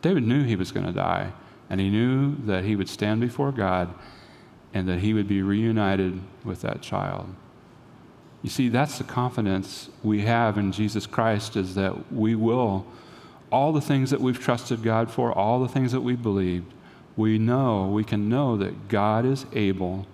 David 0.02 0.24
knew 0.24 0.44
he 0.44 0.56
was 0.56 0.72
going 0.72 0.86
to 0.86 0.92
die, 0.92 1.32
And 1.70 1.80
he 1.80 1.90
knew 1.90 2.36
that 2.46 2.64
he 2.64 2.76
would 2.76 2.90
stand 2.90 3.22
before 3.22 3.52
God 3.52 3.94
and 4.74 4.88
that 4.88 5.00
he 5.00 5.14
would 5.14 5.28
be 5.28 5.42
reunited 5.42 6.20
with 6.44 6.62
that 6.62 6.82
child. 6.82 7.34
You 8.42 8.50
see, 8.50 8.70
that's 8.70 8.98
the 8.98 9.04
confidence 9.04 9.90
we 10.04 10.22
have 10.22 10.58
in 10.58 10.72
Jesus 10.72 11.06
Christ 11.08 11.56
is 11.56 11.76
that 11.76 12.12
we 12.12 12.36
will, 12.36 12.86
all 13.54 13.72
the 13.72 13.80
things 13.80 14.10
that 14.10 14.20
we've 14.20 14.40
trusted 14.40 14.82
God 14.82 15.12
for, 15.12 15.32
all 15.32 15.62
the 15.62 15.68
things 15.68 15.92
that 15.92 16.02
we 16.02 16.16
believed, 16.16 16.74
we 17.16 17.38
know, 17.38 17.88
we 17.88 18.04
can 18.04 18.28
know 18.28 18.58
that 18.58 18.88
God 18.88 19.26
is 19.26 19.46
able 19.54 20.08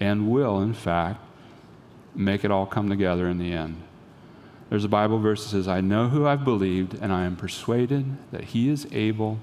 and 0.00 0.28
will, 0.28 0.60
in 0.60 0.74
fact, 0.74 1.20
make 2.12 2.44
it 2.44 2.50
all 2.50 2.66
come 2.66 2.88
together 2.88 3.28
in 3.28 3.38
the 3.38 3.52
end. 3.52 3.80
There's 4.68 4.84
a 4.84 4.88
Bible 4.88 5.20
verse 5.20 5.44
that 5.44 5.50
says, 5.50 5.68
I 5.68 5.80
know 5.80 6.08
who 6.08 6.26
I've 6.26 6.44
believed, 6.44 6.94
and 7.00 7.12
I 7.12 7.24
am 7.24 7.36
persuaded 7.36 8.16
that 8.32 8.42
he 8.42 8.68
is 8.68 8.84
able 8.90 9.38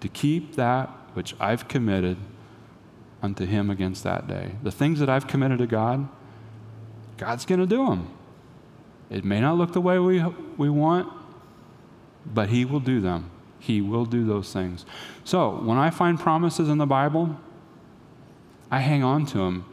to 0.00 0.08
keep 0.08 0.54
that 0.56 0.90
which 1.14 1.34
I've 1.40 1.66
committed 1.66 2.18
unto 3.22 3.46
him 3.46 3.70
against 3.70 4.04
that 4.04 4.28
day. 4.28 4.52
The 4.62 4.70
things 4.70 5.00
that 5.00 5.08
I've 5.08 5.26
committed 5.26 5.60
to 5.60 5.66
God, 5.66 6.08
God's 7.16 7.46
going 7.46 7.60
to 7.60 7.66
do 7.66 7.86
them. 7.86 8.10
It 9.08 9.24
may 9.24 9.40
not 9.40 9.56
look 9.56 9.72
the 9.72 9.80
way 9.80 9.98
we, 9.98 10.22
we 10.58 10.68
want, 10.68 11.23
but 12.26 12.48
he 12.48 12.64
will 12.64 12.80
do 12.80 13.00
them. 13.00 13.30
He 13.58 13.80
will 13.80 14.04
do 14.04 14.24
those 14.26 14.52
things. 14.52 14.84
So 15.24 15.50
when 15.50 15.78
I 15.78 15.90
find 15.90 16.18
promises 16.18 16.68
in 16.68 16.78
the 16.78 16.86
Bible, 16.86 17.36
I 18.70 18.80
hang 18.80 19.02
on 19.02 19.26
to 19.26 19.38
them. 19.38 19.64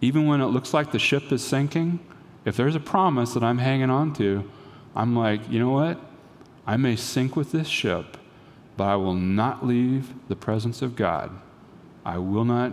Even 0.00 0.26
when 0.26 0.40
it 0.40 0.46
looks 0.46 0.74
like 0.74 0.90
the 0.90 0.98
ship 0.98 1.30
is 1.30 1.44
sinking, 1.44 2.00
if 2.44 2.56
there's 2.56 2.74
a 2.74 2.80
promise 2.80 3.34
that 3.34 3.44
I'm 3.44 3.58
hanging 3.58 3.90
on 3.90 4.12
to, 4.14 4.50
I'm 4.96 5.14
like, 5.14 5.48
you 5.48 5.58
know 5.58 5.70
what? 5.70 6.00
I 6.66 6.76
may 6.76 6.96
sink 6.96 7.36
with 7.36 7.52
this 7.52 7.68
ship, 7.68 8.16
but 8.76 8.84
I 8.84 8.96
will 8.96 9.14
not 9.14 9.66
leave 9.66 10.12
the 10.28 10.36
presence 10.36 10.82
of 10.82 10.96
God. 10.96 11.30
I 12.04 12.18
will 12.18 12.44
not 12.44 12.72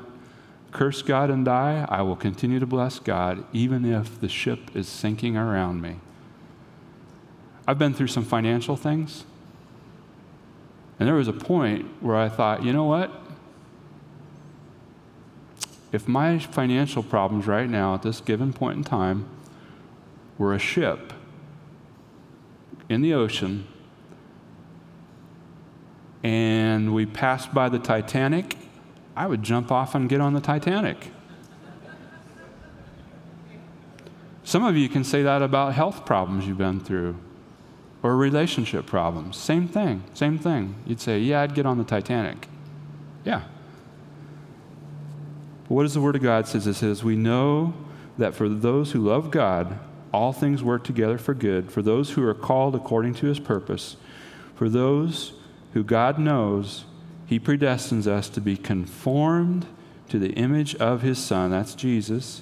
curse 0.72 1.02
God 1.02 1.30
and 1.30 1.46
die. 1.46 1.86
I 1.90 2.02
will 2.02 2.16
continue 2.16 2.60
to 2.60 2.66
bless 2.66 3.00
God, 3.00 3.44
even 3.54 3.86
if 3.86 4.20
the 4.20 4.30
ship 4.30 4.76
is 4.76 4.88
sinking 4.88 5.38
around 5.38 5.82
me. 5.82 5.98
I've 7.70 7.78
been 7.78 7.94
through 7.94 8.08
some 8.08 8.26
financial 8.26 8.76
things. 8.76 9.26
And 11.00 11.08
there 11.08 11.14
was 11.14 11.28
a 11.28 11.34
point 11.34 11.86
where 12.02 12.16
I 12.16 12.28
thought, 12.28 12.64
you 12.64 12.74
know 12.74 12.86
what? 12.86 13.12
If 15.92 16.08
my 16.08 16.40
financial 16.40 17.04
problems 17.04 17.46
right 17.46 17.70
now 17.70 17.94
at 17.94 18.02
this 18.02 18.22
given 18.22 18.54
point 18.54 18.78
in 18.78 18.84
time 18.84 19.28
were 20.40 20.56
a 20.56 20.58
ship 20.58 21.14
in 22.90 23.02
the 23.02 23.14
ocean 23.14 23.68
and 26.24 26.96
we 26.96 27.06
passed 27.06 27.54
by 27.54 27.70
the 27.70 27.78
Titanic, 27.78 28.58
I 29.16 29.28
would 29.28 29.44
jump 29.44 29.72
off 29.72 29.94
and 29.94 30.10
get 30.10 30.22
on 30.22 30.34
the 30.34 30.42
Titanic. 30.42 31.12
Some 34.44 34.64
of 34.64 34.76
you 34.76 34.90
can 34.90 35.04
say 35.04 35.22
that 35.22 35.44
about 35.44 35.76
health 35.76 36.04
problems 36.04 36.48
you've 36.48 36.58
been 36.58 36.80
through 36.80 37.16
or 38.02 38.16
relationship 38.16 38.86
problems. 38.86 39.38
Same 39.38 39.68
thing, 39.68 40.04
same 40.14 40.38
thing. 40.38 40.76
You'd 40.86 41.02
say, 41.02 41.20
Yeah, 41.20 41.42
I'd 41.42 41.56
get 41.56 41.66
on 41.66 41.78
the 41.78 41.84
Titanic. 41.84 42.48
Yeah. 43.26 43.44
But 45.64 45.76
what 45.76 45.84
does 45.84 45.94
the 45.94 46.02
Word 46.02 46.16
of 46.16 46.24
God 46.24 46.48
says? 46.48 46.66
It 46.66 46.76
says, 46.76 47.04
We 47.04 47.16
know 47.16 47.74
that 48.18 48.34
for 48.34 48.50
those 48.50 48.92
who 48.92 49.00
love 49.00 49.32
God, 49.32 49.80
all 50.12 50.34
things 50.34 50.64
work 50.64 50.84
together 50.84 51.18
for 51.18 51.34
good, 51.34 51.72
for 51.72 51.82
those 51.82 52.12
who 52.12 52.26
are 52.28 52.34
called 52.34 52.76
according 52.76 53.14
to 53.16 53.28
his 53.28 53.40
purpose, 53.40 53.96
for 54.56 54.70
those 54.70 55.34
who 55.74 55.84
God 55.84 56.18
knows, 56.18 56.86
he 57.26 57.40
predestines 57.40 58.08
us 58.08 58.28
to 58.30 58.42
be 58.42 58.58
conformed 58.58 59.68
to 60.10 60.18
the 60.18 60.32
image 60.32 60.76
of 60.76 61.02
his 61.04 61.20
Son. 61.20 61.52
That's 61.52 61.76
Jesus. 61.76 62.42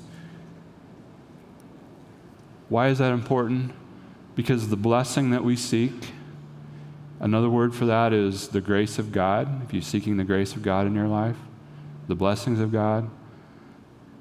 Why 2.70 2.88
is 2.88 3.00
that 3.00 3.12
important? 3.12 3.74
Because 4.38 4.70
the 4.70 4.78
blessing 4.78 5.32
that 5.32 5.44
we 5.44 5.56
seek, 5.56 6.12
another 7.20 7.50
word 7.50 7.74
for 7.74 7.88
that 7.88 8.14
is 8.14 8.50
the 8.50 8.62
grace 8.62 9.00
of 9.00 9.12
God. 9.12 9.64
If 9.64 9.74
you're 9.74 9.82
seeking 9.82 10.18
the 10.18 10.24
grace 10.24 10.56
of 10.56 10.62
God 10.62 10.86
in 10.86 10.94
your 10.94 11.08
life, 11.08 11.38
the 12.08 12.14
blessings 12.14 12.60
of 12.60 12.72
God, 12.72 13.10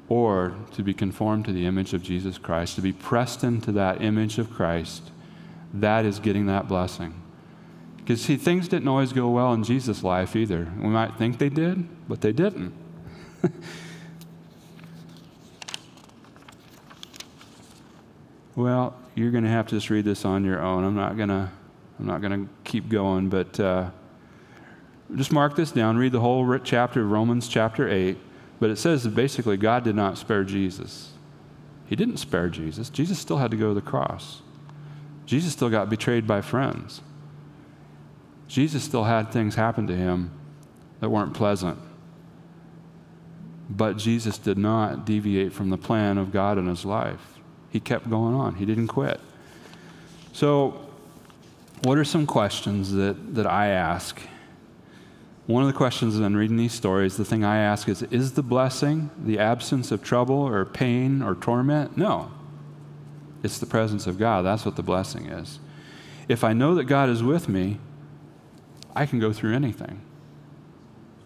or 0.08 0.56
to 0.72 0.82
be 0.82 0.94
conformed 0.94 1.44
to 1.44 1.52
the 1.52 1.66
image 1.66 1.92
of 1.92 2.02
Jesus 2.02 2.38
Christ, 2.38 2.76
to 2.76 2.80
be 2.80 2.94
pressed 2.94 3.44
into 3.44 3.70
that 3.72 4.00
image 4.00 4.38
of 4.38 4.50
Christ, 4.50 5.10
that 5.74 6.06
is 6.06 6.18
getting 6.18 6.46
that 6.46 6.66
blessing. 6.66 7.20
Because, 7.98 8.22
see, 8.22 8.36
things 8.36 8.68
didn't 8.68 8.88
always 8.88 9.12
go 9.12 9.28
well 9.28 9.52
in 9.52 9.64
Jesus' 9.64 10.02
life 10.02 10.34
either. 10.34 10.72
We 10.78 10.88
might 10.88 11.18
think 11.18 11.36
they 11.36 11.50
did, 11.50 11.86
but 12.08 12.22
they 12.22 12.32
didn't. 12.32 12.72
well, 18.56 18.94
you're 19.14 19.30
going 19.30 19.44
to 19.44 19.50
have 19.50 19.66
to 19.66 19.76
just 19.76 19.90
read 19.90 20.06
this 20.06 20.24
on 20.24 20.44
your 20.44 20.60
own. 20.60 20.82
I'm 20.82 20.96
not 20.96 21.16
going 21.16 21.28
to 21.28 21.50
I'm 21.98 22.06
not 22.06 22.20
going 22.20 22.46
to 22.46 22.52
keep 22.64 22.88
going, 22.88 23.28
but 23.28 23.58
uh, 23.58 23.90
just 25.14 25.32
mark 25.32 25.56
this 25.56 25.70
down. 25.70 25.96
Read 25.96 26.12
the 26.12 26.20
whole 26.20 26.58
chapter 26.58 27.02
of 27.02 27.10
Romans 27.10 27.48
chapter 27.48 27.88
8. 27.88 28.18
But 28.58 28.70
it 28.70 28.76
says 28.76 29.04
that 29.04 29.14
basically 29.14 29.56
God 29.56 29.84
did 29.84 29.94
not 29.94 30.18
spare 30.18 30.44
Jesus. 30.44 31.12
He 31.86 31.96
didn't 31.96 32.16
spare 32.18 32.48
Jesus. 32.48 32.90
Jesus 32.90 33.18
still 33.18 33.38
had 33.38 33.50
to 33.50 33.56
go 33.56 33.68
to 33.68 33.74
the 33.74 33.80
cross. 33.80 34.42
Jesus 35.24 35.52
still 35.52 35.70
got 35.70 35.88
betrayed 35.88 36.26
by 36.26 36.40
friends. 36.40 37.00
Jesus 38.48 38.82
still 38.82 39.04
had 39.04 39.32
things 39.32 39.54
happen 39.54 39.86
to 39.86 39.96
him 39.96 40.30
that 41.00 41.10
weren't 41.10 41.34
pleasant. 41.34 41.78
But 43.68 43.96
Jesus 43.96 44.38
did 44.38 44.58
not 44.58 45.04
deviate 45.04 45.52
from 45.52 45.70
the 45.70 45.78
plan 45.78 46.18
of 46.18 46.32
God 46.32 46.58
in 46.58 46.66
his 46.66 46.84
life 46.84 47.35
he 47.76 47.80
kept 47.80 48.08
going 48.08 48.34
on. 48.34 48.54
He 48.54 48.64
didn't 48.64 48.86
quit. 48.86 49.20
So, 50.32 50.80
what 51.82 51.98
are 51.98 52.04
some 52.04 52.26
questions 52.26 52.92
that, 52.92 53.34
that 53.34 53.46
I 53.46 53.68
ask? 53.68 54.18
One 55.46 55.62
of 55.62 55.66
the 55.66 55.76
questions 55.76 56.18
in 56.18 56.36
reading 56.36 56.56
these 56.56 56.72
stories, 56.72 57.18
the 57.18 57.24
thing 57.24 57.44
I 57.44 57.58
ask 57.58 57.86
is 57.86 58.02
Is 58.04 58.32
the 58.32 58.42
blessing 58.42 59.10
the 59.18 59.38
absence 59.38 59.92
of 59.92 60.02
trouble 60.02 60.36
or 60.36 60.64
pain 60.64 61.20
or 61.20 61.34
torment? 61.34 61.98
No. 61.98 62.30
It's 63.42 63.58
the 63.58 63.66
presence 63.66 64.06
of 64.06 64.18
God. 64.18 64.42
That's 64.46 64.64
what 64.64 64.76
the 64.76 64.82
blessing 64.82 65.26
is. 65.26 65.58
If 66.28 66.42
I 66.44 66.54
know 66.54 66.74
that 66.76 66.84
God 66.84 67.10
is 67.10 67.22
with 67.22 67.46
me, 67.46 67.78
I 68.96 69.04
can 69.04 69.20
go 69.20 69.34
through 69.34 69.54
anything. 69.54 70.00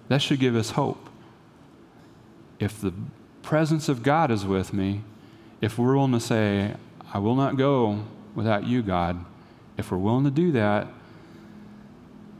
That 0.09 0.20
should 0.20 0.40
give 0.40 0.57
us 0.57 0.70
hope. 0.72 1.09
If 2.59 2.80
the 2.80 2.92
presence 3.42 3.88
of 3.88 4.03
God 4.03 4.32
is 4.32 4.44
with 4.44 4.72
me, 4.72 5.03
if 5.61 5.78
we're 5.78 5.94
willing 5.94 6.12
to 6.12 6.20
say, 6.20 6.74
I 7.12 7.18
will 7.18 7.34
not 7.34 7.56
go 7.56 8.04
without 8.34 8.66
you, 8.66 8.82
God, 8.82 9.24
if 9.76 9.90
we're 9.90 9.98
willing 9.98 10.24
to 10.24 10.30
do 10.30 10.52
that, 10.52 10.88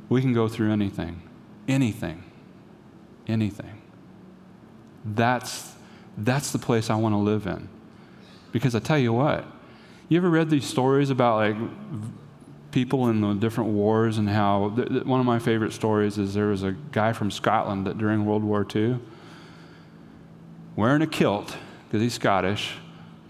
we 0.09 0.21
can 0.21 0.33
go 0.33 0.49
through 0.49 0.73
anything. 0.73 1.23
Anything. 1.69 2.25
Anything. 3.27 3.81
That's, 5.05 5.73
that's 6.17 6.51
the 6.51 6.59
place 6.59 6.91
I 6.91 6.97
want 6.97 7.15
to 7.15 7.19
live 7.19 7.47
in. 7.47 7.69
Because 8.53 8.75
I 8.75 8.81
tell 8.81 8.99
you 8.99 9.13
what, 9.13 9.45
you 10.09 10.17
ever 10.17 10.29
read 10.29 10.51
these 10.51 10.67
stories 10.67 11.11
about 11.11 11.37
like 11.37 11.57
people 12.73 13.09
in 13.09 13.21
the 13.21 13.35
different 13.35 13.71
wars 13.71 14.19
and 14.19 14.29
how 14.29 14.73
th- 14.75 14.89
th- 14.89 15.05
one 15.05 15.21
of 15.21 15.27
my 15.27 15.39
favorite 15.39 15.73
stories 15.73 16.19
is 16.19 16.35
there 16.35 16.49
was 16.49 16.63
a 16.63 16.73
guy 16.93 17.13
from 17.13 17.31
Scotland 17.31 17.87
that 17.87 17.99
during 17.99 18.25
World 18.25 18.43
War 18.43 18.67
II, 18.75 18.99
wearing 20.77 21.03
a 21.03 21.07
kilt, 21.07 21.57
because 21.87 22.03
he's 22.03 22.15
Scottish, 22.15 22.75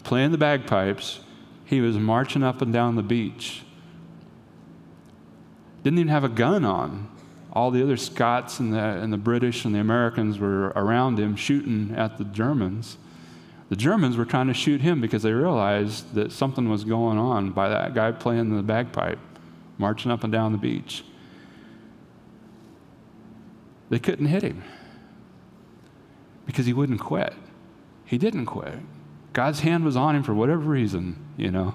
playing 0.00 0.32
the 0.32 0.38
bagpipes, 0.38 1.20
he 1.64 1.80
was 1.80 1.96
marching 1.96 2.42
up 2.42 2.62
and 2.62 2.72
down 2.72 2.96
the 2.96 3.02
beach. 3.02 3.62
Didn't 5.82 5.98
even 5.98 6.08
have 6.08 6.24
a 6.24 6.28
gun 6.28 6.64
on. 6.64 7.08
All 7.52 7.70
the 7.70 7.82
other 7.82 7.96
Scots 7.96 8.60
and 8.60 8.72
the, 8.72 8.78
and 8.78 9.12
the 9.12 9.18
British 9.18 9.64
and 9.64 9.74
the 9.74 9.80
Americans 9.80 10.38
were 10.38 10.68
around 10.68 11.18
him 11.18 11.36
shooting 11.36 11.94
at 11.96 12.18
the 12.18 12.24
Germans. 12.24 12.96
The 13.68 13.76
Germans 13.76 14.16
were 14.16 14.24
trying 14.24 14.48
to 14.48 14.54
shoot 14.54 14.80
him 14.80 15.00
because 15.00 15.22
they 15.22 15.32
realized 15.32 16.14
that 16.14 16.32
something 16.32 16.68
was 16.68 16.84
going 16.84 17.18
on 17.18 17.50
by 17.52 17.68
that 17.68 17.94
guy 17.94 18.12
playing 18.12 18.54
the 18.56 18.62
bagpipe, 18.62 19.18
marching 19.78 20.10
up 20.10 20.24
and 20.24 20.32
down 20.32 20.52
the 20.52 20.58
beach. 20.58 21.04
They 23.90 23.98
couldn't 23.98 24.26
hit 24.26 24.42
him 24.42 24.62
because 26.46 26.66
he 26.66 26.72
wouldn't 26.72 27.00
quit. 27.00 27.34
He 28.04 28.18
didn't 28.18 28.46
quit. 28.46 28.78
God's 29.32 29.60
hand 29.60 29.84
was 29.84 29.96
on 29.96 30.16
him 30.16 30.22
for 30.22 30.34
whatever 30.34 30.60
reason, 30.60 31.16
you 31.36 31.50
know. 31.50 31.74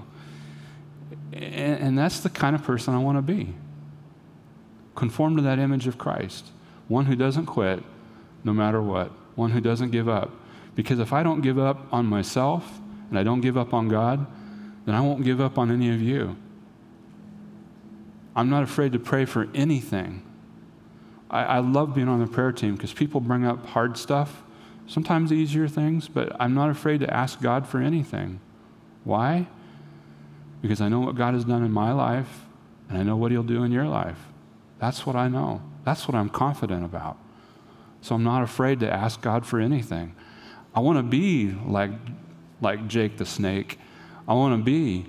And, 1.33 1.79
and 1.79 1.97
that's 1.97 2.19
the 2.19 2.29
kind 2.29 2.55
of 2.55 2.63
person 2.63 2.93
I 2.93 2.99
want 2.99 3.17
to 3.17 3.21
be. 3.21 3.53
Conform 4.95 5.35
to 5.37 5.41
that 5.43 5.59
image 5.59 5.87
of 5.87 5.97
Christ. 5.97 6.47
One 6.87 7.05
who 7.05 7.15
doesn't 7.15 7.45
quit 7.45 7.83
no 8.43 8.53
matter 8.53 8.81
what, 8.81 9.11
one 9.35 9.51
who 9.51 9.59
doesn't 9.59 9.91
give 9.91 10.07
up. 10.07 10.31
Because 10.75 10.99
if 10.99 11.13
I 11.13 11.23
don't 11.23 11.41
give 11.41 11.57
up 11.57 11.91
on 11.91 12.05
myself 12.05 12.79
and 13.09 13.17
I 13.17 13.23
don't 13.23 13.41
give 13.41 13.57
up 13.57 13.73
on 13.73 13.87
God, 13.87 14.25
then 14.85 14.93
I 14.93 15.01
won't 15.01 15.23
give 15.23 15.41
up 15.41 15.57
on 15.57 15.71
any 15.71 15.93
of 15.93 16.01
you. 16.01 16.35
I'm 18.35 18.49
not 18.49 18.63
afraid 18.63 18.91
to 18.93 18.99
pray 18.99 19.25
for 19.25 19.47
anything. 19.55 20.21
I, 21.29 21.43
I 21.43 21.59
love 21.59 21.95
being 21.95 22.09
on 22.09 22.19
the 22.19 22.27
prayer 22.27 22.51
team 22.51 22.75
because 22.75 22.93
people 22.93 23.19
bring 23.21 23.45
up 23.45 23.65
hard 23.67 23.97
stuff, 23.97 24.43
sometimes 24.87 25.31
easier 25.31 25.67
things, 25.67 26.07
but 26.07 26.35
I'm 26.39 26.53
not 26.53 26.69
afraid 26.69 26.99
to 27.01 27.13
ask 27.13 27.41
God 27.41 27.67
for 27.67 27.79
anything. 27.79 28.39
Why? 29.03 29.47
Because 30.61 30.81
I 30.81 30.89
know 30.89 30.99
what 30.99 31.15
God 31.15 31.33
has 31.33 31.45
done 31.45 31.63
in 31.63 31.71
my 31.71 31.91
life 31.91 32.45
and 32.89 32.97
I 32.97 33.03
know 33.03 33.15
what 33.15 33.31
He'll 33.31 33.43
do 33.43 33.63
in 33.63 33.71
your 33.71 33.87
life. 33.87 34.19
That's 34.79 35.05
what 35.05 35.15
I 35.15 35.27
know. 35.27 35.61
That's 35.83 36.07
what 36.07 36.15
I'm 36.15 36.29
confident 36.29 36.83
about. 36.83 37.17
So 38.01 38.15
I'm 38.15 38.23
not 38.23 38.43
afraid 38.43 38.79
to 38.81 38.91
ask 38.91 39.21
God 39.21 39.45
for 39.45 39.59
anything. 39.59 40.15
I 40.75 40.79
want 40.79 40.97
to 40.99 41.03
be 41.03 41.51
like, 41.65 41.91
like 42.61 42.87
Jake 42.87 43.17
the 43.17 43.25
snake. 43.25 43.79
I 44.27 44.33
want 44.33 44.59
to 44.59 44.63
be 44.63 45.07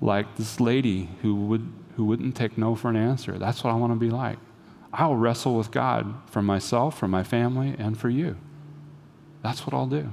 like 0.00 0.36
this 0.36 0.60
lady 0.60 1.08
who, 1.22 1.34
would, 1.34 1.72
who 1.96 2.04
wouldn't 2.04 2.36
take 2.36 2.56
no 2.56 2.74
for 2.74 2.88
an 2.88 2.96
answer. 2.96 3.38
That's 3.38 3.62
what 3.62 3.72
I 3.72 3.76
want 3.76 3.92
to 3.92 3.98
be 3.98 4.10
like. 4.10 4.38
I'll 4.92 5.16
wrestle 5.16 5.56
with 5.56 5.70
God 5.70 6.14
for 6.30 6.42
myself, 6.42 6.98
for 6.98 7.08
my 7.08 7.22
family, 7.22 7.74
and 7.78 7.98
for 7.98 8.08
you. 8.08 8.36
That's 9.42 9.66
what 9.66 9.74
I'll 9.74 9.86
do. 9.86 10.10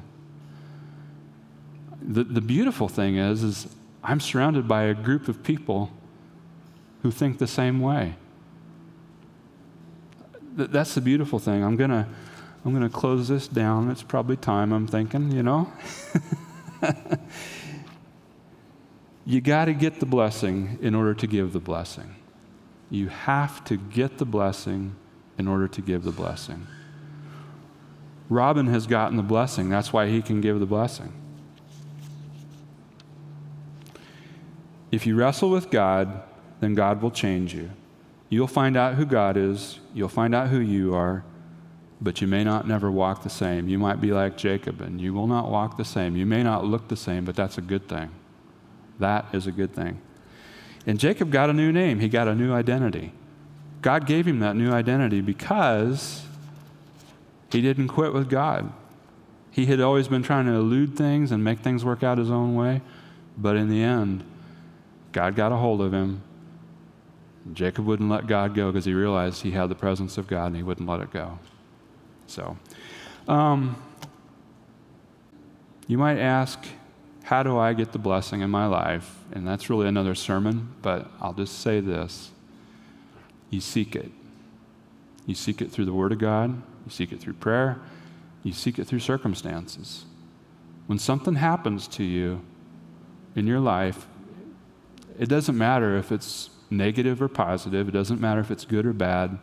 The, 2.01 2.23
the 2.23 2.41
beautiful 2.41 2.87
thing 2.87 3.17
is, 3.17 3.43
is 3.43 3.67
I'm 4.03 4.19
surrounded 4.19 4.67
by 4.67 4.83
a 4.83 4.93
group 4.93 5.27
of 5.27 5.43
people 5.43 5.91
who 7.01 7.11
think 7.11 7.37
the 7.37 7.47
same 7.47 7.79
way. 7.79 8.15
Th- 10.55 10.69
that's 10.69 10.95
the 10.95 11.01
beautiful 11.01 11.39
thing. 11.39 11.63
I'm 11.63 11.75
going 11.75 11.89
to 11.89 12.07
I'm 12.65 12.73
going 12.73 12.83
to 12.83 12.93
close 12.93 13.29
this 13.29 13.47
down. 13.47 13.89
It's 13.89 14.03
probably 14.03 14.35
time, 14.35 14.73
I'm 14.73 14.87
thinking, 14.87 15.31
you 15.31 15.41
know? 15.41 15.71
you 19.25 19.39
got 19.39 19.65
to 19.65 19.73
get 19.73 20.01
the 20.01 20.05
blessing 20.05 20.77
in 20.81 20.93
order 20.93 21.13
to 21.13 21.27
give 21.27 21.53
the 21.53 21.61
blessing. 21.61 22.15
You 22.89 23.07
have 23.07 23.63
to 23.65 23.77
get 23.77 24.17
the 24.17 24.25
blessing 24.25 24.95
in 25.37 25.47
order 25.47 25.69
to 25.69 25.81
give 25.81 26.03
the 26.03 26.11
blessing. 26.11 26.67
Robin 28.29 28.67
has 28.67 28.87
gotten 28.87 29.17
the 29.17 29.23
blessing. 29.23 29.69
That's 29.69 29.93
why 29.93 30.07
he 30.07 30.21
can 30.21 30.41
give 30.41 30.59
the 30.59 30.65
blessing. 30.65 31.13
If 34.91 35.05
you 35.05 35.15
wrestle 35.15 35.49
with 35.49 35.69
God, 35.69 36.23
then 36.59 36.75
God 36.75 37.01
will 37.01 37.11
change 37.11 37.53
you. 37.53 37.71
You'll 38.29 38.47
find 38.47 38.75
out 38.75 38.95
who 38.95 39.05
God 39.05 39.37
is, 39.37 39.79
you'll 39.93 40.09
find 40.09 40.35
out 40.35 40.49
who 40.49 40.59
you 40.59 40.93
are, 40.93 41.23
but 42.01 42.21
you 42.21 42.27
may 42.27 42.43
not 42.43 42.67
never 42.67 42.91
walk 42.91 43.23
the 43.23 43.29
same. 43.29 43.69
You 43.69 43.79
might 43.79 44.01
be 44.01 44.11
like 44.11 44.37
Jacob, 44.37 44.81
and 44.81 44.99
you 44.99 45.13
will 45.13 45.27
not 45.27 45.49
walk 45.49 45.77
the 45.77 45.85
same. 45.85 46.15
You 46.15 46.25
may 46.25 46.43
not 46.43 46.65
look 46.65 46.89
the 46.89 46.97
same, 46.97 47.25
but 47.25 47.35
that's 47.35 47.57
a 47.57 47.61
good 47.61 47.87
thing. 47.87 48.11
That 48.99 49.25
is 49.33 49.47
a 49.47 49.51
good 49.51 49.73
thing. 49.73 50.01
And 50.85 50.99
Jacob 50.99 51.31
got 51.31 51.49
a 51.49 51.53
new 51.53 51.71
name, 51.71 51.99
he 51.99 52.09
got 52.09 52.27
a 52.27 52.35
new 52.35 52.53
identity. 52.53 53.13
God 53.81 54.05
gave 54.05 54.27
him 54.27 54.39
that 54.39 54.55
new 54.55 54.71
identity 54.71 55.21
because 55.21 56.26
he 57.51 57.61
didn't 57.61 57.87
quit 57.87 58.13
with 58.13 58.29
God. 58.29 58.71
He 59.51 59.65
had 59.65 59.79
always 59.79 60.07
been 60.07 60.23
trying 60.23 60.45
to 60.45 60.53
elude 60.53 60.95
things 60.95 61.31
and 61.31 61.43
make 61.43 61.59
things 61.59 61.83
work 61.83 62.03
out 62.03 62.17
his 62.17 62.29
own 62.29 62.55
way, 62.55 62.81
but 63.37 63.55
in 63.55 63.69
the 63.69 63.81
end, 63.81 64.23
God 65.11 65.35
got 65.35 65.51
a 65.51 65.55
hold 65.55 65.81
of 65.81 65.93
him. 65.93 66.21
Jacob 67.53 67.85
wouldn't 67.85 68.09
let 68.09 68.27
God 68.27 68.53
go 68.53 68.71
because 68.71 68.85
he 68.85 68.93
realized 68.93 69.41
he 69.41 69.51
had 69.51 69.67
the 69.67 69.75
presence 69.75 70.17
of 70.17 70.27
God 70.27 70.47
and 70.47 70.55
he 70.55 70.63
wouldn't 70.63 70.87
let 70.87 70.99
it 70.99 71.11
go. 71.11 71.39
So, 72.27 72.57
um, 73.27 73.81
you 75.87 75.97
might 75.97 76.19
ask, 76.19 76.59
how 77.23 77.43
do 77.43 77.57
I 77.57 77.73
get 77.73 77.93
the 77.93 77.99
blessing 77.99 78.41
in 78.41 78.49
my 78.49 78.67
life? 78.67 79.19
And 79.31 79.47
that's 79.47 79.69
really 79.69 79.87
another 79.87 80.15
sermon, 80.15 80.73
but 80.81 81.09
I'll 81.21 81.33
just 81.33 81.59
say 81.59 81.79
this 81.79 82.31
you 83.49 83.61
seek 83.61 83.95
it. 83.95 84.11
You 85.25 85.35
seek 85.35 85.61
it 85.61 85.71
through 85.71 85.85
the 85.85 85.93
Word 85.93 86.11
of 86.11 86.19
God, 86.19 86.61
you 86.87 86.91
seek 86.91 87.11
it 87.11 87.19
through 87.19 87.33
prayer, 87.33 87.81
you 88.43 88.53
seek 88.53 88.79
it 88.79 88.85
through 88.85 88.99
circumstances. 88.99 90.05
When 90.85 90.97
something 90.97 91.35
happens 91.35 91.85
to 91.89 92.03
you 92.03 92.41
in 93.35 93.45
your 93.45 93.59
life, 93.59 94.07
it 95.19 95.27
doesn't 95.27 95.57
matter 95.57 95.97
if 95.97 96.13
it's 96.13 96.49
negative 96.69 97.21
or 97.21 97.27
positive, 97.27 97.89
it 97.89 97.91
doesn't 97.91 98.21
matter 98.21 98.39
if 98.39 98.49
it's 98.51 98.63
good 98.63 98.85
or 98.85 98.93
bad. 98.93 99.37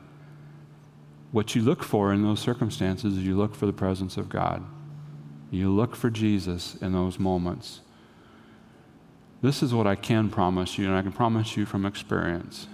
What 1.33 1.55
you 1.55 1.61
look 1.61 1.83
for 1.83 2.15
in 2.15 2.23
those 2.23 2.41
circumstances 2.41 3.19
is 3.19 3.25
you 3.25 3.37
look 3.37 3.55
for 3.55 3.67
the 3.67 3.73
presence 3.73 4.17
of 4.17 4.31
God. 4.31 4.65
You 5.51 5.71
look 5.71 5.95
for 5.95 6.09
Jesus 6.09 6.77
in 6.77 6.93
those 6.93 7.19
moments. 7.19 7.81
This 9.43 9.63
is 9.63 9.75
what 9.75 9.87
I 9.87 9.97
can 9.97 10.31
promise 10.31 10.79
you, 10.79 10.87
and 10.87 10.95
I 10.95 11.03
can 11.03 11.13
promise 11.13 11.59
you 11.59 11.67
from 11.67 11.85
experience 11.85 12.69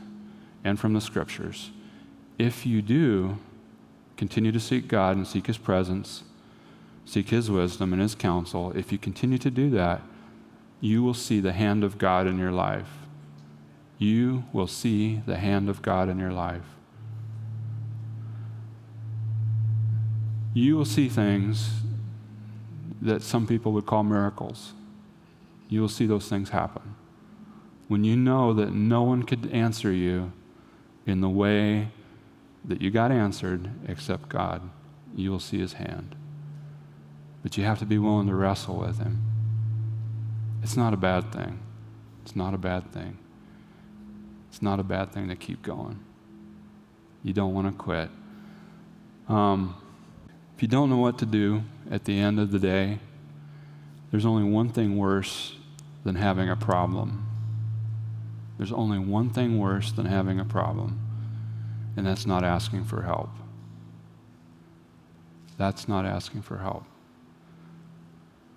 and 0.62 0.78
from 0.78 0.92
the 0.92 1.00
scriptures. 1.00 1.72
If 2.38 2.64
you 2.64 2.82
do 2.82 3.38
continue 4.20 4.52
to 4.52 4.60
seek 4.60 4.86
God 4.86 5.16
and 5.16 5.26
seek 5.26 5.48
His 5.48 5.58
presence, 5.58 6.22
seek 7.04 7.30
His 7.30 7.50
wisdom 7.50 7.92
and 7.92 8.00
His 8.00 8.14
counsel, 8.14 8.70
if 8.76 8.92
you 8.92 8.98
continue 8.98 9.38
to 9.38 9.50
do 9.50 9.70
that, 9.70 10.02
you 10.80 11.02
will 11.02 11.14
see 11.14 11.40
the 11.40 11.52
hand 11.52 11.82
of 11.82 11.98
God 11.98 12.28
in 12.28 12.38
your 12.38 12.52
life. 12.52 12.90
You 13.98 14.44
will 14.52 14.66
see 14.68 15.22
the 15.26 15.38
hand 15.38 15.68
of 15.68 15.82
God 15.82 16.08
in 16.08 16.18
your 16.18 16.32
life. 16.32 16.76
you 20.52 20.76
will 20.76 20.84
see 20.84 21.08
things 21.08 21.70
that 23.00 23.22
some 23.22 23.46
people 23.46 23.72
would 23.72 23.86
call 23.86 24.02
miracles. 24.02 24.72
You 25.68 25.80
will 25.80 25.88
see 25.88 26.06
those 26.06 26.28
things 26.28 26.50
happen. 26.50 26.94
When 27.88 28.04
you 28.04 28.16
know 28.16 28.52
that 28.54 28.72
no 28.72 29.02
one 29.02 29.22
could 29.22 29.50
answer 29.52 29.92
you 29.92 30.32
in 31.06 31.20
the 31.20 31.28
way 31.28 31.90
that 32.64 32.80
you 32.80 32.90
got 32.90 33.10
answered 33.10 33.70
except 33.88 34.28
God, 34.28 34.68
you 35.14 35.30
will 35.30 35.40
see 35.40 35.58
his 35.58 35.74
hand. 35.74 36.14
But 37.42 37.56
you 37.56 37.64
have 37.64 37.78
to 37.78 37.86
be 37.86 37.98
willing 37.98 38.26
to 38.28 38.34
wrestle 38.34 38.76
with 38.76 38.98
him. 38.98 39.22
It's 40.62 40.76
not 40.76 40.92
a 40.92 40.96
bad 40.96 41.32
thing. 41.32 41.58
It's 42.22 42.36
not 42.36 42.54
a 42.54 42.58
bad 42.58 42.92
thing. 42.92 43.18
It's 44.50 44.60
not 44.60 44.78
a 44.78 44.82
bad 44.82 45.12
thing 45.12 45.28
to 45.28 45.36
keep 45.36 45.62
going. 45.62 46.00
You 47.22 47.32
don't 47.32 47.54
want 47.54 47.66
to 47.66 47.72
quit. 47.72 48.10
Um, 49.28 49.76
if 50.56 50.62
you 50.62 50.68
don't 50.68 50.90
know 50.90 50.98
what 50.98 51.18
to 51.18 51.26
do 51.26 51.62
at 51.90 52.04
the 52.04 52.18
end 52.18 52.38
of 52.38 52.50
the 52.50 52.58
day, 52.58 52.98
there's 54.10 54.26
only 54.26 54.44
one 54.44 54.68
thing 54.68 54.98
worse 54.98 55.56
than 56.04 56.16
having 56.16 56.50
a 56.50 56.56
problem. 56.56 57.26
There's 58.58 58.72
only 58.72 58.98
one 58.98 59.30
thing 59.30 59.58
worse 59.58 59.92
than 59.92 60.06
having 60.06 60.38
a 60.40 60.44
problem, 60.44 60.98
and 62.00 62.06
that's 62.06 62.24
not 62.24 62.44
asking 62.44 62.82
for 62.82 63.02
help. 63.02 63.28
That's 65.58 65.86
not 65.86 66.06
asking 66.06 66.40
for 66.40 66.56
help. 66.56 66.86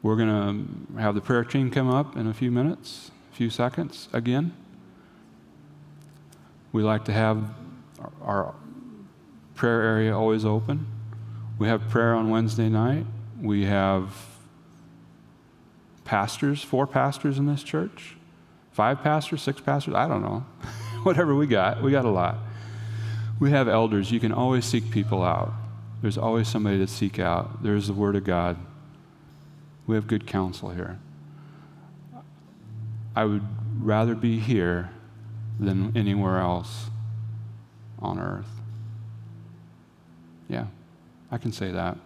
We're 0.02 0.16
going 0.16 0.88
to 0.94 1.02
have 1.02 1.14
the 1.14 1.20
prayer 1.20 1.44
team 1.44 1.70
come 1.70 1.89
up 1.89 2.16
in 2.16 2.26
a 2.26 2.34
few 2.34 2.52
minutes, 2.52 3.12
a 3.34 3.36
few 3.36 3.50
seconds 3.50 4.08
again. 4.14 4.54
We 6.72 6.84
like 6.84 7.04
to 7.04 7.12
have 7.12 7.54
our 8.22 8.56
prayer 9.56 9.82
area 9.82 10.18
always 10.18 10.46
open. 10.46 10.88
We 11.60 11.68
have 11.68 11.89
prayer 11.89 12.14
on 12.14 12.30
Wednesday 12.30 12.70
night. 12.70 13.06
We 13.41 13.66
have 13.66 14.16
pastors, 16.06 16.64
four 16.64 16.88
pastors 16.88 17.38
in 17.38 17.48
this 17.48 17.62
church, 17.62 18.16
five 18.72 19.04
pastors, 19.04 19.41
six 19.41 19.60
pastors, 19.60 19.96
I 19.96 20.08
don't 20.08 20.22
know. 20.22 20.46
Whatever 21.04 21.36
we 21.36 21.46
got, 21.46 21.84
we 21.84 21.91
got 21.91 22.06
a 22.06 22.10
lot. 22.10 22.38
We 23.40 23.52
have 23.52 23.68
elders. 23.68 24.12
You 24.12 24.20
can 24.20 24.32
always 24.32 24.66
seek 24.66 24.90
people 24.92 25.24
out. 25.24 25.54
There's 26.02 26.18
always 26.18 26.48
somebody 26.48 26.78
to 26.80 26.88
seek 26.88 27.20
out. 27.20 27.64
There's 27.64 27.88
the 27.88 27.94
Word 27.94 28.16
of 28.16 28.24
God. 28.24 28.58
We 29.88 29.96
have 29.96 30.08
good 30.08 30.28
counsel 30.28 30.70
here. 30.70 31.00
I 33.16 33.26
would 33.26 33.44
rather 33.80 34.16
be 34.16 34.40
here 34.40 34.90
than 35.60 35.96
anywhere 35.96 36.40
else 36.40 36.90
on 38.00 38.20
earth. 38.20 38.50
Yeah. 40.48 40.66
I 41.32 41.38
can 41.38 41.52
say 41.52 41.72
that. 41.72 41.98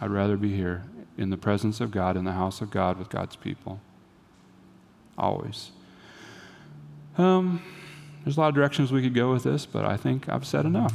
I'd 0.00 0.10
rather 0.10 0.36
be 0.36 0.54
here 0.54 0.84
in 1.16 1.30
the 1.30 1.36
presence 1.36 1.80
of 1.80 1.90
God, 1.90 2.16
in 2.16 2.24
the 2.24 2.32
house 2.32 2.60
of 2.60 2.70
God 2.70 2.98
with 2.98 3.08
God's 3.08 3.36
people. 3.36 3.80
Always. 5.16 5.72
Um, 7.16 7.62
there's 8.28 8.36
a 8.36 8.40
lot 8.40 8.48
of 8.48 8.54
directions 8.54 8.92
we 8.92 9.00
could 9.00 9.14
go 9.14 9.32
with 9.32 9.42
this, 9.42 9.64
but 9.64 9.86
I 9.86 9.96
think 9.96 10.28
I've 10.28 10.44
said 10.44 10.66
enough, 10.66 10.92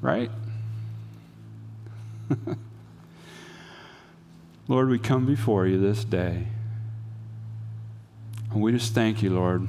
right? 0.00 0.30
Lord, 4.66 4.88
we 4.88 4.98
come 4.98 5.26
before 5.26 5.66
you 5.66 5.78
this 5.78 6.02
day. 6.02 6.46
And 8.50 8.62
we 8.62 8.72
just 8.72 8.94
thank 8.94 9.22
you, 9.22 9.28
Lord, 9.28 9.68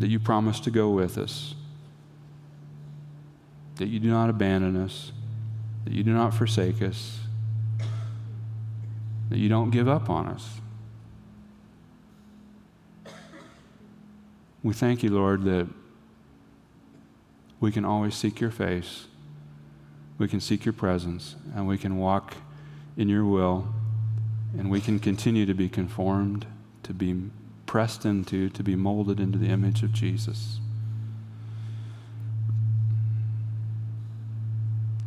that 0.00 0.08
you 0.08 0.18
promised 0.18 0.64
to 0.64 0.72
go 0.72 0.90
with 0.90 1.16
us 1.16 1.54
that 3.76 3.86
you 3.86 4.00
do 4.00 4.10
not 4.10 4.28
abandon 4.28 4.76
us, 4.76 5.12
that 5.84 5.92
you 5.92 6.02
do 6.02 6.12
not 6.12 6.34
forsake 6.34 6.82
us, 6.82 7.20
that 9.28 9.38
you 9.38 9.48
don't 9.48 9.70
give 9.70 9.86
up 9.86 10.10
on 10.10 10.26
us. 10.26 10.60
We 14.62 14.74
thank 14.74 15.02
you, 15.02 15.10
Lord, 15.10 15.44
that 15.44 15.68
we 17.60 17.72
can 17.72 17.84
always 17.84 18.14
seek 18.14 18.40
your 18.40 18.50
face, 18.50 19.06
we 20.18 20.28
can 20.28 20.40
seek 20.40 20.64
your 20.64 20.72
presence, 20.72 21.36
and 21.54 21.66
we 21.66 21.78
can 21.78 21.96
walk 21.96 22.34
in 22.96 23.08
your 23.08 23.24
will, 23.24 23.68
and 24.56 24.70
we 24.70 24.80
can 24.80 24.98
continue 24.98 25.46
to 25.46 25.54
be 25.54 25.68
conformed, 25.68 26.46
to 26.82 26.92
be 26.92 27.30
pressed 27.66 28.04
into, 28.04 28.48
to 28.50 28.62
be 28.62 28.76
molded 28.76 29.18
into 29.18 29.38
the 29.38 29.48
image 29.48 29.82
of 29.82 29.92
Jesus. 29.92 30.60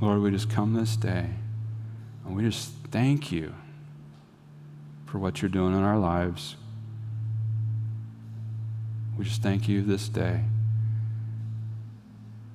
Lord, 0.01 0.21
we 0.21 0.31
just 0.31 0.49
come 0.49 0.73
this 0.73 0.95
day 0.95 1.29
and 2.25 2.35
we 2.35 2.43
just 2.43 2.71
thank 2.91 3.31
you 3.31 3.53
for 5.05 5.19
what 5.19 5.41
you're 5.41 5.49
doing 5.49 5.73
in 5.73 5.83
our 5.83 5.97
lives. 5.97 6.55
We 9.17 9.25
just 9.25 9.41
thank 9.41 9.67
you 9.67 9.81
this 9.81 10.09
day. 10.09 10.41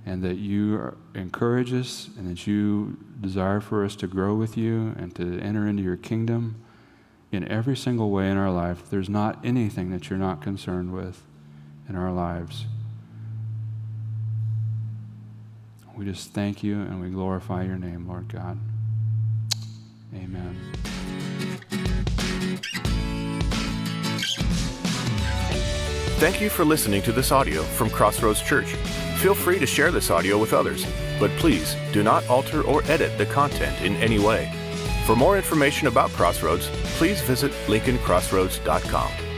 And 0.07 0.23
that 0.23 0.37
you 0.37 0.97
encourage 1.15 1.73
us 1.73 2.09
and 2.17 2.29
that 2.31 2.47
you 2.47 2.99
desire 3.21 3.61
for 3.61 3.85
us 3.85 3.95
to 3.97 4.07
grow 4.07 4.35
with 4.35 4.57
you 4.57 4.95
and 4.99 5.15
to 5.15 5.39
enter 5.41 5.67
into 5.67 5.83
your 5.83 5.97
kingdom 5.97 6.63
in 7.31 7.47
every 7.49 7.77
single 7.77 8.11
way 8.11 8.29
in 8.29 8.37
our 8.37 8.51
life. 8.51 8.91
There's 8.91 9.09
not 9.09 9.39
anything 9.45 9.91
that 9.91 10.11
you're 10.11 10.19
not 10.19 10.43
concerned 10.43 10.93
with 10.93 11.23
in 11.89 11.97
our 11.97 12.13
lives. 12.13 12.67
We 15.97 16.05
just 16.07 16.33
thank 16.33 16.63
you 16.63 16.81
and 16.81 17.01
we 17.01 17.11
glorify 17.11 17.65
your 17.65 17.77
name, 17.77 18.09
Lord 18.09 18.29
God. 18.29 18.59
Amen. 20.15 20.80
Thank 26.21 26.39
you 26.43 26.51
for 26.51 26.66
listening 26.66 27.01
to 27.05 27.12
this 27.12 27.33
audio 27.33 27.62
from 27.62 27.89
Crossroads 27.89 28.43
Church. 28.43 28.75
Feel 29.23 29.35
free 29.35 29.59
to 29.59 29.64
share 29.64 29.91
this 29.91 30.11
audio 30.11 30.37
with 30.37 30.53
others, 30.53 30.85
but 31.18 31.31
please 31.39 31.75
do 31.95 32.03
not 32.03 32.29
alter 32.29 32.61
or 32.61 32.83
edit 32.91 33.16
the 33.16 33.25
content 33.25 33.81
in 33.81 33.97
any 33.97 34.18
way. 34.18 34.53
For 35.07 35.16
more 35.16 35.39
information 35.39 35.87
about 35.87 36.11
Crossroads, 36.11 36.68
please 36.99 37.23
visit 37.23 37.53
lincolncrossroads.com. 37.68 39.30